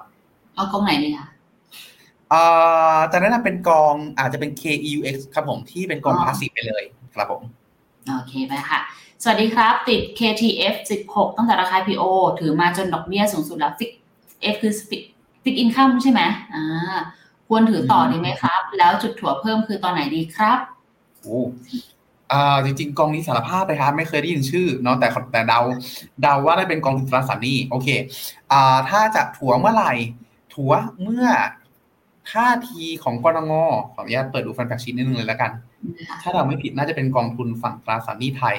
[0.55, 1.27] เอากองไหนดีคะ
[2.29, 2.41] เอ่
[2.95, 7.41] อจะแนะนำเป็นกองอาจจะเป็น KEUX ครับผมที่เป็นกองอ๋อ passive ไปเลยครับผม
[8.07, 8.79] โอเคไปค่ะ
[9.23, 12.03] สวัสดีครับ ติด KTF 16 ตั้งแต่ราคา IPO
[12.39, 13.91] ถือมาจนดอกเบี้ยสูงสุดแล้วฟิก
[14.53, 15.03] F คือฟิก
[15.43, 16.21] ฟิกอินคัมใช่ไหม
[16.53, 16.97] อ่า
[17.47, 20.57] ควรถือต่อดีไหมครับ แล้วจุดถัวเพิ่มคือตอนไหนดีครับ
[21.21, 21.39] โอ้
[22.31, 25.59] อ่าจริงๆ กองนี้สารภาพไปครับไม่เคยได้ยินชื่อเนาะแต่แต่เดา
[26.21, 27.87] เดาว่าได้เป็นกองทุนตราสารหนี้โอเค
[28.51, 29.93] อ่าถ้าจะถัวเมื่อไหร่
[30.53, 30.71] ถัว
[31.01, 31.27] เมื่อ
[32.31, 33.53] ท่าทีของกรงง
[33.93, 35.51] ขออนุญาตเปิดดูฟันแฟกชีนนิดนึงเลยแล้วกัน
[36.21, 38.57] ถ้าเราไม่ผิดน่าจะเป็นกองทุนฝั่งตราสารหนี้ไทย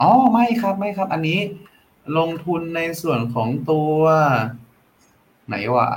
[0.00, 1.38] อ๋อไม่ครับไม่ครับ อันนี้
[2.18, 3.98] ลงทุนในส่วนของตัว
[5.50, 5.88] ไหนวะ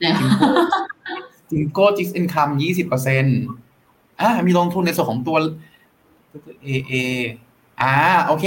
[0.00, 0.14] เนี่ย
[1.50, 3.24] จิงโก้จิกอินคัมยี่สิบเปอร์เซ็น
[4.20, 5.36] อ่ามีลงทุนในส่วนของตัว
[6.66, 6.94] AA
[7.82, 7.94] อ่า
[8.26, 8.44] โอเค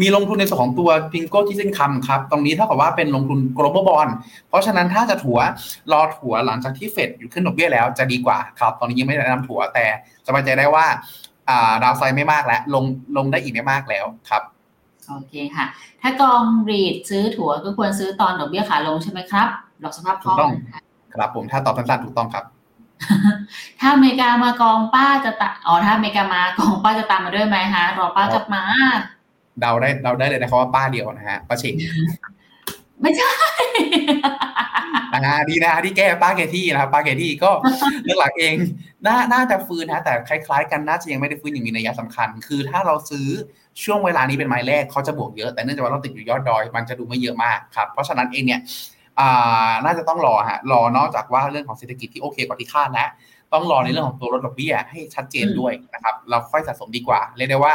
[0.00, 4.10] มีลงทุนในส่วนของตัว p i n g o ที่เส้นคำครับ ตรงนี้เท่ากับว่าเป็นลงทุน global bond
[4.48, 5.38] เพราะฉะนั้นถ้าจะถัว
[5.92, 9.86] รอถัวหลังจากที่เฟดอยู่ขึ้นดอกเบี้ยแล้วจะดีกว่าครับ ตอนนี้ยังไม่ได้แนะนำถัวแต่
[10.26, 10.86] สบายใจได้ว่า
[11.48, 12.84] อ่าดาวไซด์ไม่มากแล้ว ลง
[13.16, 14.42] ลงได้อีกไม่มากแล้วครับ
[15.08, 15.66] โอเคค่ะ
[16.02, 19.48] ถ้ากองรีดซื้อถั่วก็ควรซื้อตอนดอกเบี้ยขาลงใช่ไหมครับ
[19.82, 20.82] ดอกสภาพคล่องถูกต้องนะคะ
[21.14, 22.44] ครับผมถ้าตอบสั้นๆถูกต้องครับ
[23.80, 28.62] ถ้าอเมริกามากองป้าจะตะอ๋อถ้าอเมริกามากองป้าจะตามมาด้วยไหมฮะรอป้ากลับมา
[29.60, 31.74] เดาได้เดาได้เลยนะครับว่าป้าเดียวนะฮะป้าเชง
[33.02, 33.30] ไม่ใช่
[35.12, 37.50] อ่าดีนะที่แก้ป้าเกที่นะครับป้าเกที่ก็
[38.04, 38.54] เรื่องหลักเอง
[39.06, 43.28] น่าน่าจะฟื้นนะแต่คล้ายๆ กันน่าจะยังไม่ได้ฟื้นอย่างมีนัยสำคัญ คือถ้าเราซื้อ
[43.84, 48.97] ช่วงเวลานี้เป็นไม้แรกเขาจะบวกเยอะแต่เนื่องจากว่าเราติดอยู่ยอดดอย มันจะดูไม่เยอะมากครับเพราะฉะนั้นเองเนี่ยอ่า
[49.84, 53.08] น่าจะต้องรอฮะรอนอกจากว่าเรื่องของเศรษฐกิจที่โอเคกว่าที่คาดแล้ว
[53.52, 57.74] ต้องรอในเรื่องของตัวลดดอกเบี้ยให้ชัดเจนด้วยนะครับ เราค่อยสะสมดีกว่า เรียกได้ว่า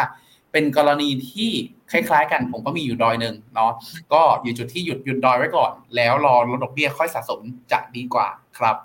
[0.51, 1.49] เป็นกรณีที่
[1.91, 3.71] คล้ายๆ กันผมก็มีอยู่ดอยหนึ่งเนาะ
[4.13, 7.39] ก็อยู่จุดที่หยุดหยุดดอยไว้ก่อน แล้วรอลดดอกเบี้ยค่อยสะสม
[7.71, 8.27] จะดีกว่า
[8.57, 8.75] ครับ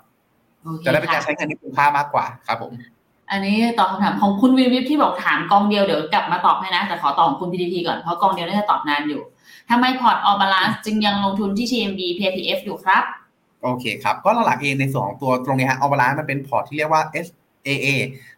[0.63, 2.73] โอเคจะได้เป็นการค่ะใช้เงินที่คุ้มค่ามากกว่าครับผม
[3.31, 9.21] อันนี้ตอบคำถามของคุณวินวิปที่บอกถามกองเดียวเดี๋ยวกลับมาตอบให้นะ แต่ขอตอบของคุณ PTT ก่อนเพราะกองเดียวน่าจะตอบนานอยู่
[9.69, 13.03] ทำไมพอร์ต all balance จึงยังลงทุนที่ TMB PPF อยู่ครับ
[13.63, 17.87] โอเคครับ ก็หลักๆเองในส่วนของตัวตรงนี้ฮะ all balance มันเป็นพอร์ตที่เรียกว่า SAA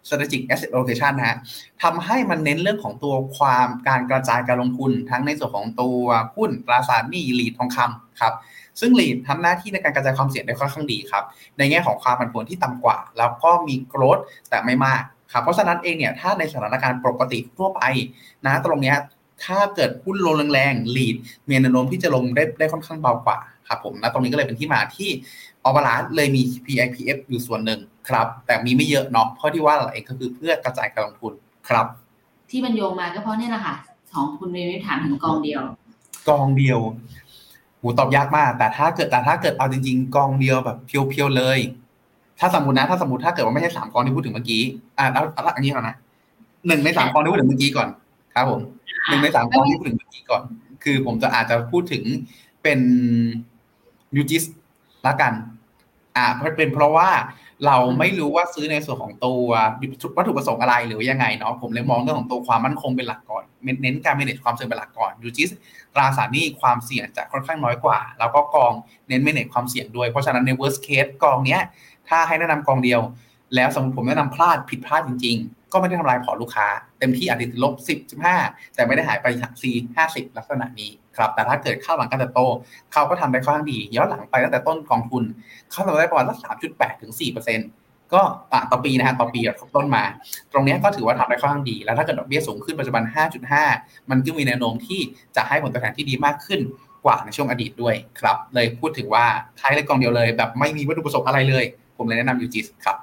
[0.06, 1.38] Strategic Asset Allocation นะฮะ
[1.84, 6.04] ทำให้มันเน้นเรื่องของตัวความการกระจายการลงทุน ทั้งในส่วนของตัว
[6.36, 8.34] หุ้นตราสารหนี้ REIT ทองคำครับ
[8.80, 11.24] ซึ่ง REIT ทำหน้าที่ในการกระจายความเสี่ยงได้ค่อนข้างดีครับ
[11.58, 14.18] ในแง่ของความผันผวนที่ต่ำกว่า แล้วก็มีโกรธ
[14.50, 15.02] แต่ไม่มาก
[15.32, 17.82] ครับเพราะฉะนั้นเองเนี่ยถ้าในสถานการณ์ปกติทั่วไป
[18.46, 18.98] นะตรงเนี้ย
[19.46, 21.16] ถ้าเกิดหุ้นลงแรงๆลีด
[21.48, 25.10] มีแนวโน้มที่จะลงได้ได้ค่อนข้างเบากว่าครับผมนะตรงนี้ก็เลยเป็นที่มาที่
[25.64, 27.80] ออบาลานเลยมี PIPF อยู่ส่วนหนึ่ง
[28.10, 31.34] ครับ แต่มีไม่เยอะเนาะเพราะที่ว่าเราเองก็คือเพื่อกระจายการลงทุน
[31.70, 31.86] ครับ
[32.50, 33.76] ที่มันโยงมาก็เพราะเนี่ยแหละค่ะ
[34.12, 35.62] ของคุณวินวิปถามถึงกองเดียว
[36.30, 36.80] กองเดียว
[37.80, 41.60] หูตอบยากมาก แต่ถ้าเกิดแต่ถ้าเกิดเอาจริง ๆ กองเดียวแบบเพียวๆเลย
[42.40, 44.62] ถ้าสมมตินะ ถ้าสมมติถ้าเกิดว่าไม่ใช่สามกองที่พูดถึงเมื่อกี้
[44.98, 45.96] อ่าเอาเอาอันนี้ก่อนนะ
[46.68, 47.88] หนึ่งในสามกองที่พูดถึงเมื่อกี้ก่อน
[48.34, 48.60] ครับผม
[49.08, 50.44] หนึ่งในสามกองที่พูดถึงเมื่อกี้ก่อน
[50.84, 52.04] คือผมจะอาจจะพูดถึง
[52.64, 52.80] เป็น
[54.16, 54.44] ยูจิส
[55.08, 55.34] ละกัน
[56.16, 57.10] อ่าเพราะเป็นเพราะว่า
[57.66, 59.48] เราไม่รู้ว่าซื้อในส่วนของตัว
[60.18, 63.44] วัตถุประสงค์อะไรหรือยังไงเนาะผมเลยมองเรื่องของตัวความมั่นคงเป็นหลักก่อน
[63.82, 65.50] เน้นการ manage ความเสี่ยงเป็นหลักก่อนยูจิส
[65.94, 68.74] ตราสารหนี้ความเสี่ยงจะค่อนข้างน้อยกว่า แล้วก็กอง
[69.08, 71.62] เน้นไม่เน้นความเสี่ยงด้วยเพราะฉะนั้นใน worst case กองเนี้ย
[72.10, 73.02] ถ้าให้แนะนำกองเดียว
[73.56, 76.68] แล้วสมมติผมแนะนำพลาดผิดพลาดจริง ๆ ก็ไม่ได้ทำลายพอร์ตลูกค้า
[77.00, 79.28] เต็มที่อาจจะติดลบ 10 15 แต่ไม่ได้หายไป
[79.64, 82.42] 4 50 ลักษณะนี้ครับ แต่ถ้าเกิดเข้าหลังการเติบโต
[82.94, 85.24] เขาก็ทำได้ค่อนข้างดี ย้อนหลังไปตั้งแต่ต้นกองทุน
[85.72, 86.38] เขาทำได้ประมาณสัก
[86.72, 87.12] 3.8ถึง
[87.62, 90.04] 4%ก็อะต่อปีนะฮะต่อปีแบบต้นมา
[90.52, 93.04] ตรงนี้ก็ถือว่าทำได้ค่อนข้างดี แล้วถ้าเกิดดอกเบี้ยสูงขึ้นปัจจุบัน
[93.58, 95.02] 5.5 มันก็มีแนวโน้มที่
[95.36, 96.62] จะให้ผลตอบแทนที่ดีมากขึ้น
[97.06, 99.26] กว่าในช่วงอดีตด้วยครับ เลยพูดถึงว่า
[99.60, 101.66] ท้ายเลยกองเดียวเลย แบบไม่มีวัตถุประสงค์อะไรเลย
[101.98, 102.98] ผมเลยแนะนำยูจิสครับ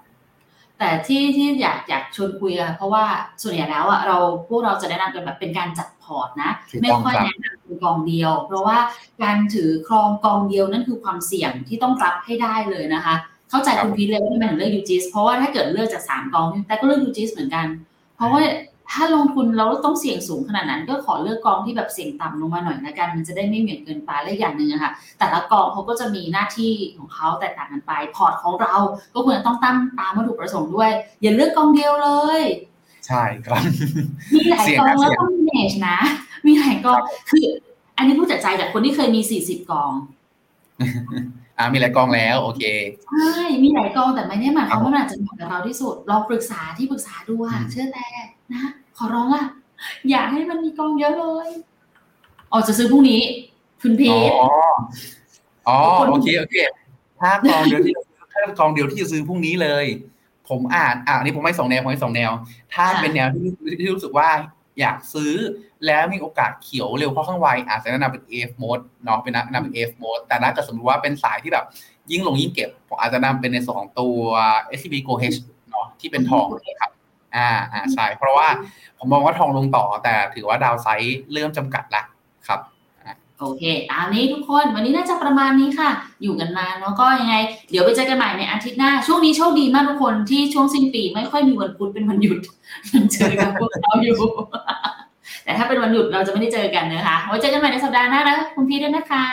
[0.79, 3.05] แต่ที่ที่อยากอยากชวนคุยกันเพราะว่า
[3.43, 4.17] ส่วนใหญ่แล้วอะเรา
[4.49, 8.79] พวกเราจะแนะนำกันแบบเป็นการจัดพอร์ตนะถูกต้องไม่ค่อยครับแนะนำเป็นกองเดียว เพราะว่า
[9.23, 13.15] การถือครองกองเดียวนั่นคือความเสี่ยงที่ต้องรับให้ได้เลยนะคะ
[13.51, 17.67] เข้าใจคุณพีทเลยว่าทำไมถึงเลือกยูจิสเพราะว่าถ้าเกิดเลือกจากสามกองแต่ก็เลือกยูจิสเหมือนกัน
[18.17, 18.43] เพราะว่า
[18.93, 28.75] ถ้าลงทุนเราต้องเสี่ยงสูงขนาดนั้น ก็ขอเลือกกองที่แบบเสี่ยงต่ำลงมาหน่อยละกัน มันจะได้ไม่เหมือนเกินไปและอย่างหนึ่งอะค่ะ แต่ละกองเขาก็จะมีหน้าที่ของเขาแตกต่างกันไป พอร์ตของเรา
[29.15, 30.91] ก็ควรจะต้องตั้งตามวัตถุประสงค์ด้วย
[31.23, 32.11] อย่าเลือกกองเดียวเล
[32.41, 32.43] ย
[33.07, 33.63] ใช่ครับ
[34.35, 35.99] มีหลายเสี่ยงกองนะแล้วเสี่ยงต้อง manage นะ
[36.47, 36.99] มีหลายกอง
[37.31, 37.47] คือ
[37.97, 39.93] อันนี้พูดจากใจจากคนที่เคยมี40กอง
[41.59, 42.63] อ่ามีหลายกองแล้ว โอเค
[43.07, 48.07] ใช่มีหลายกองแต่ไม่ได้หมายความว่ามันอาจจะเหมาะกับเราที่สุดลองปรึกษาที่ปรึกษาดูอะอืมเชื่อแต่
[48.53, 48.63] นะ
[48.99, 49.47] ขอร้องอะ
[50.11, 51.49] อย่าให้มันมีกองเยอะเลย
[52.53, 53.21] อ๋อจะซื้อพรุ่งนี้
[53.83, 56.57] คุณพีอ๋อทอ๋อคนโอเคโอเค
[57.21, 57.95] ถ้ากองเดียวที่
[58.33, 59.87] ถ้ากองเดียวที่จะซื้อพรุ่งนี้เลย
[60.49, 62.31] ผมอ่านอ่านี่ผมไม่สองแนวผมไม่สองแนว
[62.75, 63.49] ถ้าเป็นแนวที่
[63.81, 64.29] ที่รู้สึกว่า
[64.81, 65.35] อยากซื้อ
[65.87, 71.65] แล้วมีโอกาสเขียวเร็วค่อนข้างไวอาจจะแนะนำเป็น AF mode เนาะเป็นแนะนำเป็น AF mode แต่ถ้าเกิดสมมติว่าเป็นสายที่แบบ
[72.11, 74.19] ยิ่งลงยิ่งเก็บผมอาจจะนำเป็นในส่วนของตัว
[74.79, 75.39] SCB Go H
[75.71, 76.47] เนาะที่เป็นทอง
[76.81, 76.91] ครับ
[77.37, 78.49] อ่าอ่าใช่เพราะว่า
[78.99, 82.03] ผมมองว่าทองลงต่อแต่ถือว่าดาวไซด์เริ่มจำกัดละ
[82.49, 82.61] ครับ
[83.41, 85.91] โอเค ตามนี้ทุกคน วันนี้น่าจะประมาณนี้ค่ะ
[86.23, 87.35] อยู่กันมาแล้วก็ยังไง
[87.71, 92.39] เดี๋ยวไปเจอกันใหม่ในอาทิตย์หน้า ช่วงนี้โชคดีมากทุกคนที่ช่วงสิ้นปีไม่ค่อยมีวันพุธเป็นวันหยุด
[92.93, 94.19] ยังเจอกับพวกเราอยู่
[95.45, 99.27] แต่ถ้าเป็นวันหยุดเราจะไม่ได้เจอกันนะคะไว้เจอกันใหม่ในสัปดาห์หน้านะคุณพี่ด้วยนะคะ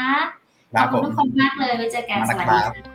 [0.73, 2.94] ครัขบอบคุณผมทุกคนมากเลยไว้เจอกันสวัสดีมานะครับค่ะ